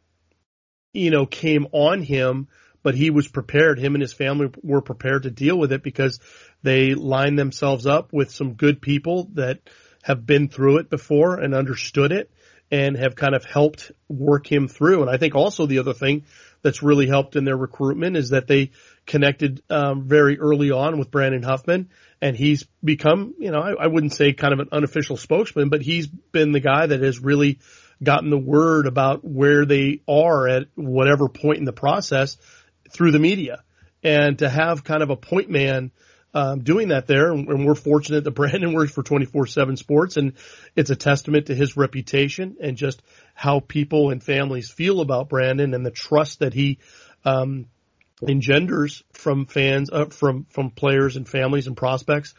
you 0.93 1.11
know, 1.11 1.27
came 1.27 1.67
on 1.73 2.03
him, 2.03 2.49
but 2.83 2.95
he 2.95 3.11
was 3.11 3.29
prepared. 3.29 3.79
Him 3.79 3.95
and 3.95 4.03
his 4.03 4.13
family 4.13 4.51
were 4.63 4.81
prepared 4.81 5.25
to 5.25 5.31
deal 5.31 5.59
with 5.59 5.73
it 5.73 5.83
because 5.83 6.21
they 6.63 6.95
lined 6.95 7.39
themselves 7.39 7.87
up 7.87 8.13
with 8.13 8.31
some 8.31 8.55
good 8.55 8.81
people 8.81 9.29
that 9.35 9.61
have 10.03 10.25
been 10.25 10.49
through 10.49 10.79
it 10.79 10.89
before 10.89 11.39
and 11.39 11.55
understood 11.55 12.13
it 12.13 12.31
and 12.71 12.97
have 12.97 13.17
kind 13.17 13.35
of 13.35 13.45
helped 13.45 13.93
work 14.09 14.51
him 14.51 14.69
through. 14.69 15.03
And 15.03 15.11
I 15.11 15.17
think 15.17 15.35
also 15.35 15.67
the 15.67 15.79
other 15.79 15.95
thing 15.95 16.25
that's 16.63 16.83
really 16.83 17.07
helped 17.07 17.37
in 17.37 17.45
their 17.45 17.57
recruitment 17.57 18.17
is 18.17 18.31
that 18.31 18.47
they 18.47 18.71
connected 19.07 19.63
um, 19.71 20.05
very 20.05 20.39
early 20.39 20.71
on 20.71 20.99
with 20.99 21.11
Brandon 21.11 21.43
Huffman, 21.43 21.89
and 22.21 22.37
he's 22.37 22.65
become, 22.83 23.35
you 23.39 23.51
know, 23.51 23.61
I, 23.61 23.85
I 23.85 23.87
wouldn't 23.87 24.15
say 24.15 24.33
kind 24.33 24.53
of 24.53 24.61
an 24.61 24.69
unofficial 24.73 25.17
spokesman, 25.17 25.69
but 25.69 25.83
he's 25.83 26.07
been 26.07 26.53
the 26.53 26.61
guy 26.61 26.87
that 26.87 27.01
has 27.01 27.21
really 27.21 27.59
gotten 28.03 28.31
the 28.31 28.39
word 28.39 28.87
about 28.87 29.25
where 29.25 29.65
they 29.65 30.03
are 30.09 30.49
at 30.49 30.69
whatever 30.75 31.29
point 31.29 31.59
in 31.59 31.65
the 31.65 31.73
process 31.73 32.37
through 32.91 33.13
the 33.13 33.19
media. 33.19 33.63
And 34.03 34.39
to 34.39 34.49
have 34.49 34.85
kind 34.85 35.03
of 35.03 35.11
a 35.11 35.17
point 35.17 35.51
man 35.51 35.91
um, 36.35 36.61
doing 36.61 36.89
that 36.89 37.07
there, 37.07 37.33
and 37.33 37.67
we're 37.67 37.75
fortunate 37.75 38.25
that 38.25 38.33
Brandon 38.33 38.73
works 38.75 38.93
for 38.93 39.03
24/7 39.03 39.79
Sports, 39.79 40.17
and 40.17 40.35
it's 40.77 40.91
a 40.91 40.97
testament 40.97 41.47
to 41.47 41.55
his 41.55 41.77
reputation 41.77 42.57
and 42.61 42.77
just 42.77 43.03
how 43.35 43.61
people 43.61 44.11
and 44.11 44.23
families 44.23 44.71
feel 44.71 45.01
about 45.01 45.29
Brandon 45.29 45.75
and 45.75 45.85
the 45.85 45.91
trust 45.91 46.41
that 46.41 46.53
he 46.53 46.79
um, 47.25 47.67
engenders 48.27 49.03
from 49.13 49.47
fans, 49.47 49.91
uh, 49.91 50.07
from 50.07 50.45
from 50.51 50.71
players 50.71 51.17
and 51.17 51.29
families 51.29 51.67
and 51.67 51.77
prospects. 51.77 52.35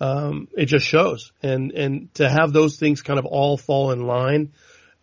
Um, 0.00 0.48
it 0.56 0.66
just 0.66 0.86
shows, 0.86 1.32
and 1.42 1.70
and 1.72 2.14
to 2.14 2.28
have 2.28 2.52
those 2.52 2.78
things 2.78 3.02
kind 3.02 3.18
of 3.18 3.26
all 3.26 3.56
fall 3.58 3.92
in 3.92 4.06
line, 4.06 4.52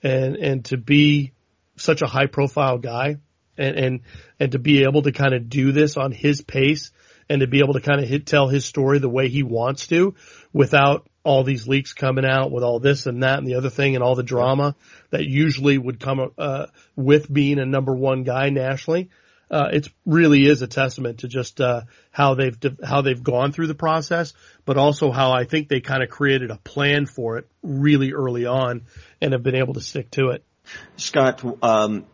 and 0.02 0.36
and 0.36 0.66
to 0.66 0.78
be 0.78 1.34
such 1.76 2.02
a 2.02 2.08
high 2.08 2.26
profile 2.26 2.80
guy, 2.80 3.18
and 3.58 3.76
and 3.78 4.00
and 4.40 4.52
to 4.54 4.60
be 4.60 4.84
able 4.84 5.04
to 5.04 5.12
kind 5.12 5.36
of 5.36 5.48
do 5.48 5.72
this 5.72 5.96
on 5.96 6.12
his 6.12 6.42
pace 6.42 6.92
and 7.32 7.40
to 7.40 7.48
be 7.48 7.60
able 7.60 7.74
to 7.74 7.80
kind 7.80 8.02
of 8.02 8.10
hit, 8.10 8.26
tell 8.26 8.50
his 8.50 8.66
story 8.66 9.00
the 9.00 9.08
way 9.08 9.30
he 9.30 9.42
wants 9.42 9.88
to 9.88 10.14
without 10.52 11.08
all 11.24 11.46
these 11.46 11.66
leaks 11.66 11.94
coming 11.94 12.26
out 12.26 12.52
with 12.52 12.62
all 12.62 12.80
this 12.80 13.06
and 13.06 13.24
that 13.24 13.38
and 13.38 13.48
the 13.48 13.56
other 13.56 13.70
thing 13.70 13.96
and 13.96 14.04
all 14.04 14.16
the 14.16 14.24
drama 14.24 14.76
that 15.12 15.24
usually 15.24 15.78
would 15.78 15.98
come 15.98 16.32
uh, 16.38 16.66
with 16.98 17.32
being 17.32 17.58
a 17.58 17.66
number 17.66 17.96
one 17.96 18.24
guy 18.24 18.50
nationally. 18.50 19.10
Uh, 19.50 19.70
it 19.72 19.88
really 20.06 20.46
is 20.46 20.62
a 20.62 20.68
testament 20.68 21.20
to 21.20 21.30
just 21.30 21.62
uh, 21.62 21.82
how 22.12 22.36
they've 22.36 22.58
how 22.84 23.02
they've 23.02 23.24
gone 23.24 23.54
through 23.54 23.68
the 23.68 23.76
process, 23.76 24.34
but 24.66 24.78
also 24.78 25.12
how 25.12 25.32
I 25.32 25.46
think 25.46 25.70
they 25.70 25.80
kind 25.80 26.04
of 26.04 26.10
created 26.10 26.52
a 26.52 26.58
plan 26.58 27.06
for 27.06 27.38
it 27.38 27.48
really 27.62 28.12
early 28.12 28.46
on 28.46 28.84
and 29.22 29.32
have 29.32 29.44
been 29.44 29.56
able 29.56 29.74
to 29.76 29.82
stick 29.82 30.12
to 30.12 30.30
it. 30.30 30.44
Scott, 30.98 31.44
um, 31.64 32.06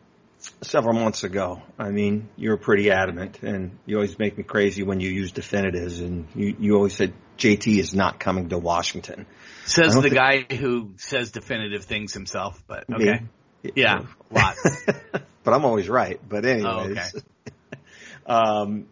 several 0.62 0.93
months 0.93 1.23
ago. 1.23 1.62
I 1.78 1.89
mean, 1.89 2.30
you 2.36 2.52
were 2.52 2.58
pretty 2.58 2.91
adamant, 2.91 3.41
and 3.41 3.78
you 3.86 3.95
always 3.95 4.17
make 4.19 4.38
me 4.38 4.43
crazy 4.43 4.84
when 4.84 5.00
you 5.00 5.10
use 5.10 5.32
definitives, 5.32 6.00
and 6.00 6.28
you, 6.36 6.56
you 6.60 6.76
always 6.76 6.95
said 6.95 7.13
JT 7.38 7.80
is 7.80 7.93
not 7.93 8.19
coming 8.19 8.50
to 8.50 8.58
Washington. 8.58 9.26
Says 9.65 9.95
the 9.95 10.10
guy 10.10 10.45
who 10.50 10.93
says 10.97 11.32
definitive 11.32 11.86
things 11.86 12.13
himself, 12.13 12.62
but 12.67 12.86
okay. 12.91 13.21
Me? 13.63 13.71
Yeah, 13.76 14.06
lots. 14.32 14.86
but 15.43 15.54
I'm 15.54 15.65
always 15.65 15.89
right. 15.89 16.19
But 16.28 16.45
anyways, 16.45 16.65
oh, 16.65 16.91
okay. 16.91 17.10
um, 18.26 18.88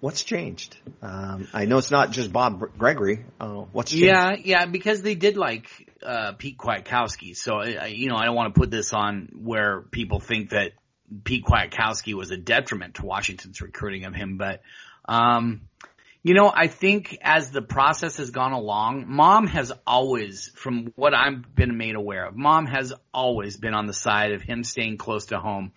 what's 0.00 0.22
changed? 0.22 0.76
Um, 1.02 1.48
I 1.52 1.64
know 1.64 1.78
it's 1.78 1.90
not 1.90 2.10
just 2.10 2.32
Bob 2.32 2.62
Gregory. 2.78 3.24
Uh, 3.40 3.64
what's 3.72 3.90
changed? 3.90 4.06
Yeah, 4.06 4.36
yeah, 4.42 4.66
because 4.66 5.02
they 5.02 5.14
did 5.14 5.36
like 5.36 5.68
uh, 6.04 6.32
Pete 6.32 6.58
Kwiatkowski. 6.58 7.36
So, 7.36 7.56
I, 7.56 7.86
you 7.86 8.08
know, 8.08 8.16
I 8.16 8.26
don't 8.26 8.36
want 8.36 8.54
to 8.54 8.60
put 8.60 8.70
this 8.70 8.92
on 8.92 9.30
where 9.34 9.82
people 9.82 10.20
think 10.20 10.50
that 10.50 10.72
Pete 11.24 11.44
Kwiatkowski 11.44 12.14
was 12.14 12.30
a 12.30 12.36
detriment 12.36 12.94
to 12.96 13.06
Washington's 13.06 13.60
recruiting 13.60 14.04
of 14.04 14.14
him, 14.14 14.36
but, 14.36 14.62
um, 15.06 15.62
you 16.22 16.32
know, 16.32 16.50
I 16.52 16.68
think 16.68 17.18
as 17.20 17.50
the 17.50 17.60
process 17.60 18.16
has 18.16 18.30
gone 18.30 18.52
along, 18.52 19.04
mom 19.08 19.46
has 19.48 19.72
always, 19.86 20.50
from 20.54 20.92
what 20.96 21.12
I've 21.12 21.54
been 21.54 21.76
made 21.76 21.96
aware 21.96 22.24
of, 22.24 22.34
mom 22.34 22.64
has 22.64 22.94
always 23.12 23.58
been 23.58 23.74
on 23.74 23.86
the 23.86 23.92
side 23.92 24.32
of 24.32 24.40
him 24.40 24.64
staying 24.64 24.96
close 24.96 25.26
to 25.26 25.38
home. 25.38 25.72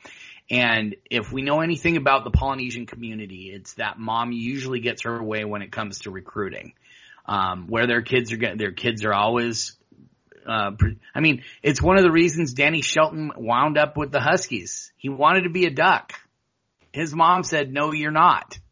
And 0.50 0.96
if 1.12 1.34
we 1.34 1.42
know 1.42 1.60
anything 1.60 1.98
about 1.98 2.24
the 2.24 2.32
Polynesian 2.32 2.86
community, 2.86 3.52
it's 3.54 3.74
that 3.74 4.00
mom 4.00 4.32
usually 4.32 4.80
gets 4.80 5.02
her 5.02 5.22
way 5.22 5.44
when 5.44 5.62
it 5.62 5.72
comes 5.74 6.00
to 6.00 6.12
recruiting. 6.12 6.74
Um, 7.26 7.68
where 7.68 7.88
their 7.88 8.02
kids 8.02 8.32
are 8.32 8.38
getting, 8.38 8.58
their 8.58 8.72
kids 8.72 9.04
are 9.04 9.14
always 9.14 9.77
uh, 10.48 10.72
I 11.14 11.20
mean, 11.20 11.44
it's 11.62 11.82
one 11.82 11.98
of 11.98 12.04
the 12.04 12.12
reasons 12.12 12.54
Danny 12.54 12.82
Shelton 12.82 13.32
wound 13.36 13.78
up 13.78 13.98
with 13.98 14.12
the 14.12 14.22
Huskies. 14.22 14.92
He 14.98 15.10
wanted 15.10 15.42
to 15.42 15.50
be 15.50 15.66
a 15.66 15.72
duck. 15.72 16.14
His 16.94 17.14
mom 17.14 17.44
said, 17.44 17.72
no, 17.72 17.92
you're 17.92 18.12
not. 18.12 18.58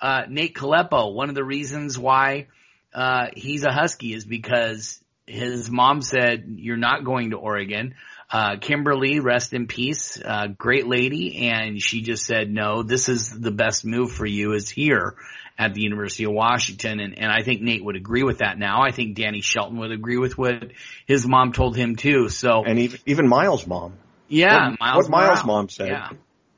Uh, 0.00 0.22
Nate 0.28 0.54
Kalepo, 0.54 1.12
one 1.12 1.28
of 1.28 1.34
the 1.34 1.42
reasons 1.42 1.98
why, 1.98 2.46
uh, 2.94 3.30
he's 3.34 3.64
a 3.64 3.72
Husky 3.72 4.14
is 4.14 4.24
because 4.24 5.02
his 5.26 5.68
mom 5.72 6.02
said, 6.02 6.54
you're 6.56 6.76
not 6.76 7.04
going 7.04 7.30
to 7.30 7.36
Oregon. 7.36 7.96
Uh, 8.30 8.56
Kimberly, 8.60 9.20
rest 9.20 9.54
in 9.54 9.66
peace, 9.66 10.20
uh, 10.22 10.48
great 10.48 10.86
lady, 10.86 11.48
and 11.48 11.80
she 11.80 12.02
just 12.02 12.26
said, 12.26 12.50
no, 12.50 12.82
this 12.82 13.08
is 13.08 13.30
the 13.30 13.50
best 13.50 13.86
move 13.86 14.12
for 14.12 14.26
you 14.26 14.52
is 14.52 14.68
here 14.68 15.14
at 15.58 15.72
the 15.72 15.80
University 15.80 16.24
of 16.24 16.32
Washington. 16.32 17.00
And, 17.00 17.18
and 17.18 17.32
I 17.32 17.42
think 17.42 17.62
Nate 17.62 17.82
would 17.82 17.96
agree 17.96 18.22
with 18.22 18.38
that 18.38 18.58
now. 18.58 18.82
I 18.82 18.90
think 18.90 19.16
Danny 19.16 19.40
Shelton 19.40 19.78
would 19.78 19.92
agree 19.92 20.18
with 20.18 20.36
what 20.36 20.72
his 21.06 21.26
mom 21.26 21.52
told 21.52 21.74
him 21.74 21.96
too. 21.96 22.28
So 22.28 22.64
and 22.64 22.78
even, 22.78 23.00
even 23.06 23.28
Miles' 23.28 23.66
mom. 23.66 23.94
Yeah, 24.28 24.70
what, 24.70 24.80
Miles. 24.80 25.04
What 25.04 25.10
Miles' 25.10 25.44
mom 25.44 25.68
said. 25.70 25.88
Yeah. 25.88 26.08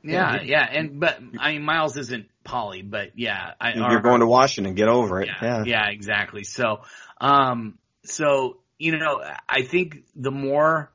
Yeah, 0.03 0.41
yeah, 0.41 0.67
and 0.67 0.99
but 0.99 1.19
I 1.39 1.51
mean 1.51 1.63
Miles 1.63 1.95
isn't 1.95 2.25
Polly, 2.43 2.81
but 2.81 3.11
yeah, 3.15 3.51
I, 3.61 3.73
you're 3.75 4.01
going 4.01 4.21
to 4.21 4.25
Washington. 4.25 4.73
Get 4.73 4.87
over 4.87 5.21
it. 5.21 5.27
Yeah, 5.27 5.59
yeah, 5.59 5.63
yeah, 5.63 5.89
exactly. 5.89 6.43
So, 6.43 6.81
um, 7.19 7.77
so 8.03 8.57
you 8.79 8.97
know, 8.97 9.21
I 9.47 9.61
think 9.61 10.03
the 10.15 10.31
more 10.31 10.91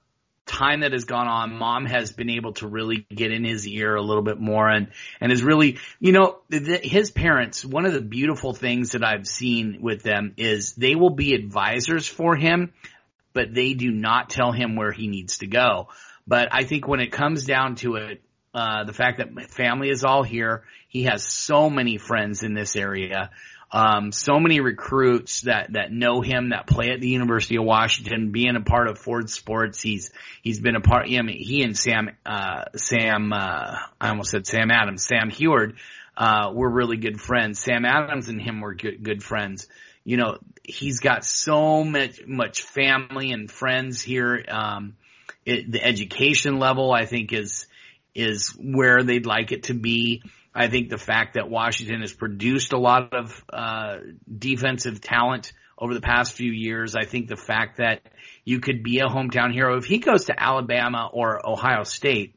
time 0.46 0.80
that 0.80 0.92
has 0.92 1.04
gone 1.04 1.26
on, 1.26 1.56
mom 1.56 1.86
has 1.86 2.12
been 2.12 2.30
able 2.30 2.52
to 2.54 2.68
really 2.68 3.06
get 3.14 3.32
in 3.32 3.44
his 3.44 3.66
ear 3.66 3.96
a 3.96 4.02
little 4.02 4.22
bit 4.22 4.38
more 4.38 4.68
and, 4.68 4.88
and 5.20 5.32
is 5.32 5.42
really, 5.42 5.78
you 6.00 6.12
know, 6.12 6.38
the, 6.48 6.78
his 6.82 7.10
parents, 7.10 7.64
one 7.64 7.84
of 7.84 7.92
the 7.92 8.00
beautiful 8.00 8.52
things 8.54 8.92
that 8.92 9.04
I've 9.04 9.26
seen 9.26 9.78
with 9.82 10.02
them 10.02 10.34
is 10.36 10.74
they 10.74 10.94
will 10.94 11.10
be 11.10 11.34
advisors 11.34 12.06
for 12.06 12.36
him, 12.36 12.72
but 13.32 13.52
they 13.52 13.74
do 13.74 13.90
not 13.90 14.30
tell 14.30 14.52
him 14.52 14.76
where 14.76 14.92
he 14.92 15.08
needs 15.08 15.38
to 15.38 15.46
go. 15.46 15.88
But 16.26 16.48
I 16.52 16.64
think 16.64 16.88
when 16.88 17.00
it 17.00 17.12
comes 17.12 17.44
down 17.44 17.74
to 17.76 17.96
it, 17.96 18.22
uh, 18.54 18.84
the 18.84 18.92
fact 18.92 19.18
that 19.18 19.50
family 19.50 19.90
is 19.90 20.04
all 20.04 20.22
here, 20.22 20.64
he 20.88 21.02
has 21.04 21.30
so 21.30 21.68
many 21.68 21.98
friends 21.98 22.42
in 22.42 22.54
this 22.54 22.74
area 22.74 23.30
um, 23.72 24.12
so 24.12 24.38
many 24.38 24.60
recruits 24.60 25.42
that, 25.42 25.72
that 25.72 25.92
know 25.92 26.20
him 26.20 26.50
that 26.50 26.66
play 26.66 26.90
at 26.90 27.00
the 27.00 27.08
University 27.08 27.56
of 27.56 27.64
Washington, 27.64 28.30
being 28.30 28.56
a 28.56 28.60
part 28.60 28.88
of 28.88 28.98
Ford 28.98 29.28
Sports. 29.28 29.82
He's, 29.82 30.12
he's 30.42 30.60
been 30.60 30.76
a 30.76 30.80
part, 30.80 31.06
I 31.06 31.22
mean, 31.22 31.38
he 31.38 31.62
and 31.62 31.76
Sam, 31.76 32.10
uh, 32.24 32.64
Sam, 32.76 33.32
uh, 33.32 33.76
I 34.00 34.08
almost 34.08 34.30
said 34.30 34.46
Sam 34.46 34.70
Adams, 34.70 35.04
Sam 35.04 35.30
Huard, 35.30 35.76
uh, 36.16 36.52
were 36.54 36.70
really 36.70 36.96
good 36.96 37.20
friends. 37.20 37.58
Sam 37.58 37.84
Adams 37.84 38.28
and 38.28 38.40
him 38.40 38.60
were 38.60 38.74
good, 38.74 39.02
good 39.02 39.22
friends. 39.22 39.66
You 40.04 40.16
know, 40.16 40.38
he's 40.62 41.00
got 41.00 41.24
so 41.24 41.82
much, 41.82 42.24
much 42.26 42.62
family 42.62 43.32
and 43.32 43.50
friends 43.50 44.00
here. 44.00 44.44
Um, 44.48 44.96
it, 45.44 45.70
the 45.70 45.84
education 45.84 46.60
level, 46.60 46.92
I 46.92 47.04
think 47.04 47.32
is, 47.32 47.66
is 48.14 48.50
where 48.50 49.02
they'd 49.02 49.26
like 49.26 49.50
it 49.50 49.64
to 49.64 49.74
be. 49.74 50.22
I 50.56 50.68
think 50.68 50.88
the 50.88 50.98
fact 50.98 51.34
that 51.34 51.50
Washington 51.50 52.00
has 52.00 52.14
produced 52.14 52.72
a 52.72 52.78
lot 52.78 53.12
of 53.12 53.44
uh, 53.52 53.98
defensive 54.38 55.02
talent 55.02 55.52
over 55.76 55.92
the 55.92 56.00
past 56.00 56.32
few 56.32 56.50
years, 56.50 56.96
I 56.96 57.04
think 57.04 57.28
the 57.28 57.36
fact 57.36 57.76
that 57.76 58.00
you 58.42 58.60
could 58.60 58.82
be 58.82 59.00
a 59.00 59.06
hometown 59.06 59.52
hero. 59.52 59.76
If 59.76 59.84
he 59.84 59.98
goes 59.98 60.24
to 60.24 60.42
Alabama 60.42 61.10
or 61.12 61.46
Ohio 61.46 61.82
State, 61.82 62.36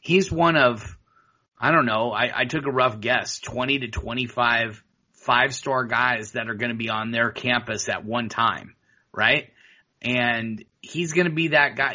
he's 0.00 0.30
one 0.30 0.56
of, 0.56 0.84
I 1.58 1.72
don't 1.72 1.86
know, 1.86 2.12
I, 2.12 2.40
I 2.40 2.44
took 2.44 2.66
a 2.66 2.70
rough 2.70 3.00
guess, 3.00 3.38
20 3.40 3.78
to 3.78 3.88
25 3.88 4.84
five 5.14 5.54
star 5.54 5.84
guys 5.84 6.32
that 6.32 6.48
are 6.48 6.54
going 6.54 6.70
to 6.70 6.76
be 6.76 6.90
on 6.90 7.10
their 7.10 7.30
campus 7.30 7.88
at 7.88 8.04
one 8.04 8.28
time, 8.28 8.74
right? 9.12 9.50
And 10.02 10.64
he's 10.80 11.12
going 11.12 11.26
to 11.26 11.34
be 11.34 11.48
that 11.48 11.76
guy 11.76 11.94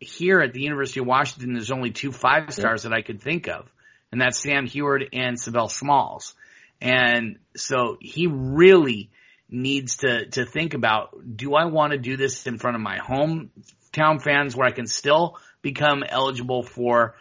here 0.00 0.40
at 0.40 0.54
the 0.54 0.62
University 0.62 1.00
of 1.00 1.06
Washington. 1.06 1.52
There's 1.52 1.70
only 1.70 1.90
two 1.90 2.12
five 2.12 2.52
stars 2.52 2.84
that 2.84 2.92
I 2.92 3.02
could 3.02 3.20
think 3.20 3.48
of 3.48 3.70
and 4.12 4.20
that's 4.20 4.40
Sam 4.40 4.66
Huard 4.66 5.08
and 5.12 5.36
Sav'ell 5.36 5.70
Smalls. 5.70 6.34
And 6.80 7.38
so 7.56 7.96
he 8.00 8.26
really 8.26 9.10
needs 9.48 9.98
to, 9.98 10.26
to 10.30 10.44
think 10.44 10.74
about, 10.74 11.16
do 11.36 11.54
I 11.54 11.66
want 11.66 11.92
to 11.92 11.98
do 11.98 12.16
this 12.16 12.46
in 12.46 12.58
front 12.58 12.76
of 12.76 12.82
my 12.82 12.98
hometown 12.98 14.20
fans 14.22 14.56
where 14.56 14.66
I 14.66 14.72
can 14.72 14.86
still 14.86 15.38
become 15.62 16.02
eligible 16.06 16.62
for, 16.62 17.14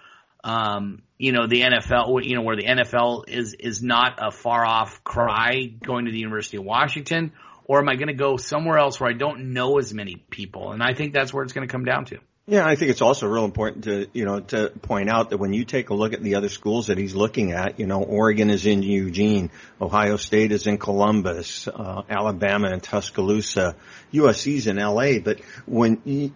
um, 0.43 1.03
you 1.17 1.31
know, 1.31 1.47
the 1.47 1.61
NFL, 1.61 2.23
you 2.23 2.35
know, 2.35 2.41
where 2.41 2.55
the 2.55 2.65
NFL 2.65 3.29
is, 3.29 3.53
is 3.53 3.81
not 3.81 4.19
a 4.19 4.31
far 4.31 4.65
off 4.65 5.03
cry 5.03 5.65
going 5.83 6.05
to 6.05 6.11
the 6.11 6.19
University 6.19 6.57
of 6.57 6.63
Washington, 6.63 7.31
or 7.65 7.79
am 7.79 7.89
I 7.89 7.95
going 7.95 8.07
to 8.07 8.13
go 8.13 8.37
somewhere 8.37 8.77
else 8.77 8.99
where 8.99 9.09
I 9.09 9.13
don't 9.13 9.53
know 9.53 9.77
as 9.77 9.93
many 9.93 10.15
people? 10.29 10.71
And 10.71 10.83
I 10.83 10.93
think 10.93 11.13
that's 11.13 11.33
where 11.33 11.43
it's 11.43 11.53
going 11.53 11.67
to 11.67 11.71
come 11.71 11.85
down 11.85 12.05
to. 12.05 12.19
Yeah, 12.47 12.63
I 12.63 12.75
think 12.75 12.91
it's 12.91 13.01
also 13.01 13.25
real 13.25 13.43
important 13.43 13.85
to, 13.85 14.07
you 14.13 14.23
know, 14.23 14.39
to 14.39 14.69
point 14.69 15.09
out 15.09 15.31
that 15.31 15.37
when 15.37 15.51
you 15.53 15.65
take 15.65 15.89
a 15.89 15.95
look 15.95 16.13
at 16.13 16.21
the 16.21 16.35
other 16.35 16.47
schools 16.47 16.87
that 16.87 16.97
he's 16.99 17.15
looking 17.15 17.53
at, 17.53 17.79
you 17.79 17.87
know, 17.87 18.03
Oregon 18.03 18.51
is 18.51 18.67
in 18.67 18.83
Eugene, 18.83 19.49
Ohio 19.81 20.15
State 20.17 20.51
is 20.51 20.67
in 20.67 20.77
Columbus, 20.77 21.67
uh, 21.67 22.03
Alabama 22.07 22.69
in 22.69 22.81
Tuscaloosa, 22.81 23.75
USC's 24.13 24.67
in 24.67 24.77
LA, 24.77 25.17
but 25.17 25.39
when 25.65 25.99
you, 26.05 26.33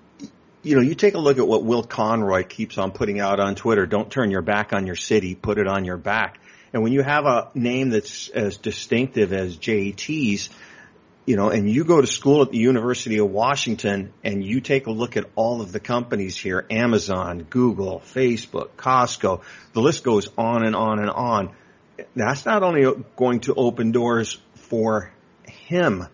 you 0.63 0.76
know, 0.76 0.82
you 0.82 0.95
take 0.95 1.13
a 1.13 1.19
look 1.19 1.38
at 1.38 1.48
what 1.48 1.63
Will 1.63 1.84
Conroy 1.84 2.41
keeps 2.41 2.80
on 2.80 2.91
putting 2.91 3.19
out 3.19 3.39
on 3.39 3.54
Twitter, 3.54 3.86
don't 3.86 4.10
turn 4.10 4.32
your 4.32 4.41
back 4.41 4.74
on 4.74 4.88
your 4.88 4.95
city, 4.95 5.36
put 5.36 5.60
it 5.60 5.67
on 5.67 5.86
your 5.86 5.98
back. 5.98 6.39
And 6.74 6.82
when 6.82 6.91
you 6.91 7.04
have 7.04 7.28
a 7.28 7.52
name 7.54 7.91
that's 7.91 8.30
as 8.30 8.58
distinctive 8.58 9.32
as 9.32 9.56
JT's, 9.58 10.50
you 11.30 11.36
know, 11.36 11.52
and 11.52 11.70
you 11.70 11.84
go 11.84 12.02
to 12.02 12.08
school 12.08 12.42
at 12.42 12.50
the 12.50 12.58
University 12.58 13.20
of 13.20 13.30
Washington 13.30 14.12
and 14.24 14.44
you 14.44 14.62
take 14.62 14.88
a 14.88 14.92
look 14.92 15.15
at 15.15 15.26
all 15.36 15.62
of 15.62 15.72
the 15.72 15.80
companies 15.80 16.36
here, 16.36 16.65
Amazon, 16.72 17.46
Google, 17.48 18.00
Facebook, 18.00 18.70
Costco, 18.78 19.44
the 19.74 19.80
list 19.80 20.04
goes 20.04 20.28
on 20.39 20.65
and 20.65 20.76
on 20.76 20.98
and 20.98 21.12
on. 21.12 21.52
That's 22.15 22.48
not 22.48 22.63
only 22.63 23.04
going 23.15 23.42
to 23.42 23.54
open 23.54 23.92
doors 23.92 24.39
for 24.56 25.12
him, 25.68 26.08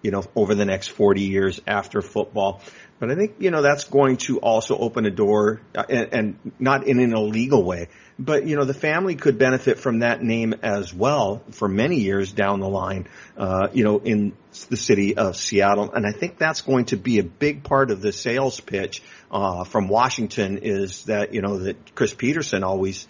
you 0.00 0.10
know, 0.10 0.24
over 0.34 0.54
the 0.54 0.64
next 0.64 0.88
40 0.88 1.20
years 1.20 1.60
after 1.66 2.00
football, 2.00 2.62
but 3.02 3.10
I 3.10 3.16
think, 3.16 3.34
you 3.40 3.50
know, 3.50 3.62
that's 3.62 3.82
going 3.82 4.18
to 4.28 4.38
also 4.38 4.78
open 4.78 5.06
a 5.06 5.10
door 5.10 5.60
uh, 5.74 5.82
and, 5.88 6.08
and 6.12 6.52
not 6.60 6.86
in 6.86 7.00
an 7.00 7.12
illegal 7.12 7.64
way, 7.64 7.88
but 8.16 8.46
you 8.46 8.54
know, 8.54 8.64
the 8.64 8.74
family 8.74 9.16
could 9.16 9.38
benefit 9.38 9.80
from 9.80 9.98
that 9.98 10.22
name 10.22 10.54
as 10.62 10.94
well 10.94 11.42
for 11.50 11.66
many 11.66 11.96
years 11.96 12.30
down 12.30 12.60
the 12.60 12.68
line, 12.68 13.08
uh, 13.36 13.66
you 13.72 13.82
know, 13.82 13.98
in 13.98 14.34
the 14.70 14.76
city 14.76 15.16
of 15.16 15.34
Seattle. 15.34 15.90
And 15.92 16.06
I 16.06 16.12
think 16.12 16.38
that's 16.38 16.60
going 16.60 16.84
to 16.86 16.96
be 16.96 17.18
a 17.18 17.24
big 17.24 17.64
part 17.64 17.90
of 17.90 18.02
the 18.02 18.12
sales 18.12 18.60
pitch, 18.60 19.02
uh, 19.32 19.64
from 19.64 19.88
Washington 19.88 20.58
is 20.58 21.06
that, 21.06 21.34
you 21.34 21.42
know, 21.42 21.58
that 21.58 21.96
Chris 21.96 22.14
Petersen 22.14 22.62
always, 22.62 23.08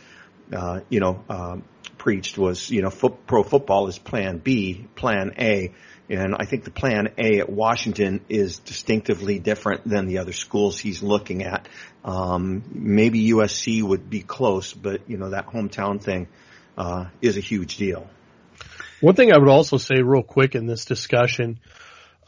uh, 0.55 0.81
you 0.88 1.00
know, 1.00 1.22
um, 1.28 1.64
preached 1.98 2.38
was, 2.38 2.70
you 2.70 2.81
know, 2.81 2.88
fo- 2.88 3.11
pro 3.11 3.42
football 3.42 3.88
is 3.88 3.98
plan 3.98 4.38
B, 4.38 4.87
plan 4.96 5.35
A. 5.38 5.72
And 6.08 6.34
I 6.38 6.44
think 6.44 6.64
the 6.64 6.70
plan 6.70 7.08
A 7.16 7.38
at 7.38 7.48
Washington 7.48 8.20
is 8.28 8.58
distinctively 8.58 9.38
different 9.38 9.88
than 9.88 10.06
the 10.06 10.18
other 10.18 10.32
schools 10.32 10.78
he's 10.78 11.02
looking 11.02 11.42
at. 11.42 11.68
Um, 12.04 12.64
maybe 12.72 13.30
USC 13.30 13.82
would 13.82 14.10
be 14.10 14.20
close, 14.20 14.72
but 14.72 15.08
you 15.08 15.16
know 15.16 15.30
that 15.30 15.46
hometown 15.46 16.02
thing 16.02 16.28
uh, 16.76 17.06
is 17.20 17.36
a 17.36 17.40
huge 17.40 17.76
deal. 17.76 18.08
One 19.00 19.14
thing 19.14 19.32
I 19.32 19.38
would 19.38 19.48
also 19.48 19.78
say 19.78 20.02
real 20.02 20.22
quick 20.22 20.54
in 20.54 20.66
this 20.66 20.84
discussion, 20.84 21.60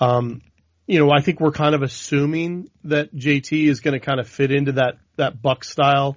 um, 0.00 0.40
you 0.86 0.98
know, 0.98 1.10
I 1.10 1.20
think 1.20 1.40
we're 1.40 1.52
kind 1.52 1.74
of 1.74 1.82
assuming 1.82 2.70
that 2.84 3.14
JT 3.14 3.68
is 3.68 3.80
going 3.80 3.94
to 3.98 4.00
kind 4.00 4.20
of 4.20 4.28
fit 4.28 4.50
into 4.50 4.72
that 4.72 4.98
that 5.16 5.40
Buck 5.40 5.64
style 5.64 6.16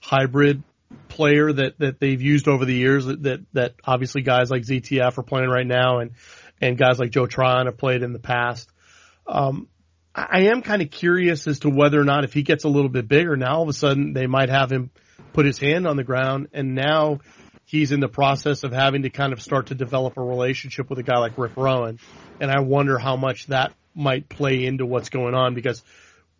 hybrid 0.00 0.62
player 1.08 1.52
that 1.52 1.78
that 1.78 2.00
they've 2.00 2.22
used 2.22 2.48
over 2.48 2.64
the 2.64 2.74
years. 2.74 3.06
That 3.06 3.22
that, 3.22 3.40
that 3.52 3.74
obviously 3.84 4.22
guys 4.22 4.50
like 4.50 4.62
ZTF 4.62 5.18
are 5.18 5.22
playing 5.22 5.50
right 5.50 5.66
now, 5.66 5.98
and 5.98 6.12
and 6.60 6.78
guys 6.78 6.98
like 6.98 7.10
Joe 7.10 7.26
Tryon 7.26 7.66
have 7.66 7.76
played 7.76 8.02
in 8.02 8.12
the 8.12 8.18
past. 8.18 8.70
Um, 9.26 9.68
I 10.14 10.44
am 10.44 10.62
kind 10.62 10.80
of 10.80 10.90
curious 10.90 11.46
as 11.46 11.60
to 11.60 11.68
whether 11.68 12.00
or 12.00 12.04
not 12.04 12.24
if 12.24 12.32
he 12.32 12.42
gets 12.42 12.64
a 12.64 12.68
little 12.68 12.88
bit 12.88 13.06
bigger, 13.06 13.36
now 13.36 13.56
all 13.56 13.62
of 13.62 13.68
a 13.68 13.74
sudden 13.74 14.14
they 14.14 14.26
might 14.26 14.48
have 14.48 14.72
him 14.72 14.90
put 15.34 15.44
his 15.44 15.58
hand 15.58 15.86
on 15.86 15.96
the 15.96 16.04
ground 16.04 16.48
and 16.54 16.74
now 16.74 17.20
he's 17.66 17.92
in 17.92 18.00
the 18.00 18.08
process 18.08 18.64
of 18.64 18.72
having 18.72 19.02
to 19.02 19.10
kind 19.10 19.34
of 19.34 19.42
start 19.42 19.66
to 19.66 19.74
develop 19.74 20.16
a 20.16 20.22
relationship 20.22 20.88
with 20.88 20.98
a 20.98 21.02
guy 21.02 21.18
like 21.18 21.36
Rip 21.36 21.56
Rowan. 21.56 21.98
And 22.40 22.50
I 22.50 22.60
wonder 22.60 22.96
how 22.98 23.16
much 23.16 23.46
that 23.48 23.74
might 23.94 24.28
play 24.28 24.64
into 24.64 24.86
what's 24.86 25.10
going 25.10 25.34
on 25.34 25.54
because 25.54 25.82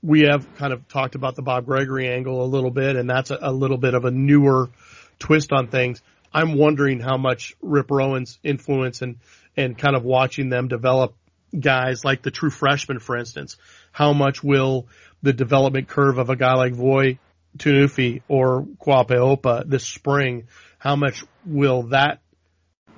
we 0.03 0.23
have 0.23 0.55
kind 0.57 0.73
of 0.73 0.89
talked 0.89 1.15
about 1.15 1.35
the 1.35 1.43
Bob 1.43 1.67
Gregory 1.67 2.09
angle 2.09 2.43
a 2.43 2.47
little 2.47 2.71
bit 2.71 2.97
and 2.97 3.11
that's 3.11 3.31
a, 3.31 3.39
a 3.43 3.53
little 3.53 3.79
bit 3.79 3.93
of 3.93 4.07
a 4.07 4.11
newer 4.11 4.71
twist 5.19 5.53
on 5.53 5.69
things. 5.69 6.01
I'm 6.33 6.57
wondering 6.57 7.01
how 7.01 7.19
much 7.19 7.55
Rip 7.61 7.91
Rowan's 7.91 8.39
influence 8.43 9.03
and, 9.03 9.17
and 9.57 9.77
kind 9.77 9.97
of 9.97 10.05
watching 10.05 10.49
them 10.49 10.69
develop 10.69 11.15
guys 11.59 12.05
like 12.05 12.23
the 12.23 12.31
true 12.31 12.51
freshman, 12.51 12.99
for 12.99 13.17
instance, 13.17 13.57
how 13.93 14.13
much 14.13 14.43
will 14.43 14.89
the 15.23 15.33
development 15.33 15.89
curve 15.89 16.19
of 16.19 16.31
a 16.31 16.37
guy 16.37 16.55
like 16.55 16.75
Voi 16.75 17.19
Tunuufi 17.57 18.23
or 18.29 18.63
Kuao 18.63 19.07
Peihopa 19.07 19.69
this 19.69 19.85
spring, 19.85 20.49
how 20.79 20.97
much 20.97 21.25
will 21.45 21.85
that 21.85 22.21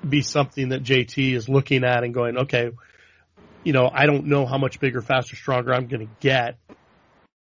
be 0.07 0.23
something 0.23 0.71
that 0.71 0.83
JT 0.83 1.33
is 1.35 1.49
looking 1.49 1.85
at 1.85 2.05
and 2.05 2.15
going, 2.15 2.39
okay, 2.39 2.71
you 3.65 3.73
know, 3.73 3.91
I 3.93 4.07
don't 4.07 4.27
know 4.27 4.47
how 4.47 4.59
much 4.59 4.81
bigger, 4.81 5.01
faster, 5.01 5.37
stronger 5.37 5.73
I'm 5.73 5.87
going 5.87 6.07
to 6.07 6.13
get. 6.21 6.59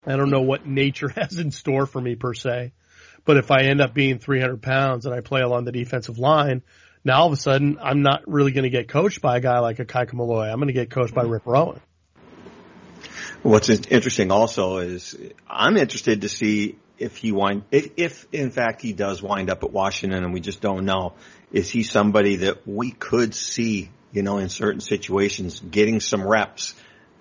I 0.05 0.15
don't 0.15 0.29
know 0.29 0.41
what 0.41 0.65
nature 0.65 1.09
has 1.15 1.37
in 1.37 1.51
store 1.51 1.85
for 1.85 2.01
me 2.01 2.15
per 2.15 2.33
se. 2.33 2.73
But 3.25 3.37
if 3.37 3.51
I 3.51 3.63
end 3.63 3.79
up 3.79 3.93
being 3.93 4.19
300 4.19 4.61
pounds 4.61 5.05
and 5.05 5.15
I 5.15 5.21
play 5.21 5.41
along 5.41 5.63
the 5.63 5.71
defensive 5.71 6.19
line, 6.19 6.61
now 7.03 7.21
all 7.21 7.27
of 7.27 7.33
a 7.33 7.37
sudden, 7.37 7.77
I'm 7.81 8.01
not 8.01 8.21
really 8.27 8.51
going 8.51 8.63
to 8.63 8.69
get 8.69 8.87
coached 8.87 9.21
by 9.21 9.37
a 9.37 9.39
guy 9.39 9.59
like 9.59 9.77
Ikaika 9.77 10.13
Malloe. 10.13 10.41
I'm 10.41 10.57
going 10.57 10.67
to 10.67 10.73
get 10.73 10.89
coached 10.89 11.13
by 11.13 11.23
Rip 11.23 11.45
Rowan. 11.45 11.81
What's 13.41 13.69
interesting 13.69 14.31
also 14.31 14.77
is 14.77 15.17
I'm 15.47 15.75
interested 15.75 16.21
to 16.21 16.29
see 16.29 16.77
if 16.97 17.17
he 17.17 17.33
wind 17.33 17.63
if, 17.71 17.91
if 17.97 18.27
in 18.31 18.51
fact 18.51 18.81
he 18.81 18.93
does 18.93 19.21
wind 19.21 19.49
up 19.49 19.63
at 19.63 19.71
Washington 19.71 20.23
and 20.23 20.33
we 20.33 20.39
just 20.39 20.61
don't 20.61 20.85
know. 20.85 21.13
Is 21.51 21.69
he 21.69 21.83
somebody 21.83 22.37
that 22.37 22.65
we 22.65 22.91
could 22.91 23.35
see, 23.35 23.91
you 24.11 24.23
know, 24.23 24.37
in 24.37 24.49
certain 24.49 24.79
situations 24.79 25.59
getting 25.59 25.99
some 25.99 26.25
reps 26.25 26.73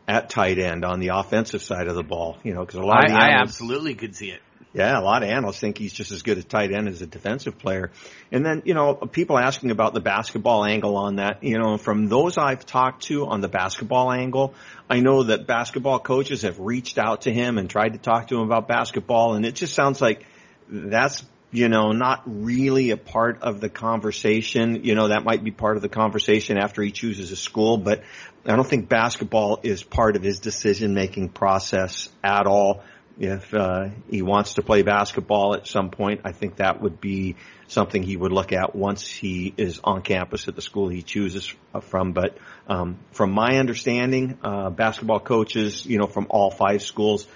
at 0.06 0.30
tight 0.30 0.58
end 0.58 0.84
on 0.84 1.00
the 1.00 1.08
offensive 1.08 1.62
side 1.62 1.88
of 1.88 1.96
the 1.96 2.04
ball? 2.04 2.38
You 2.44 2.54
know, 2.54 2.60
because 2.64 2.78
a 2.78 2.84
lot 2.84 2.98
I, 2.98 3.04
of 3.06 3.10
the 3.10 3.16
I 3.16 3.40
absolutely 3.40 3.94
could 3.96 4.14
see 4.14 4.30
it. 4.30 4.40
Yeah, 4.74 4.98
a 4.98 5.02
lot 5.02 5.22
of 5.22 5.28
analysts 5.28 5.60
think 5.60 5.76
he's 5.76 5.92
just 5.92 6.12
as 6.12 6.22
good 6.22 6.38
at 6.38 6.48
tight 6.48 6.72
end 6.72 6.88
as 6.88 7.02
a 7.02 7.06
defensive 7.06 7.58
player. 7.58 7.90
And 8.30 8.44
then, 8.44 8.62
you 8.64 8.72
know, 8.72 8.94
people 8.94 9.38
asking 9.38 9.70
about 9.70 9.92
the 9.92 10.00
basketball 10.00 10.64
angle 10.64 10.96
on 10.96 11.16
that, 11.16 11.44
you 11.44 11.58
know, 11.58 11.76
from 11.76 12.08
those 12.08 12.38
I've 12.38 12.64
talked 12.64 13.02
to 13.04 13.26
on 13.26 13.42
the 13.42 13.48
basketball 13.48 14.10
angle, 14.10 14.54
I 14.88 15.00
know 15.00 15.24
that 15.24 15.46
basketball 15.46 15.98
coaches 15.98 16.42
have 16.42 16.58
reached 16.58 16.96
out 16.96 17.22
to 17.22 17.32
him 17.32 17.58
and 17.58 17.68
tried 17.68 17.90
to 17.90 17.98
talk 17.98 18.28
to 18.28 18.36
him 18.36 18.42
about 18.42 18.66
basketball 18.66 19.34
and 19.34 19.44
it 19.44 19.56
just 19.56 19.74
sounds 19.74 20.00
like 20.00 20.24
that's 20.68 21.22
you 21.54 21.68
know, 21.68 21.92
not 21.92 22.22
really 22.24 22.90
a 22.92 22.96
part 22.96 23.42
of 23.42 23.60
the 23.60 23.68
conversation. 23.68 24.84
You 24.84 24.94
know, 24.94 25.08
that 25.08 25.22
might 25.22 25.44
be 25.44 25.50
part 25.50 25.76
of 25.76 25.82
the 25.82 25.88
conversation 25.90 26.56
after 26.56 26.80
he 26.82 26.90
chooses 26.90 27.30
a 27.30 27.36
school, 27.36 27.76
but 27.76 28.02
I 28.46 28.56
don't 28.56 28.66
think 28.66 28.88
basketball 28.88 29.60
is 29.62 29.82
part 29.82 30.16
of 30.16 30.22
his 30.22 30.40
decision 30.40 30.94
making 30.94 31.28
process 31.28 32.08
at 32.24 32.46
all 32.46 32.82
if 33.18 33.52
uh, 33.54 33.88
he 34.10 34.22
wants 34.22 34.54
to 34.54 34.62
play 34.62 34.82
basketball 34.82 35.54
at 35.54 35.66
some 35.66 35.90
point, 35.90 36.22
I 36.24 36.32
think 36.32 36.56
that 36.56 36.80
would 36.80 37.00
be 37.00 37.36
something 37.68 38.02
he 38.02 38.16
would 38.16 38.32
look 38.32 38.52
at 38.52 38.74
once 38.74 39.06
he 39.06 39.52
is 39.56 39.80
on 39.82 40.02
campus 40.02 40.48
at 40.48 40.54
the 40.54 40.62
school 40.62 40.88
he 40.88 41.02
chooses 41.02 41.52
from. 41.82 42.12
But 42.12 42.36
um, 42.68 42.98
from 43.12 43.32
my 43.32 43.58
understanding, 43.58 44.38
uh, 44.42 44.70
basketball 44.70 45.20
coaches, 45.20 45.84
you 45.86 45.98
know, 45.98 46.06
from 46.06 46.26
all 46.30 46.50
five 46.50 46.82
schools, 46.82 47.26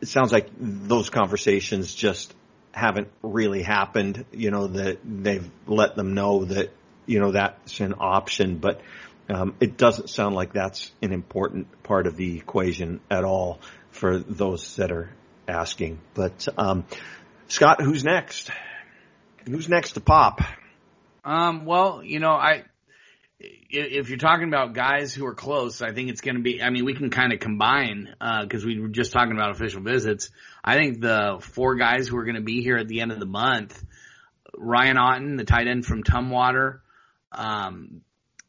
it 0.00 0.08
sounds 0.08 0.32
like 0.32 0.48
those 0.58 1.10
conversations 1.10 1.94
just 1.94 2.34
haven't 2.72 3.08
really 3.22 3.62
happened. 3.62 4.24
You 4.32 4.50
know 4.50 4.68
that 4.68 4.98
they've 5.04 5.48
let 5.66 5.96
them 5.96 6.14
know 6.14 6.44
that 6.44 6.70
you 7.06 7.18
know 7.18 7.32
that's 7.32 7.80
an 7.80 7.94
option, 7.98 8.58
but 8.58 8.80
um, 9.28 9.54
it 9.60 9.76
doesn't 9.76 10.08
sound 10.08 10.34
like 10.34 10.52
that's 10.52 10.90
an 11.02 11.12
important 11.12 11.82
part 11.82 12.06
of 12.06 12.16
the 12.16 12.38
equation 12.38 13.00
at 13.10 13.24
all 13.24 13.60
for 13.98 14.18
those 14.18 14.76
that 14.76 14.92
are 14.92 15.10
asking. 15.46 15.98
But 16.14 16.46
um, 16.56 16.84
Scott, 17.48 17.82
who's 17.82 18.04
next? 18.04 18.50
Who's 19.46 19.68
next 19.68 19.92
to 19.92 20.00
pop? 20.00 20.40
Um, 21.24 21.64
well, 21.64 22.02
you 22.02 22.20
know, 22.20 22.30
I 22.30 22.64
if 23.40 24.08
you're 24.08 24.18
talking 24.18 24.48
about 24.48 24.72
guys 24.72 25.14
who 25.14 25.26
are 25.26 25.34
close, 25.34 25.82
I 25.82 25.92
think 25.92 26.10
it's 26.10 26.20
going 26.20 26.36
to 26.36 26.42
be. 26.42 26.62
I 26.62 26.70
mean, 26.70 26.84
we 26.84 26.94
can 26.94 27.10
kind 27.10 27.32
of 27.32 27.40
combine 27.40 28.14
because 28.42 28.64
uh, 28.64 28.66
we 28.66 28.80
were 28.80 28.88
just 28.88 29.12
talking 29.12 29.32
about 29.32 29.50
official 29.50 29.82
visits. 29.82 30.30
I 30.64 30.74
think 30.76 31.00
the 31.00 31.38
four 31.40 31.76
guys 31.76 32.08
who 32.08 32.16
are 32.18 32.24
going 32.24 32.36
to 32.36 32.42
be 32.42 32.62
here 32.62 32.76
at 32.76 32.88
the 32.88 33.00
end 33.00 33.12
of 33.12 33.20
the 33.20 33.26
month: 33.26 33.82
Ryan 34.56 34.96
Otton, 34.96 35.36
the 35.36 35.44
tight 35.44 35.68
end 35.68 35.86
from 35.86 36.02
Tumwater, 36.02 36.80
um, 37.32 38.00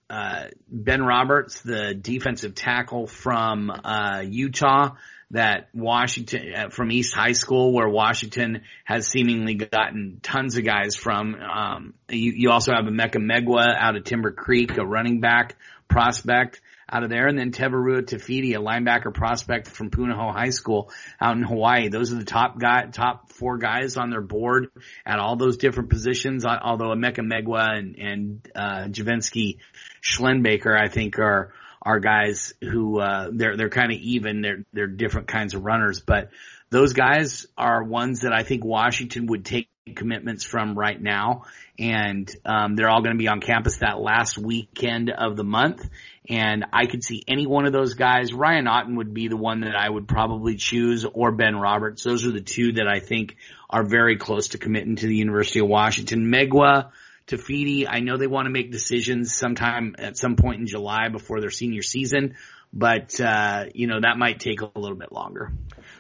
uh, 0.10 0.46
Ben 0.68 1.04
Roberts, 1.04 1.62
the 1.62 1.94
defensive 1.94 2.56
tackle 2.56 3.06
from 3.06 3.70
uh, 3.70 4.24
Utah, 4.26 4.96
that 5.32 5.70
Washington 5.74 6.54
uh, 6.56 6.70
from 6.70 6.92
East 6.92 7.14
High 7.14 7.34
School, 7.34 7.74
where 7.74 7.88
Washington 7.88 8.62
has 8.84 9.08
seemingly 9.08 9.56
gotten 9.56 10.20
tons 10.24 10.58
of 10.58 10.66
guys 10.66 10.96
from. 10.96 11.36
Um, 11.36 11.94
you, 12.10 12.34
you 12.36 12.52
also 12.52 12.74
have 12.74 12.88
a 12.88 12.90
Emeka 12.90 13.18
Megwa 13.18 13.76
out 13.78 13.96
of 13.96 14.04
Timber 14.04 14.32
Creek, 14.32 14.78
a 14.78 14.86
running 14.86 15.20
back 15.20 15.56
prospect 15.88 16.62
out 16.92 17.04
of 17.04 17.10
there, 17.10 17.28
and 17.28 17.38
then 17.38 17.52
Tevarua 17.52 18.02
Tafiti, 18.02 18.56
a 18.56 18.60
linebacker 18.60 19.14
prospect 19.14 19.68
from 19.68 19.92
Punahou 19.92 20.34
High 20.34 20.50
School 20.50 20.92
out 21.22 21.38
in 21.38 21.44
Hawaii. 21.44 21.90
Those 21.90 22.12
are 22.12 22.16
the 22.16 22.26
top 22.26 22.60
guy, 22.60 22.88
top 22.92 23.32
four 23.32 23.58
guys 23.60 23.98
on 23.98 24.10
their 24.10 24.22
board 24.22 24.70
at 25.06 25.20
all 25.20 25.36
those 25.36 25.58
different 25.58 25.90
positions. 25.90 26.46
Although 26.46 26.90
Emeka 26.90 27.20
Megwa 27.20 27.78
and 27.78 27.96
and 27.98 28.52
uh, 28.56 28.88
Javinsky 28.88 29.60
Schlenbaker, 30.02 30.76
I 30.76 30.88
think, 30.88 31.20
are 31.20 31.54
are 31.82 32.00
guys 32.00 32.54
who 32.62 33.00
uh, 33.00 33.30
they're 33.32 33.58
they're 33.58 33.70
kind 33.70 33.92
of 33.92 33.98
even. 34.00 34.42
They're 34.42 34.66
they're 34.74 34.88
different 34.88 35.28
kinds 35.28 35.54
of 35.54 35.64
runners, 35.64 36.02
but 36.02 36.30
those 36.70 36.94
guys 36.94 37.48
are 37.58 37.84
ones 37.84 38.22
that 38.22 38.34
I 38.34 38.44
think 38.44 38.64
Washington 38.64 39.28
would 39.28 39.46
take 39.46 39.70
commitments 39.96 40.44
from 40.44 40.78
right 40.78 41.02
now, 41.02 41.46
and 41.78 42.30
um, 42.46 42.76
they're 42.76 42.90
all 42.90 43.02
going 43.02 43.16
to 43.16 43.20
be 43.20 43.28
on 43.28 43.42
campus 43.42 43.78
that 43.78 44.00
last 44.00 44.38
weekend 44.38 45.10
of 45.10 45.36
the 45.36 45.44
month. 45.44 45.88
And 46.30 46.66
I 46.72 46.86
could 46.86 47.04
see 47.04 47.24
any 47.28 47.48
one 47.48 47.66
of 47.66 47.74
those 47.74 47.96
guys. 47.96 48.32
Ryan 48.32 48.66
Otton 48.66 48.98
would 48.98 49.16
be 49.16 49.30
the 49.30 49.38
one 49.38 49.62
that 49.62 49.76
I 49.76 49.90
would 49.90 50.08
probably 50.08 50.58
choose, 50.58 51.06
or 51.06 51.32
Ben 51.32 51.56
Roberts. 51.56 52.04
Those 52.04 52.26
are 52.26 52.32
the 52.32 52.42
two 52.42 52.74
that 52.74 52.88
I 52.88 53.00
think 53.00 53.38
are 53.68 53.84
very 53.84 54.18
close 54.18 54.50
to 54.50 54.60
committing 54.60 54.98
to 54.98 55.08
the 55.08 55.16
University 55.16 55.60
of 55.60 55.68
Washington. 55.68 56.32
Megwa, 56.32 56.92
Tafiti, 57.30 57.86
I 57.88 58.00
know 58.00 58.18
they 58.18 58.28
want 58.28 58.48
to 58.48 58.50
make 58.50 58.72
decisions 58.72 59.36
sometime 59.36 59.96
at 60.00 60.18
some 60.18 60.36
point 60.36 60.62
in 60.62 60.68
July 60.68 61.10
before 61.10 61.40
their 61.42 61.52
senior 61.52 61.84
season, 61.84 62.36
but 62.74 63.20
uh, 63.22 63.66
you 63.74 63.88
know 63.88 64.00
that 64.02 64.18
might 64.18 64.40
take 64.40 64.62
a 64.62 64.72
little 64.76 64.98
bit 64.98 65.12
longer. 65.12 65.52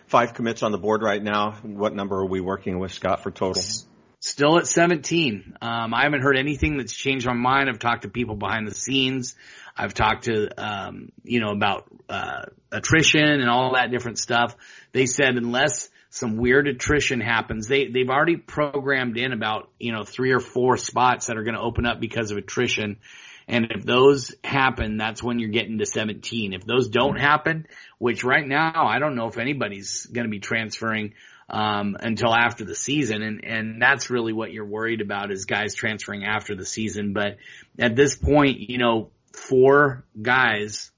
Five 0.07 0.33
commits 0.33 0.63
on 0.63 0.71
the 0.71 0.79
board 0.79 1.03
right 1.03 1.21
now. 1.21 1.51
What 1.61 1.93
number 1.93 2.17
are 2.17 2.25
we 2.25 2.41
working 2.41 2.79
with, 2.79 2.91
Scott, 2.91 3.21
for 3.21 3.29
total? 3.29 3.61
Still 4.21 4.57
at 4.57 4.67
17. 4.67 5.55
Um, 5.61 5.93
I 5.93 6.03
haven't 6.03 6.21
heard 6.21 6.35
anything 6.35 6.77
that's 6.77 6.93
changed 6.93 7.25
my 7.25 7.33
mind. 7.33 7.69
I've 7.69 7.79
talked 7.79 8.01
to 8.01 8.09
people 8.09 8.35
behind 8.35 8.67
the 8.67 8.73
scenes. 8.73 9.35
I've 9.77 9.93
talked 9.93 10.25
to, 10.25 10.49
um, 10.61 11.13
you 11.23 11.39
know, 11.39 11.51
about, 11.51 11.85
uh, 12.09 12.47
attrition 12.69 13.23
and 13.23 13.49
all 13.49 13.75
that 13.75 13.91
different 13.91 14.19
stuff. 14.19 14.57
They 14.91 15.05
said 15.05 15.35
unless 15.37 15.89
some 16.09 16.37
weird 16.37 16.67
attrition 16.67 17.21
happens, 17.21 17.67
they, 17.67 17.87
they've 17.87 18.09
already 18.09 18.37
programmed 18.37 19.17
in 19.17 19.31
about, 19.31 19.69
you 19.79 19.91
know, 19.91 20.03
three 20.03 20.31
or 20.31 20.39
four 20.39 20.77
spots 20.77 21.27
that 21.27 21.37
are 21.37 21.43
going 21.43 21.55
to 21.55 21.61
open 21.61 21.85
up 21.85 21.99
because 21.99 22.31
of 22.31 22.37
attrition. 22.37 22.97
And 23.47 23.71
if 23.71 23.83
those 23.83 24.33
happen, 24.43 24.97
that's 24.97 25.23
when 25.23 25.39
you're 25.39 25.49
getting 25.49 25.77
to 25.79 25.85
17. 25.85 26.53
If 26.53 26.65
those 26.65 26.89
don't 26.89 27.19
happen, 27.19 27.67
which 27.97 28.23
right 28.23 28.47
now 28.47 28.85
I 28.87 28.99
don't 28.99 29.15
know 29.15 29.27
if 29.27 29.37
anybody's 29.37 30.05
going 30.05 30.25
to 30.25 30.31
be 30.31 30.39
transferring 30.39 31.13
um, 31.49 31.97
until 31.99 32.33
after 32.33 32.63
the 32.63 32.75
season, 32.75 33.23
and 33.23 33.43
and 33.43 33.81
that's 33.81 34.11
really 34.11 34.33
what 34.33 34.51
you're 34.51 34.67
worried 34.67 35.01
about 35.01 35.31
is 35.31 35.45
guys 35.45 35.73
transferring 35.73 36.23
after 36.23 36.55
the 36.55 36.65
season. 36.65 37.13
But 37.13 37.37
at 37.79 37.95
this 37.95 38.15
point, 38.15 38.59
you 38.59 38.77
know, 38.77 39.09
four 39.33 40.05
guys 40.21 40.91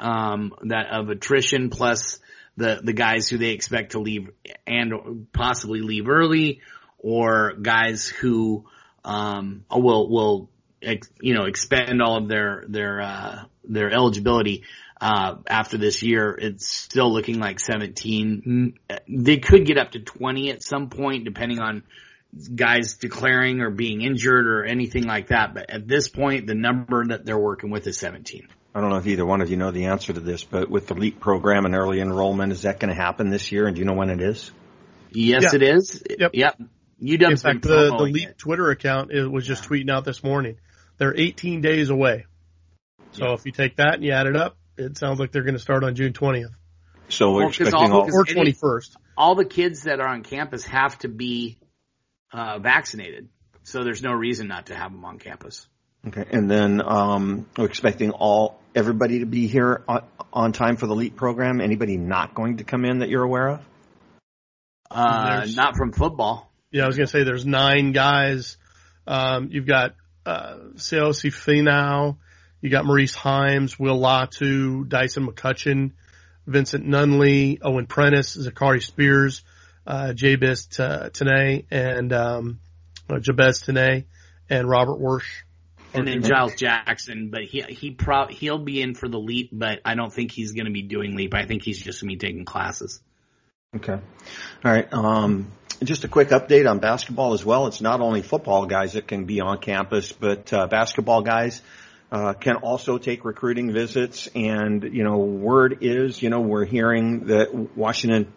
um, 0.00 0.52
that 0.64 0.88
of 0.90 1.10
attrition 1.10 1.70
plus 1.70 2.18
the 2.62 2.80
the 2.82 2.92
guys 2.92 3.28
who 3.28 3.38
they 3.38 3.50
expect 3.50 3.92
to 3.92 3.98
leave 3.98 4.30
and 4.66 5.26
possibly 5.32 5.80
leave 5.80 6.08
early, 6.08 6.60
or 6.98 7.54
guys 7.60 8.06
who 8.06 8.64
um, 9.04 9.64
will 9.70 10.08
will 10.08 10.50
you 11.20 11.34
know 11.34 11.44
expend 11.44 12.00
all 12.00 12.16
of 12.16 12.28
their 12.28 12.64
their 12.68 13.00
uh, 13.00 13.44
their 13.64 13.90
eligibility 13.90 14.62
uh, 15.00 15.36
after 15.48 15.76
this 15.76 16.02
year. 16.02 16.30
It's 16.30 16.66
still 16.66 17.12
looking 17.12 17.38
like 17.38 17.60
17. 17.60 18.78
They 19.08 19.38
could 19.38 19.66
get 19.66 19.76
up 19.76 19.90
to 19.92 20.00
20 20.00 20.50
at 20.50 20.62
some 20.62 20.88
point, 20.88 21.24
depending 21.24 21.60
on 21.60 21.82
guys 22.54 22.94
declaring 22.94 23.60
or 23.60 23.70
being 23.70 24.00
injured 24.00 24.46
or 24.46 24.64
anything 24.64 25.04
like 25.04 25.28
that. 25.28 25.54
But 25.54 25.70
at 25.70 25.86
this 25.86 26.08
point, 26.08 26.46
the 26.46 26.54
number 26.54 27.04
that 27.08 27.26
they're 27.26 27.38
working 27.38 27.70
with 27.70 27.86
is 27.86 27.98
17. 27.98 28.48
I 28.74 28.80
don't 28.80 28.90
know 28.90 28.96
if 28.96 29.06
either 29.06 29.26
one 29.26 29.40
of 29.42 29.50
you 29.50 29.56
know 29.56 29.70
the 29.70 29.86
answer 29.86 30.12
to 30.12 30.20
this, 30.20 30.44
but 30.44 30.70
with 30.70 30.86
the 30.86 30.94
LEAP 30.94 31.20
program 31.20 31.66
and 31.66 31.74
early 31.74 32.00
enrollment, 32.00 32.52
is 32.52 32.62
that 32.62 32.80
going 32.80 32.88
to 32.88 32.94
happen 33.00 33.28
this 33.28 33.52
year? 33.52 33.66
And 33.66 33.76
do 33.76 33.80
you 33.80 33.84
know 33.84 33.92
when 33.94 34.08
it 34.10 34.20
is? 34.22 34.50
Yes, 35.10 35.42
Yeah. 35.52 35.56
it 35.56 35.62
is. 35.62 36.02
Yep. 36.18 36.30
Yep. 36.34 36.60
UW's 37.02 37.30
In 37.30 37.36
fact, 37.36 37.60
been 37.62 37.70
the, 37.70 37.96
the 37.96 38.02
Leap 38.04 38.28
it. 38.30 38.38
Twitter 38.38 38.70
account 38.70 39.10
it 39.12 39.26
was 39.26 39.46
just 39.46 39.64
tweeting 39.68 39.90
out 39.90 40.04
this 40.04 40.22
morning. 40.24 40.56
They're 40.96 41.14
18 41.14 41.60
days 41.60 41.90
away. 41.90 42.24
So 43.12 43.26
Yeah. 43.26 43.34
if 43.34 43.44
you 43.44 43.52
take 43.52 43.76
that 43.76 43.94
and 43.94 44.04
you 44.04 44.12
add 44.12 44.26
it 44.26 44.36
up, 44.36 44.56
it 44.78 44.96
sounds 44.96 45.20
like 45.20 45.32
they're 45.32 45.42
going 45.42 45.54
to 45.54 45.60
start 45.60 45.84
on 45.84 45.94
June 45.94 46.12
20th 46.14 46.52
So 47.10 47.32
we're 47.32 47.40
Well, 47.40 47.48
'cause 47.48 47.60
expecting 47.60 47.92
all- 47.92 48.02
all, 48.10 48.14
or 48.14 48.24
21st. 48.24 48.96
all 49.18 49.34
the 49.34 49.44
kids 49.44 49.82
that 49.82 50.00
are 50.00 50.08
on 50.08 50.22
campus 50.22 50.64
have 50.64 50.98
to 51.00 51.08
be 51.08 51.58
uh, 52.32 52.58
vaccinated. 52.58 53.28
So 53.64 53.84
there's 53.84 54.02
no 54.02 54.12
reason 54.12 54.48
not 54.48 54.66
to 54.66 54.74
have 54.74 54.90
them 54.92 55.04
on 55.04 55.18
campus. 55.18 55.68
okay, 56.08 56.24
and 56.30 56.50
then 56.50 56.80
um, 56.80 57.44
we're 57.58 57.66
expecting 57.66 58.10
all 58.12 58.58
everybody 58.74 59.20
to 59.20 59.26
be 59.26 59.46
here 59.46 59.82
on, 59.88 60.04
on 60.32 60.52
time 60.52 60.76
for 60.76 60.86
the 60.86 60.94
LEAP 60.94 61.16
program. 61.16 61.60
Anybody 61.60 61.96
not 61.96 62.34
going 62.34 62.58
to 62.58 62.64
come 62.64 62.84
in 62.84 63.00
that 63.00 63.08
you're 63.08 63.22
aware 63.22 63.48
of? 63.48 63.60
Uh, 64.90 65.46
not 65.54 65.76
from 65.76 65.92
football. 65.92 66.50
Yeah, 66.70 66.84
I 66.84 66.86
was 66.86 66.96
going 66.96 67.06
to 67.06 67.10
say 67.10 67.24
there's 67.24 67.46
nine 67.46 67.92
guys. 67.92 68.56
Um, 69.06 69.48
you've 69.50 69.66
got 69.66 69.94
uh, 70.24 70.56
Seosi 70.74 71.30
Finau, 71.30 72.16
you 72.60 72.70
got 72.70 72.84
Maurice 72.84 73.16
Heims, 73.16 73.78
Will 73.78 73.98
Latu, 73.98 74.88
Dyson 74.88 75.26
McCutcheon, 75.26 75.92
Vincent 76.46 76.86
Nunley, 76.86 77.58
Owen 77.62 77.86
Prentice, 77.86 78.36
Zakhari 78.36 78.82
Spears, 78.82 79.42
uh, 79.86 80.12
Jabez 80.12 80.66
T- 80.66 80.82
Tinae, 80.82 81.66
and 81.70 82.12
um, 82.12 82.60
uh, 83.10 83.18
Jabez 83.18 83.62
Tinae, 83.62 84.04
and 84.48 84.68
Robert 84.68 85.00
Wyrsch. 85.00 85.42
And 85.94 86.06
then 86.06 86.22
Giles 86.22 86.54
Jackson, 86.54 87.28
but 87.30 87.44
he 87.44 87.62
he 87.62 87.90
pro 87.90 88.26
he'll 88.26 88.58
be 88.58 88.80
in 88.80 88.94
for 88.94 89.08
the 89.08 89.18
leap, 89.18 89.50
but 89.52 89.80
I 89.84 89.94
don't 89.94 90.12
think 90.12 90.32
he's 90.32 90.52
going 90.52 90.66
to 90.66 90.72
be 90.72 90.82
doing 90.82 91.16
leap. 91.16 91.34
I 91.34 91.44
think 91.44 91.62
he's 91.62 91.80
just 91.80 92.00
going 92.00 92.10
to 92.10 92.16
be 92.16 92.26
taking 92.26 92.44
classes. 92.44 93.00
Okay. 93.74 93.94
All 93.94 94.00
right. 94.64 94.92
Um, 94.92 95.50
just 95.82 96.04
a 96.04 96.08
quick 96.08 96.28
update 96.28 96.70
on 96.70 96.78
basketball 96.78 97.32
as 97.32 97.44
well. 97.44 97.66
It's 97.66 97.80
not 97.80 98.00
only 98.00 98.22
football 98.22 98.66
guys 98.66 98.92
that 98.92 99.08
can 99.08 99.24
be 99.24 99.40
on 99.40 99.58
campus, 99.58 100.12
but 100.12 100.52
uh, 100.52 100.66
basketball 100.66 101.22
guys 101.22 101.62
uh, 102.10 102.34
can 102.34 102.56
also 102.56 102.98
take 102.98 103.24
recruiting 103.24 103.72
visits. 103.72 104.28
And 104.34 104.82
you 104.82 105.04
know, 105.04 105.18
word 105.18 105.78
is, 105.80 106.22
you 106.22 106.30
know, 106.30 106.40
we're 106.40 106.66
hearing 106.66 107.26
that 107.26 107.54
Washington 107.76 108.32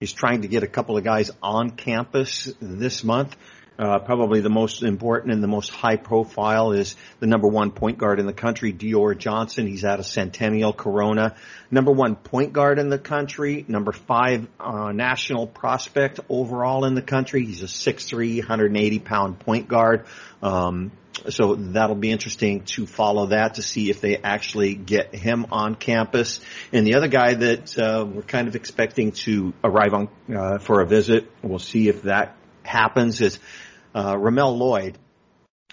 is 0.00 0.12
trying 0.12 0.42
to 0.42 0.48
get 0.48 0.62
a 0.62 0.68
couple 0.68 0.96
of 0.96 1.04
guys 1.04 1.30
on 1.42 1.70
campus 1.70 2.52
this 2.60 3.02
month. 3.02 3.36
Uh, 3.78 3.98
probably 3.98 4.40
the 4.40 4.48
most 4.48 4.82
important 4.82 5.32
and 5.32 5.42
the 5.42 5.48
most 5.48 5.68
high 5.68 5.96
profile 5.96 6.72
is 6.72 6.96
the 7.20 7.26
number 7.26 7.46
one 7.46 7.70
point 7.70 7.98
guard 7.98 8.18
in 8.18 8.26
the 8.26 8.32
country, 8.32 8.72
Dior 8.72 9.16
Johnson. 9.16 9.66
He's 9.66 9.84
out 9.84 9.98
of 9.98 10.06
Centennial 10.06 10.72
Corona. 10.72 11.36
Number 11.70 11.92
one 11.92 12.16
point 12.16 12.54
guard 12.54 12.78
in 12.78 12.88
the 12.88 12.98
country, 12.98 13.66
number 13.68 13.92
five 13.92 14.46
uh, 14.58 14.92
national 14.92 15.46
prospect 15.46 16.20
overall 16.30 16.86
in 16.86 16.94
the 16.94 17.02
country. 17.02 17.44
He's 17.44 17.62
a 17.62 17.66
6'3", 17.66 18.38
180 18.38 18.98
pound 19.00 19.40
point 19.40 19.68
guard. 19.68 20.06
Um, 20.42 20.90
so 21.28 21.54
that'll 21.54 21.96
be 21.96 22.10
interesting 22.10 22.62
to 22.64 22.86
follow 22.86 23.26
that 23.26 23.54
to 23.54 23.62
see 23.62 23.90
if 23.90 24.00
they 24.00 24.16
actually 24.16 24.74
get 24.74 25.14
him 25.14 25.46
on 25.50 25.74
campus. 25.74 26.40
And 26.72 26.86
the 26.86 26.94
other 26.94 27.08
guy 27.08 27.34
that 27.34 27.78
uh, 27.78 28.06
we're 28.06 28.22
kind 28.22 28.48
of 28.48 28.56
expecting 28.56 29.12
to 29.12 29.52
arrive 29.64 29.94
on 29.94 30.08
uh, 30.34 30.58
for 30.58 30.80
a 30.80 30.86
visit, 30.86 31.30
we'll 31.42 31.58
see 31.58 31.88
if 31.88 32.02
that 32.02 32.36
happens, 32.62 33.20
is 33.20 33.38
uh, 33.96 34.16
Ramel 34.18 34.56
Lloyd. 34.56 34.98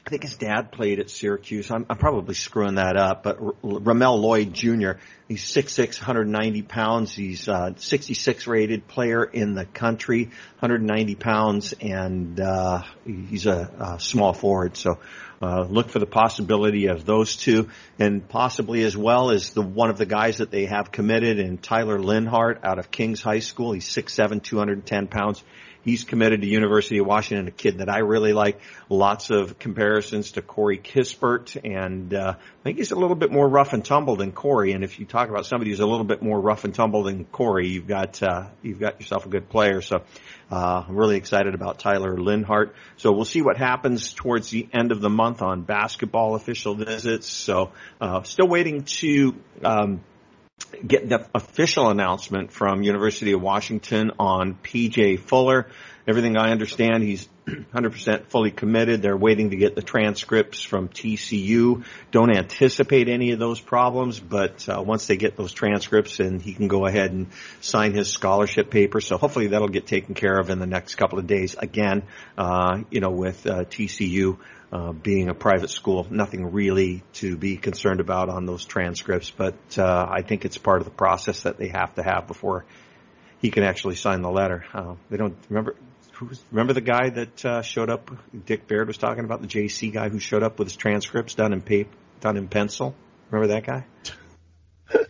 I 0.06 0.10
think 0.10 0.24
his 0.24 0.36
dad 0.36 0.72
played 0.74 1.00
at 1.00 1.10
Syracuse. 1.10 1.72
I'm, 1.72 1.86
I'm 1.90 1.98
probably 1.98 2.36
screwing 2.36 2.76
that 2.76 2.98
up, 2.98 3.24
but 3.24 3.40
R- 3.40 3.54
Ramel 3.64 4.20
Lloyd 4.20 4.54
Jr. 4.54 4.94
He's 5.30 5.46
6'6", 5.46 6.00
190 6.00 6.62
pounds. 6.64 7.14
He's 7.14 7.48
uh, 7.48 7.74
66 7.78 8.48
rated 8.48 8.88
player 8.88 9.24
in 9.24 9.56
the 9.56 9.66
country, 9.66 10.26
190 10.60 11.16
pounds, 11.16 11.74
and 11.80 12.38
uh, 12.40 12.84
he's 13.06 13.46
a, 13.46 13.96
a 13.96 14.00
small 14.00 14.34
forward. 14.34 14.76
So 14.76 15.00
uh, 15.42 15.66
look 15.70 15.90
for 15.90 16.00
the 16.00 16.06
possibility 16.06 16.88
of 16.88 17.06
those 17.06 17.38
two, 17.38 17.70
and 17.98 18.28
possibly 18.28 18.84
as 18.84 18.96
well 18.96 19.32
as 19.32 19.52
the 19.52 19.62
one 19.62 19.90
of 19.90 19.98
the 19.98 20.06
guys 20.06 20.38
that 20.40 20.52
they 20.52 20.66
have 20.66 20.92
committed, 20.92 21.40
in 21.40 21.58
Tyler 21.58 21.98
Linhart 21.98 22.60
out 22.64 22.78
of 22.78 22.92
Kings 22.92 23.22
High 23.22 23.40
School. 23.40 23.72
He's 23.72 23.88
6'7", 23.88 24.44
210 24.44 25.08
pounds. 25.08 25.44
He's 25.84 26.04
committed 26.04 26.42
to 26.42 26.48
University 26.48 27.00
of 27.00 27.06
Washington, 27.06 27.48
a 27.48 27.52
kid 27.52 27.80
that 27.80 27.90
I 27.90 28.00
really 28.00 28.32
like. 28.32 28.62
Lots 28.90 29.30
of 29.30 29.60
comparisons 29.60 30.32
to 30.34 30.42
Corey 30.42 30.78
Kispert, 30.78 31.60
and 31.64 32.14
uh, 32.14 32.36
I 32.38 32.64
think 32.64 32.78
he's 32.78 32.92
a 32.92 32.96
little 32.96 33.16
bit 33.16 33.32
more 33.32 33.48
rough 33.48 33.74
and 33.74 33.84
tumble 33.84 34.16
than 34.16 34.32
Corey. 34.32 34.72
And 34.72 34.84
if 34.84 35.00
you 35.00 35.06
talk 35.06 35.30
about 35.30 35.46
somebody 35.46 35.72
who's 35.72 35.82
a 35.82 35.86
little 35.86 36.06
bit 36.06 36.22
more 36.22 36.40
rough 36.40 36.64
and 36.64 36.74
tumble 36.74 37.04
than 37.04 37.26
Corey, 37.26 37.68
you've 37.68 37.88
got 37.88 38.24
uh, 38.24 38.46
you've 38.62 38.80
got 38.80 39.00
yourself 39.02 39.26
a 39.26 39.30
good 39.30 39.50
player. 39.50 39.82
So 39.82 40.04
uh, 40.52 40.84
I'm 40.88 40.96
really 40.96 41.18
excited 41.18 41.54
about 41.54 41.80
Tyler 41.80 42.16
Linhart. 42.16 42.72
So 42.98 43.12
we'll 43.12 43.26
see 43.26 43.42
what 43.42 43.58
happens 43.58 44.14
towards 44.14 44.50
the 44.50 44.68
end 44.72 44.92
of 44.92 45.02
the 45.02 45.10
month 45.10 45.42
on 45.42 45.64
basketball 45.64 46.36
official 46.36 46.76
visits. 46.76 47.28
So 47.28 47.72
uh, 48.00 48.24
still 48.24 48.48
waiting 48.48 48.84
to. 48.84 49.36
Um, 49.64 50.02
get 50.86 51.09
the 51.09 51.28
official 51.34 51.89
announcement 51.89 52.51
from 52.51 52.84
University 52.84 53.32
of 53.34 53.41
Washington 53.41 54.11
on 54.20 54.55
PJ 54.55 55.20
Fuller. 55.20 55.68
Everything 56.06 56.36
I 56.36 56.51
understand, 56.51 57.01
he's 57.01 57.30
100% 57.47 58.26
fully 58.26 58.51
committed. 58.51 59.01
They're 59.01 59.16
waiting 59.16 59.51
to 59.51 59.56
get 59.56 59.74
the 59.74 59.82
transcripts 59.82 60.62
from 60.62 60.89
TCU. 60.89 61.86
Don't 62.12 62.36
anticipate 62.36 63.08
any 63.08 63.32
of 63.32 63.39
those 63.39 63.62
problems, 63.62 64.20
but 64.20 64.68
uh, 64.68 64.84
once 64.86 65.08
they 65.08 65.16
get 65.16 65.38
those 65.38 65.54
transcripts, 65.54 66.20
and 66.20 66.41
he 66.41 66.54
can 66.54 66.68
go 66.68 66.86
ahead 66.86 67.12
and 67.12 67.28
sign 67.62 67.93
his 67.93 68.10
scholarship 68.10 68.70
paper. 68.70 68.99
So 68.99 69.18
hopefully 69.18 69.47
that'll 69.47 69.70
get 69.70 69.88
taken 69.88 70.14
care 70.14 70.38
of 70.38 70.49
in 70.49 70.60
the 70.60 70.68
next 70.68 70.95
couple 70.95 71.20
of 71.20 71.28
days. 71.28 71.56
Again, 71.58 72.04
uh, 72.38 72.82
you 72.89 72.99
know, 72.99 73.12
with 73.12 73.45
uh, 73.47 73.64
TCU. 73.66 74.38
Uh, 74.72 74.91
being 74.91 75.30
a 75.30 75.36
private 75.36 75.70
school, 75.70 76.08
nothing 76.10 76.51
really 76.51 77.04
to 77.14 77.38
be 77.38 77.58
concerned 77.58 77.99
about 77.99 78.30
on 78.30 78.47
those 78.47 78.66
transcripts, 78.66 79.30
but 79.30 79.54
uh, 79.78 80.08
I 80.10 80.24
think 80.24 80.45
it's 80.45 80.58
part 80.58 80.80
of 80.82 80.86
the 80.86 80.91
process 80.91 81.43
that 81.43 81.60
they 81.60 81.68
have 81.68 81.93
to 81.93 82.01
have 82.01 82.26
before 82.26 82.66
he 83.39 83.51
can 83.51 83.62
actually 83.62 83.93
sign 83.93 84.24
the 84.24 84.32
letter. 84.32 84.66
Uh, 84.74 84.95
they 85.12 85.18
don't 85.18 85.38
remember 85.47 85.76
who's 86.14 86.43
remember 86.51 86.74
the 86.74 86.82
guy 86.82 87.09
that 87.09 87.45
uh, 87.45 87.61
showed 87.61 87.89
up. 87.89 88.11
Dick 88.45 88.68
Baird 88.68 88.88
was 88.88 88.97
talking 88.97 89.26
about 89.26 89.41
the 89.41 89.47
JC 89.47 89.91
guy 89.91 90.09
who 90.09 90.20
showed 90.20 90.43
up 90.43 90.59
with 90.59 90.68
his 90.68 90.76
transcripts 90.78 91.36
done 91.36 91.53
in 91.53 91.61
paper, 91.61 91.91
done 92.22 92.38
in 92.38 92.47
pencil. 92.47 92.95
Remember 93.30 93.53
that 93.53 93.66
guy? 93.66 93.86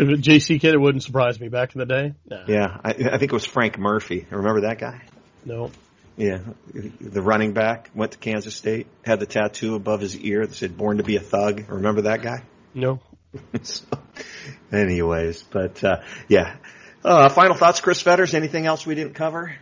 If 0.00 0.20
JC 0.20 0.60
kid, 0.60 0.74
it 0.74 0.80
wouldn't 0.80 1.02
surprise 1.02 1.40
me. 1.40 1.48
Back 1.48 1.74
in 1.74 1.80
the 1.80 1.86
day, 1.86 2.14
nah. 2.24 2.44
Yeah, 2.46 2.78
I, 2.84 2.90
I 2.90 3.18
think 3.18 3.22
it 3.24 3.32
was 3.32 3.44
Frank 3.44 3.80
Murphy. 3.80 4.28
Remember 4.30 4.60
that 4.60 4.78
guy? 4.78 5.02
no. 5.44 5.72
Yeah, 6.16 6.40
the 6.72 7.22
running 7.22 7.52
back 7.52 7.90
went 7.94 8.10
to 8.10 8.18
Kansas 8.18 8.54
State, 8.54 8.88
had 9.04 9.20
the 9.20 9.26
tattoo 9.26 9.76
above 9.76 10.00
his 10.00 10.16
ear 10.16 10.44
that 10.44 10.54
said 10.54 10.76
"Born 10.76 10.96
to 10.98 11.04
be 11.04 11.14
a 11.14 11.20
Thug." 11.20 11.64
Remember 11.68 12.02
that 12.02 12.22
guy? 12.22 12.42
No. 12.74 13.00
so, 13.62 13.86
anyways, 14.72 15.44
but 15.44 15.82
uh, 15.84 16.02
yeah. 16.28 16.56
Uh, 17.04 17.28
final 17.28 17.56
thoughts, 17.56 17.80
Chris 17.80 18.02
Fetters. 18.02 18.34
Anything 18.34 18.66
else 18.66 18.84
we 18.84 18.96
didn't 18.96 19.14
cover? 19.14 19.54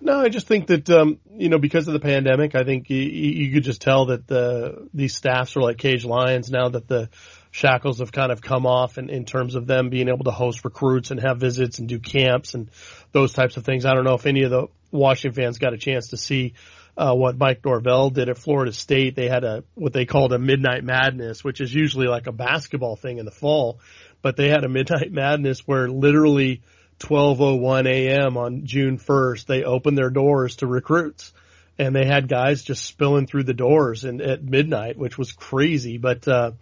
No, 0.00 0.18
I 0.18 0.30
just 0.30 0.46
think 0.46 0.68
that 0.68 0.88
um, 0.88 1.18
you 1.36 1.48
know 1.48 1.58
because 1.58 1.86
of 1.86 1.92
the 1.92 2.00
pandemic, 2.00 2.54
I 2.54 2.64
think 2.64 2.88
you, 2.88 2.96
you 2.96 3.52
could 3.52 3.64
just 3.64 3.82
tell 3.82 4.06
that 4.06 4.26
the 4.26 4.88
these 4.94 5.14
staffs 5.14 5.56
are 5.56 5.60
like 5.60 5.76
cage 5.76 6.04
lions 6.04 6.50
now 6.50 6.70
that 6.70 6.88
the 6.88 7.10
shackles 7.50 7.98
have 7.98 8.12
kind 8.12 8.32
of 8.32 8.40
come 8.40 8.64
off 8.64 8.96
in, 8.96 9.10
in 9.10 9.24
terms 9.24 9.56
of 9.56 9.66
them 9.66 9.90
being 9.90 10.08
able 10.08 10.24
to 10.24 10.30
host 10.30 10.64
recruits 10.64 11.10
and 11.10 11.20
have 11.20 11.38
visits 11.38 11.80
and 11.80 11.88
do 11.88 11.98
camps 11.98 12.54
and 12.54 12.70
those 13.12 13.32
types 13.32 13.56
of 13.56 13.64
things. 13.64 13.84
I 13.84 13.94
don't 13.94 14.04
know 14.04 14.14
if 14.14 14.26
any 14.26 14.42
of 14.44 14.50
the 14.50 14.68
Washington 14.90 15.42
fans 15.42 15.58
got 15.58 15.74
a 15.74 15.78
chance 15.78 16.08
to 16.08 16.16
see 16.16 16.54
uh, 16.96 17.14
what 17.14 17.38
Mike 17.38 17.64
Norvell 17.64 18.10
did 18.10 18.28
at 18.28 18.38
Florida 18.38 18.72
State. 18.72 19.16
They 19.16 19.28
had 19.28 19.44
a 19.44 19.64
what 19.74 19.92
they 19.92 20.06
called 20.06 20.32
a 20.32 20.38
midnight 20.38 20.84
madness, 20.84 21.44
which 21.44 21.60
is 21.60 21.74
usually 21.74 22.06
like 22.06 22.26
a 22.26 22.32
basketball 22.32 22.96
thing 22.96 23.18
in 23.18 23.24
the 23.24 23.30
fall, 23.30 23.80
but 24.22 24.36
they 24.36 24.48
had 24.48 24.64
a 24.64 24.68
midnight 24.78 25.12
madness 25.12 25.60
where 25.66 25.88
literally 25.88 26.62
12:01 27.00 27.86
a.m. 27.86 28.36
on 28.36 28.66
June 28.66 28.98
1st 28.98 29.46
they 29.46 29.64
opened 29.64 29.98
their 29.98 30.10
doors 30.10 30.56
to 30.56 30.66
recruits. 30.66 31.32
And 31.78 31.96
they 31.96 32.04
had 32.04 32.28
guys 32.28 32.62
just 32.62 32.84
spilling 32.84 33.26
through 33.26 33.44
the 33.44 33.54
doors 33.54 34.04
and 34.04 34.20
at 34.20 34.44
midnight, 34.44 34.98
which 34.98 35.16
was 35.16 35.32
crazy. 35.32 35.96
But 35.96 36.28
uh, 36.28 36.52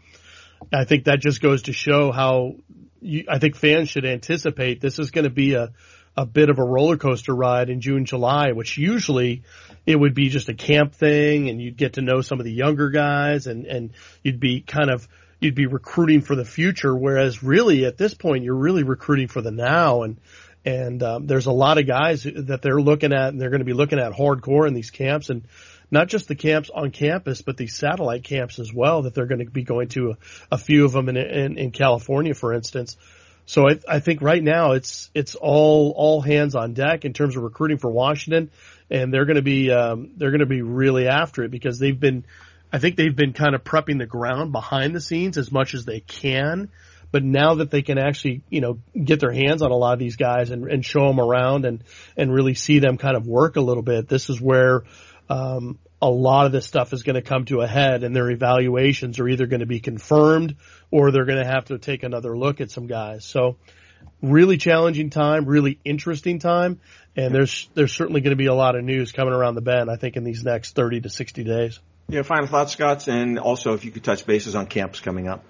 I 0.73 0.85
think 0.85 1.05
that 1.05 1.19
just 1.19 1.43
goes 1.43 1.63
to 1.63 1.73
show 1.73 2.13
how 2.13 2.55
you, 3.01 3.25
I 3.29 3.41
think 3.41 3.57
fans 3.57 3.89
should 3.89 4.05
anticipate 4.05 4.81
this 4.81 5.01
is 5.01 5.11
going 5.11 5.25
to 5.25 5.31
be 5.31 5.55
a 5.55 5.73
a 6.19 6.27
bit 6.27 6.51
of 6.51 6.59
a 6.59 6.65
roller 6.65 6.97
coaster 6.97 7.33
ride 7.33 7.71
in 7.71 7.81
June, 7.81 8.05
July, 8.05 8.51
which 8.51 8.77
usually 8.77 9.45
it 9.87 9.95
would 9.95 10.15
be 10.15 10.31
just 10.31 10.49
a 10.49 10.55
camp 10.55 10.93
thing 10.93 11.49
and 11.49 11.63
you'd 11.63 11.77
get 11.77 11.93
to 11.93 12.03
know 12.03 12.23
some 12.23 12.41
of 12.41 12.45
the 12.45 12.53
younger 12.53 12.91
guys 12.91 13.47
and, 13.47 13.67
and 13.67 13.93
you'd 14.25 14.41
be 14.41 14.61
kind 14.61 14.91
of, 14.91 15.07
you'd 15.41 15.55
be 15.55 15.67
recruiting 15.67 16.21
for 16.21 16.35
the 16.35 16.45
future. 16.45 16.95
Whereas 16.95 17.43
really 17.43 17.85
at 17.85 17.97
this 17.97 18.15
point, 18.15 18.45
you're 18.45 18.55
really 18.55 18.83
recruiting 18.83 19.29
for 19.29 19.41
the 19.41 19.51
now. 19.51 20.03
And, 20.03 20.21
and, 20.65 21.03
um, 21.03 21.27
there's 21.27 21.47
a 21.47 21.53
lot 21.53 21.79
of 21.79 21.87
guys 21.87 22.25
that 22.25 22.61
they're 22.63 22.81
looking 22.81 23.13
at 23.13 23.29
and 23.29 23.41
they're 23.41 23.51
going 23.51 23.61
to 23.61 23.65
be 23.65 23.73
looking 23.73 23.99
at 23.99 24.13
hardcore 24.13 24.67
in 24.67 24.75
these 24.75 24.91
camps 24.91 25.31
and 25.31 25.45
not 25.91 26.09
just 26.09 26.29
the 26.29 26.35
camps 26.35 26.71
on 26.75 26.91
campus, 26.91 27.43
but 27.43 27.57
these 27.57 27.77
satellite 27.77 28.25
camps 28.25 28.59
as 28.59 28.73
well 28.73 29.03
that 29.03 29.15
they're 29.15 29.27
going 29.27 29.45
to 29.45 29.51
be 29.51 29.63
going 29.63 29.89
to 29.89 30.11
a, 30.11 30.17
a 30.53 30.59
few 30.59 30.85
of 30.85 30.93
them 30.93 31.09
in, 31.09 31.17
in, 31.17 31.59
in 31.59 31.71
California, 31.71 32.35
for 32.35 32.53
instance. 32.53 32.97
So 33.49 33.67
I, 33.67 33.79
I 33.89 34.01
think 34.01 34.21
right 34.21 34.43
now 34.43 34.73
it's 34.73 35.11
it's 35.15 35.35
all 35.35 35.95
all 35.97 36.21
hands 36.21 36.55
on 36.55 36.75
deck 36.75 37.07
in 37.07 37.15
terms 37.15 37.35
of 37.35 37.43
recruiting 37.43 37.79
for 37.79 37.91
Washington, 37.91 38.51
and 38.91 39.13
they're 39.13 39.25
going 39.25 39.37
to 39.37 39.43
be 39.43 39.71
um, 39.71 40.11
they're 40.19 40.31
going 40.31 40.41
to 40.41 40.47
be 40.47 40.61
really 40.61 41.09
after 41.09 41.45
it 41.45 41.51
because 41.51 41.79
they've 41.79 41.99
been, 41.99 42.25
I 42.73 42.79
think 42.79 42.97
they've 42.97 43.15
been 43.15 43.33
kind 43.33 43.55
of 43.55 43.65
prepping 43.65 43.99
the 43.99 44.07
ground 44.07 44.53
behind 44.53 44.95
the 44.95 45.01
scenes 45.01 45.39
as 45.39 45.51
much 45.51 45.75
as 45.75 45.85
they 45.85 46.01
can, 46.01 46.71
but 47.11 47.25
now 47.25 47.55
that 47.57 47.71
they 47.71 47.83
can 47.83 47.99
actually 47.99 48.43
you 48.51 48.61
know 48.61 48.79
get 48.93 49.21
their 49.21 49.33
hands 49.33 49.63
on 49.63 49.71
a 49.71 49.77
lot 49.77 49.95
of 49.95 49.99
these 49.99 50.17
guys 50.17 50.51
and, 50.51 50.71
and 50.71 50.85
show 50.85 51.07
them 51.07 51.21
around 51.21 51.65
and 51.65 51.83
and 52.17 52.33
really 52.33 52.55
see 52.55 52.79
them 52.79 52.99
kind 52.99 53.17
of 53.17 53.27
work 53.27 53.57
a 53.57 53.61
little 53.61 53.83
bit, 53.83 54.09
this 54.09 54.29
is 54.31 54.41
where 54.41 54.83
um, 55.31 55.79
a 56.01 56.09
lot 56.09 56.47
of 56.47 56.53
this 56.53 56.67
stuff 56.67 56.93
is 56.93 57.03
going 57.03 57.17
to 57.17 57.23
come 57.23 57.45
to 57.47 57.61
a 57.61 57.67
head 57.67 58.05
and 58.05 58.15
their 58.15 58.31
evaluations 58.31 59.19
are 59.19 59.29
either 59.29 59.47
going 59.47 59.61
to 59.61 59.67
be 59.67 59.81
confirmed 59.81 60.57
or 60.91 61.11
they're 61.11 61.25
going 61.25 61.43
to 61.43 61.51
have 61.51 61.67
to 61.67 61.79
take 61.79 62.03
another 62.03 62.37
look 62.37 62.61
at 62.61 62.71
some 62.71 62.87
guys. 62.87 63.25
So 63.25 63.57
really 64.23 64.59
challenging 64.59 65.11
time, 65.11 65.45
really 65.47 65.79
interesting 65.85 66.39
time. 66.39 66.81
And 67.17 67.35
there's, 67.35 67.69
there's 67.75 67.93
certainly 67.93 68.21
going 68.21 68.31
to 68.31 68.37
be 68.37 68.47
a 68.47 68.55
lot 68.55 68.77
of 68.77 68.85
news 68.85 69.11
coming 69.11 69.35
around 69.35 69.57
the 69.57 69.61
bend, 69.61 69.91
I 69.91 69.97
think, 69.97 70.17
in 70.17 70.23
these 70.23 70.45
next 70.45 70.77
30 70.77 71.01
to 71.03 71.11
60 71.11 71.43
days. 71.43 71.81
Yeah, 72.11 72.23
final 72.23 72.47
thoughts, 72.47 72.73
Scott, 72.73 73.07
and 73.07 73.39
also 73.39 73.75
if 73.75 73.85
you 73.85 73.91
could 73.91 74.03
touch 74.03 74.25
bases 74.25 74.55
on 74.55 74.67
camps 74.67 75.01
coming 75.01 75.29
up. 75.29 75.45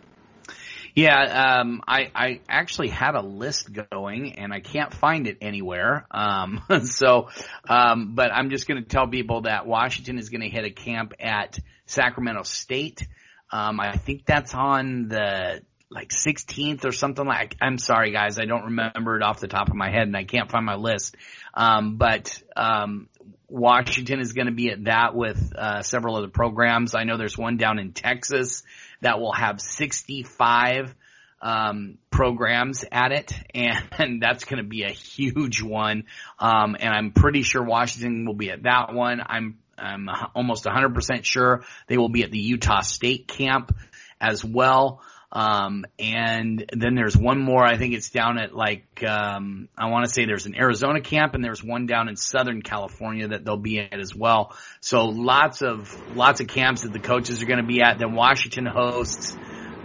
Yeah, 0.95 1.61
um, 1.61 1.83
I, 1.87 2.11
I 2.13 2.41
actually 2.49 2.89
had 2.89 3.15
a 3.15 3.21
list 3.21 3.71
going 3.73 4.33
and 4.37 4.53
I 4.53 4.59
can't 4.59 4.93
find 4.93 5.29
it 5.29 5.39
anywhere. 5.41 6.07
Um, 6.11 6.61
so, 6.85 7.29
um, 7.69 8.17
but 8.17 8.33
I'm 8.33 8.51
just 8.51 8.67
going 8.67 8.83
to 8.83 8.89
tell 8.89 9.07
people 9.07 9.43
that 9.43 9.69
Washington 9.69 10.19
is 10.19 10.31
going 10.31 10.41
to 10.41 10.49
hit 10.49 10.65
a 10.65 10.71
camp 10.71 11.15
at 11.21 11.61
Sacramento 11.87 12.43
State. 12.43 13.07
Um, 13.53 13.79
I 13.79 13.97
think 13.97 14.25
that's 14.27 14.53
on 14.55 15.07
the 15.07 15.63
like 15.91 16.11
16th 16.11 16.85
or 16.85 16.93
something 16.93 17.27
like, 17.27 17.57
I'm 17.61 17.79
sorry 17.79 18.13
guys, 18.13 18.39
I 18.39 18.45
don't 18.45 18.65
remember 18.65 19.17
it 19.17 19.23
off 19.23 19.41
the 19.41 19.49
top 19.49 19.69
of 19.69 19.75
my 19.75 19.91
head 19.91 20.03
and 20.03 20.17
I 20.17 20.25
can't 20.25 20.51
find 20.51 20.65
my 20.65 20.77
list. 20.77 21.17
Um, 21.55 21.97
but, 21.97 22.43
um, 22.57 23.09
Washington 23.49 24.21
is 24.21 24.35
going 24.35 24.47
to 24.47 24.53
be 24.53 24.71
at 24.71 24.85
that 24.85 25.15
with, 25.15 25.55
uh, 25.57 25.81
several 25.83 26.17
other 26.17 26.29
programs. 26.29 26.95
I 26.95 27.05
know 27.05 27.17
there's 27.17 27.39
one 27.39 27.57
down 27.57 27.79
in 27.79 27.93
Texas 27.93 28.63
that 29.01 29.19
will 29.19 29.33
have 29.33 29.61
65 29.61 30.95
um, 31.41 31.99
programs 32.11 32.85
at 32.91 33.13
it, 33.13 33.33
and, 33.55 34.21
that's 34.23 34.45
going 34.45 34.63
to 34.63 34.69
be 34.69 34.83
a 34.83 34.91
huge 34.91 35.63
one. 35.63 36.05
Um, 36.39 36.77
and 36.79 36.93
I'm 36.93 37.13
pretty 37.13 37.43
sure 37.43 37.63
Washington 37.63 38.27
will 38.27 38.35
be 38.35 38.51
at 38.51 38.65
that 38.65 38.93
one. 38.93 39.23
I'm 39.25 39.59
I'm 39.81 40.09
almost 40.35 40.65
100% 40.65 41.25
sure 41.25 41.63
they 41.87 41.99
will 41.99 42.09
be 42.09 42.25
at 42.25 42.33
the 42.33 42.39
Utah 42.39 42.81
State 42.81 43.29
camp 43.29 43.73
as 44.21 44.45
well. 44.45 45.03
Um, 45.31 45.85
and 45.99 46.65
then 46.73 46.95
there's 46.95 47.17
one 47.17 47.39
more, 47.39 47.63
I 47.63 47.77
think 47.77 47.95
it's 47.95 48.09
down 48.09 48.39
at 48.39 48.55
like, 48.55 49.05
um, 49.05 49.69
I 49.77 49.91
want 49.91 50.07
to 50.07 50.11
say 50.11 50.25
there's 50.25 50.47
an 50.47 50.57
Arizona 50.57 51.03
camp 51.03 51.35
and 51.35 51.45
there's 51.45 51.63
one 51.63 51.87
down 51.87 52.09
in 52.09 52.17
Southern 52.17 52.63
California 52.63 53.29
that 53.29 53.45
they'll 53.45 53.59
be 53.59 53.79
at 53.79 53.99
as 53.99 54.15
well. 54.15 54.57
So 54.81 55.05
lots 55.05 55.61
of, 55.61 56.17
lots 56.17 56.41
of 56.41 56.47
camps 56.47 56.83
that 56.83 56.95
the 56.95 56.99
coaches 56.99 57.43
are 57.43 57.47
going 57.47 57.61
to 57.61 57.67
be 57.67 57.83
at. 57.83 57.99
Then 57.99 58.15
Washington 58.15 58.65
hosts 58.65 59.37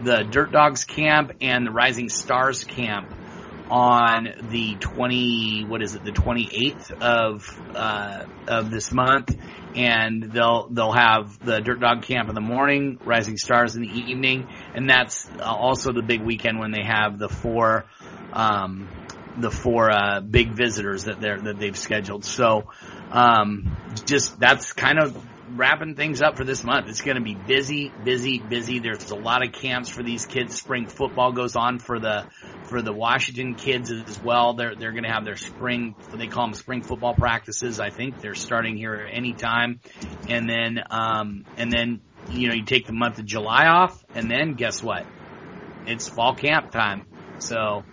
the 0.02 0.24
Dirt 0.24 0.52
Dogs 0.52 0.86
camp 0.86 1.34
and 1.42 1.68
the 1.68 1.72
Rising 1.72 2.08
Stars 2.08 2.64
camp 2.64 3.12
on 3.70 4.28
the 4.50 4.76
20, 4.76 5.66
what 5.66 5.82
is 5.82 5.96
it, 5.96 6.04
the 6.04 6.12
28th 6.12 6.92
of, 7.02 7.62
uh, 7.76 8.26
of 8.48 8.72
this 8.72 8.92
month. 8.92 9.36
And 9.76 10.24
they'll, 10.24 10.68
they'll 10.70 10.92
have 10.92 11.44
the 11.44 11.60
Dirt 11.60 11.80
Dog 11.80 12.04
camp 12.04 12.30
in 12.30 12.36
the 12.36 12.42
morning, 12.42 13.00
Rising 13.04 13.38
Stars 13.38 13.76
in 13.76 13.82
the 13.82 13.90
evening. 13.90 14.48
And 14.76 14.90
that's 14.90 15.28
also 15.40 15.92
the 15.92 16.04
big 16.04 16.22
weekend 16.22 16.60
when 16.60 16.72
they 16.72 16.84
have 16.84 17.18
the 17.18 17.30
four, 17.30 17.86
um, 18.34 18.88
the 19.38 19.50
four, 19.50 19.90
uh, 19.90 20.22
big 20.22 20.52
visitors 20.52 21.06
that 21.06 21.20
they're, 21.20 21.40
that 21.40 21.58
they've 21.58 21.78
scheduled. 21.78 22.24
So, 22.24 22.70
um, 23.12 23.76
just, 24.06 24.40
that's 24.40 24.74
kind 24.74 25.00
of 25.00 25.18
wrapping 25.52 25.96
things 25.96 26.22
up 26.22 26.38
for 26.38 26.44
this 26.44 26.64
month. 26.64 26.88
It's 26.88 27.02
going 27.02 27.18
to 27.18 27.24
be 27.24 27.36
busy, 27.36 27.92
busy, 28.04 28.40
busy. 28.40 28.80
There's 28.80 29.12
a 29.12 29.16
lot 29.16 29.46
of 29.46 29.54
camps 29.54 29.90
for 29.90 30.04
these 30.04 30.26
kids. 30.26 30.56
Spring 30.56 30.88
football 30.88 31.32
goes 31.32 31.56
on 31.56 31.80
for 31.80 32.00
the 32.00 32.26
for 32.64 32.82
the 32.82 32.94
Washington 32.94 33.56
kids 33.56 33.92
as 33.92 34.22
well. 34.22 34.54
They're 34.54 34.76
they're 34.76 34.92
going 34.92 35.04
to 35.04 35.12
have 35.12 35.26
their 35.26 35.38
spring 35.38 35.96
they 36.14 36.28
call 36.28 36.46
them 36.46 36.54
spring 36.54 36.82
football 36.82 37.14
practices. 37.14 37.80
I 37.80 37.90
think 37.90 38.22
they're 38.22 38.36
starting 38.36 38.78
here 38.78 39.08
any 39.12 39.34
time, 39.34 39.80
and 40.30 40.50
then 40.50 40.80
um, 40.90 41.46
and 41.58 41.72
then 41.72 42.02
you 42.32 42.50
know 42.50 42.56
you 42.56 42.64
take 42.64 42.88
the 42.88 42.94
month 42.94 43.20
of 43.20 43.26
July 43.26 43.66
off, 43.68 44.04
and 44.16 44.30
then 44.30 44.54
guess 44.54 44.82
what? 44.82 45.06
It's 45.86 46.08
fall 46.08 46.36
camp 46.36 46.72
time. 46.72 47.06
So 47.40 47.84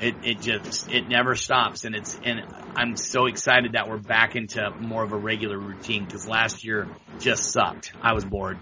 it 0.00 0.14
it 0.22 0.40
just 0.40 0.90
it 0.90 1.08
never 1.08 1.34
stops, 1.34 1.84
and 1.84 1.94
it's 1.94 2.18
and 2.24 2.42
I'm 2.76 2.96
so 2.96 3.26
excited 3.26 3.72
that 3.72 3.88
we're 3.88 3.98
back 3.98 4.36
into 4.36 4.70
more 4.80 5.02
of 5.04 5.12
a 5.12 5.16
regular 5.16 5.58
routine 5.58 6.04
because 6.04 6.28
last 6.28 6.64
year 6.64 6.86
just 7.18 7.50
sucked. 7.52 7.92
I 8.02 8.12
was 8.12 8.24
bored. 8.24 8.58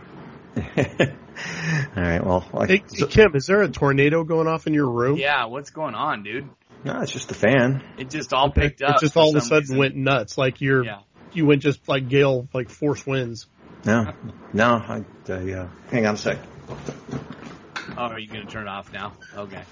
All 0.56 2.02
right. 2.02 2.24
Well, 2.24 2.46
like, 2.52 2.70
Hey, 2.70 2.82
hey, 2.92 3.06
Kim, 3.06 3.34
is 3.36 3.46
there 3.46 3.62
a 3.62 3.68
tornado 3.68 4.24
going 4.24 4.46
off 4.48 4.66
in 4.66 4.72
your 4.74 4.88
room? 4.88 5.16
Yeah, 5.18 5.46
what's 5.46 5.70
going 5.70 5.94
on, 5.94 6.22
dude? 6.22 6.48
no, 6.84 7.00
it's 7.00 7.12
just 7.12 7.28
the 7.28 7.34
fan. 7.34 7.82
It 7.98 8.10
just 8.10 8.32
all 8.32 8.50
picked 8.50 8.80
up. 8.80 8.96
it 8.96 9.00
just 9.00 9.16
all 9.16 9.30
of 9.30 9.36
a 9.36 9.40
sudden 9.40 9.60
reason. 9.62 9.78
went 9.78 9.96
nuts. 9.96 10.38
Like 10.38 10.60
you're, 10.60 10.84
Yeah. 10.84 11.00
you 11.32 11.44
went 11.44 11.62
just 11.62 11.86
like 11.88 12.08
gale, 12.08 12.48
like 12.54 12.70
force 12.70 13.04
winds. 13.06 13.46
No, 13.84 14.12
no. 14.52 14.64
I, 14.76 15.04
uh, 15.28 15.40
yeah. 15.40 15.68
Hang 15.90 16.06
on 16.06 16.14
a 16.14 16.18
sec. 16.18 16.38
Oh, 16.70 18.02
are 18.02 18.18
you 18.18 18.28
going 18.28 18.46
to 18.46 18.52
turn 18.52 18.66
it 18.66 18.68
off 18.70 18.92
now? 18.92 19.12
Okay. 19.36 19.62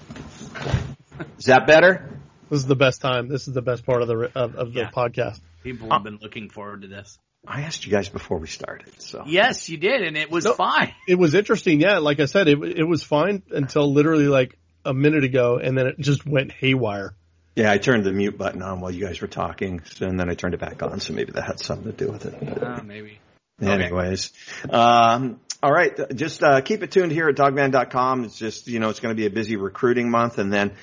Is 1.37 1.45
that 1.45 1.67
better? 1.67 2.19
This 2.49 2.59
is 2.59 2.65
the 2.67 2.75
best 2.75 3.01
time. 3.01 3.27
This 3.27 3.47
is 3.47 3.53
the 3.53 3.61
best 3.61 3.85
part 3.85 4.01
of 4.01 4.07
the 4.07 4.31
of, 4.35 4.55
of 4.55 4.73
the 4.73 4.83
podcast. 4.83 5.39
People 5.63 5.89
have 5.91 6.03
been 6.03 6.19
looking 6.21 6.49
forward 6.49 6.83
to 6.83 6.87
this. 6.87 7.17
I 7.47 7.61
asked 7.61 7.85
you 7.85 7.91
guys 7.91 8.09
before 8.09 8.39
we 8.39 8.47
started, 8.47 8.99
so 9.01 9.23
Yes, 9.27 9.69
you 9.69 9.77
did, 9.77 10.01
and 10.01 10.17
it 10.17 10.31
was 10.31 10.45
No. 10.45 10.53
fine. 10.53 10.93
It 11.07 11.15
was 11.15 11.33
interesting. 11.35 11.79
Yeah, 11.79 11.99
like 11.99 12.19
I 12.19 12.25
said, 12.25 12.47
it 12.47 12.57
it 12.63 12.83
was 12.83 13.03
fine 13.03 13.43
until 13.51 13.91
literally 13.93 14.27
like 14.27 14.57
a 14.83 14.93
minute 14.93 15.23
ago, 15.23 15.57
and 15.57 15.77
then 15.77 15.87
it 15.87 15.99
just 15.99 16.25
went 16.25 16.51
haywire. 16.51 17.13
yeah. 17.55 17.71
I 17.71 17.77
turned 17.77 18.03
the 18.03 18.11
mute 18.11 18.37
button 18.37 18.61
on 18.61 18.79
while 18.79 18.91
you 18.91 19.05
guys 19.05 19.21
were 19.21 19.27
talking, 19.27 19.81
and 20.01 20.19
then 20.19 20.29
I 20.29 20.33
turned 20.35 20.53
it 20.53 20.59
back 20.59 20.81
on. 20.83 20.99
So 20.99 21.13
maybe 21.13 21.31
that 21.33 21.43
had 21.43 21.59
something 21.59 21.91
to 21.91 22.05
do 22.05 22.11
with 22.11 22.25
it. 22.25 22.63
Uh, 22.63 22.81
maybe. 22.83 23.19
Anyways, 23.61 24.33
um, 24.69 25.39
all 25.63 25.71
right. 25.71 25.93
Just 26.15 26.43
uh, 26.43 26.61
keep 26.61 26.83
it 26.83 26.91
tuned 26.91 27.11
here 27.11 27.29
at 27.29 27.35
Dawgman.com. 27.35 28.25
It's 28.25 28.37
just 28.37 28.67
you 28.67 28.79
know 28.79 28.89
it's 28.89 28.99
going 28.99 29.15
to 29.15 29.19
be 29.19 29.25
a 29.27 29.29
busy 29.31 29.55
recruiting 29.55 30.09
month, 30.09 30.37
and 30.39 30.51
then 30.51 30.73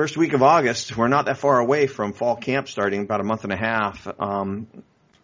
first 0.00 0.16
week 0.16 0.32
of 0.32 0.42
August, 0.42 0.96
we're 0.96 1.08
not 1.08 1.26
that 1.26 1.36
far 1.36 1.58
away 1.58 1.86
from 1.86 2.14
fall 2.14 2.34
camp 2.34 2.66
starting, 2.66 3.02
about 3.02 3.20
a 3.20 3.22
month 3.22 3.44
and 3.44 3.52
a 3.52 3.56
half. 3.56 4.08
Um, 4.18 4.66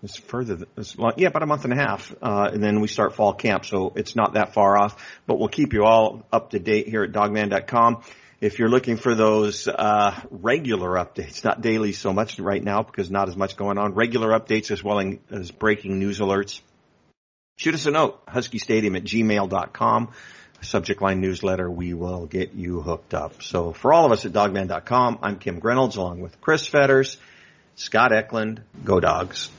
it's 0.03 0.19
further, 0.19 0.55
th- 0.55 0.69
it's 0.77 0.99
long, 0.99 1.15
yeah, 1.17 1.29
about 1.29 1.43
a 1.43 1.47
month 1.47 1.65
and 1.65 1.73
a 1.73 1.77
half, 1.77 2.15
uh, 2.21 2.51
and 2.53 2.63
then 2.63 2.83
we 2.83 2.87
start 2.87 3.15
fall 3.15 3.33
camp, 3.33 3.65
so 3.65 3.95
it's 3.97 4.15
not 4.15 4.35
that 4.35 4.53
far 4.53 4.77
off. 4.77 5.03
But 5.27 5.39
we'll 5.39 5.49
keep 5.49 5.73
you 5.73 5.87
all 5.87 6.27
up 6.31 6.51
to 6.51 6.59
date 6.59 6.89
here 6.89 7.05
at 7.05 7.13
Dawgman.com. 7.13 8.03
If 8.43 8.59
you're 8.59 8.69
looking 8.69 8.99
for 8.99 9.15
those 9.15 9.67
uh, 9.67 10.15
regular 10.31 10.91
updates, 10.91 11.43
not 11.43 11.63
daily 11.63 11.93
so 11.93 12.13
much 12.13 12.39
right 12.39 12.63
now 12.63 12.83
because 12.83 13.11
not 13.11 13.31
as 13.31 13.37
much 13.37 13.57
going 13.57 13.79
on, 13.79 13.95
regular 13.95 14.39
updates 14.39 14.71
as 14.71 14.85
well 14.85 15.01
as 15.31 15.51
breaking 15.53 15.99
news 15.99 16.19
alerts, 16.19 16.61
shoot 17.57 17.73
us 17.73 17.87
a 17.87 17.91
note, 17.91 18.27
huskystadium 18.27 18.95
at 18.95 19.05
gmail.com. 19.05 20.13
Subject 20.63 21.01
line 21.01 21.21
newsletter, 21.21 21.71
we 21.71 21.95
will 21.95 22.27
get 22.27 22.55
you 22.55 22.81
hooked 22.81 23.15
up. 23.15 23.43
So 23.43 23.73
for 23.73 23.93
all 23.93 24.07
of 24.07 24.13
us 24.13 24.25
at 24.25 24.33
Dawgman.com, 24.33 25.19
I'm 25.23 25.39
Kim 25.39 25.61
Grinolds 25.61 25.97
along 25.97 26.21
with 26.21 26.41
Chris 26.41 26.67
Fetters, 26.67 27.19
Scott 27.77 28.13
Eklund, 28.13 28.63
go 28.85 29.01
dogs. 29.01 29.51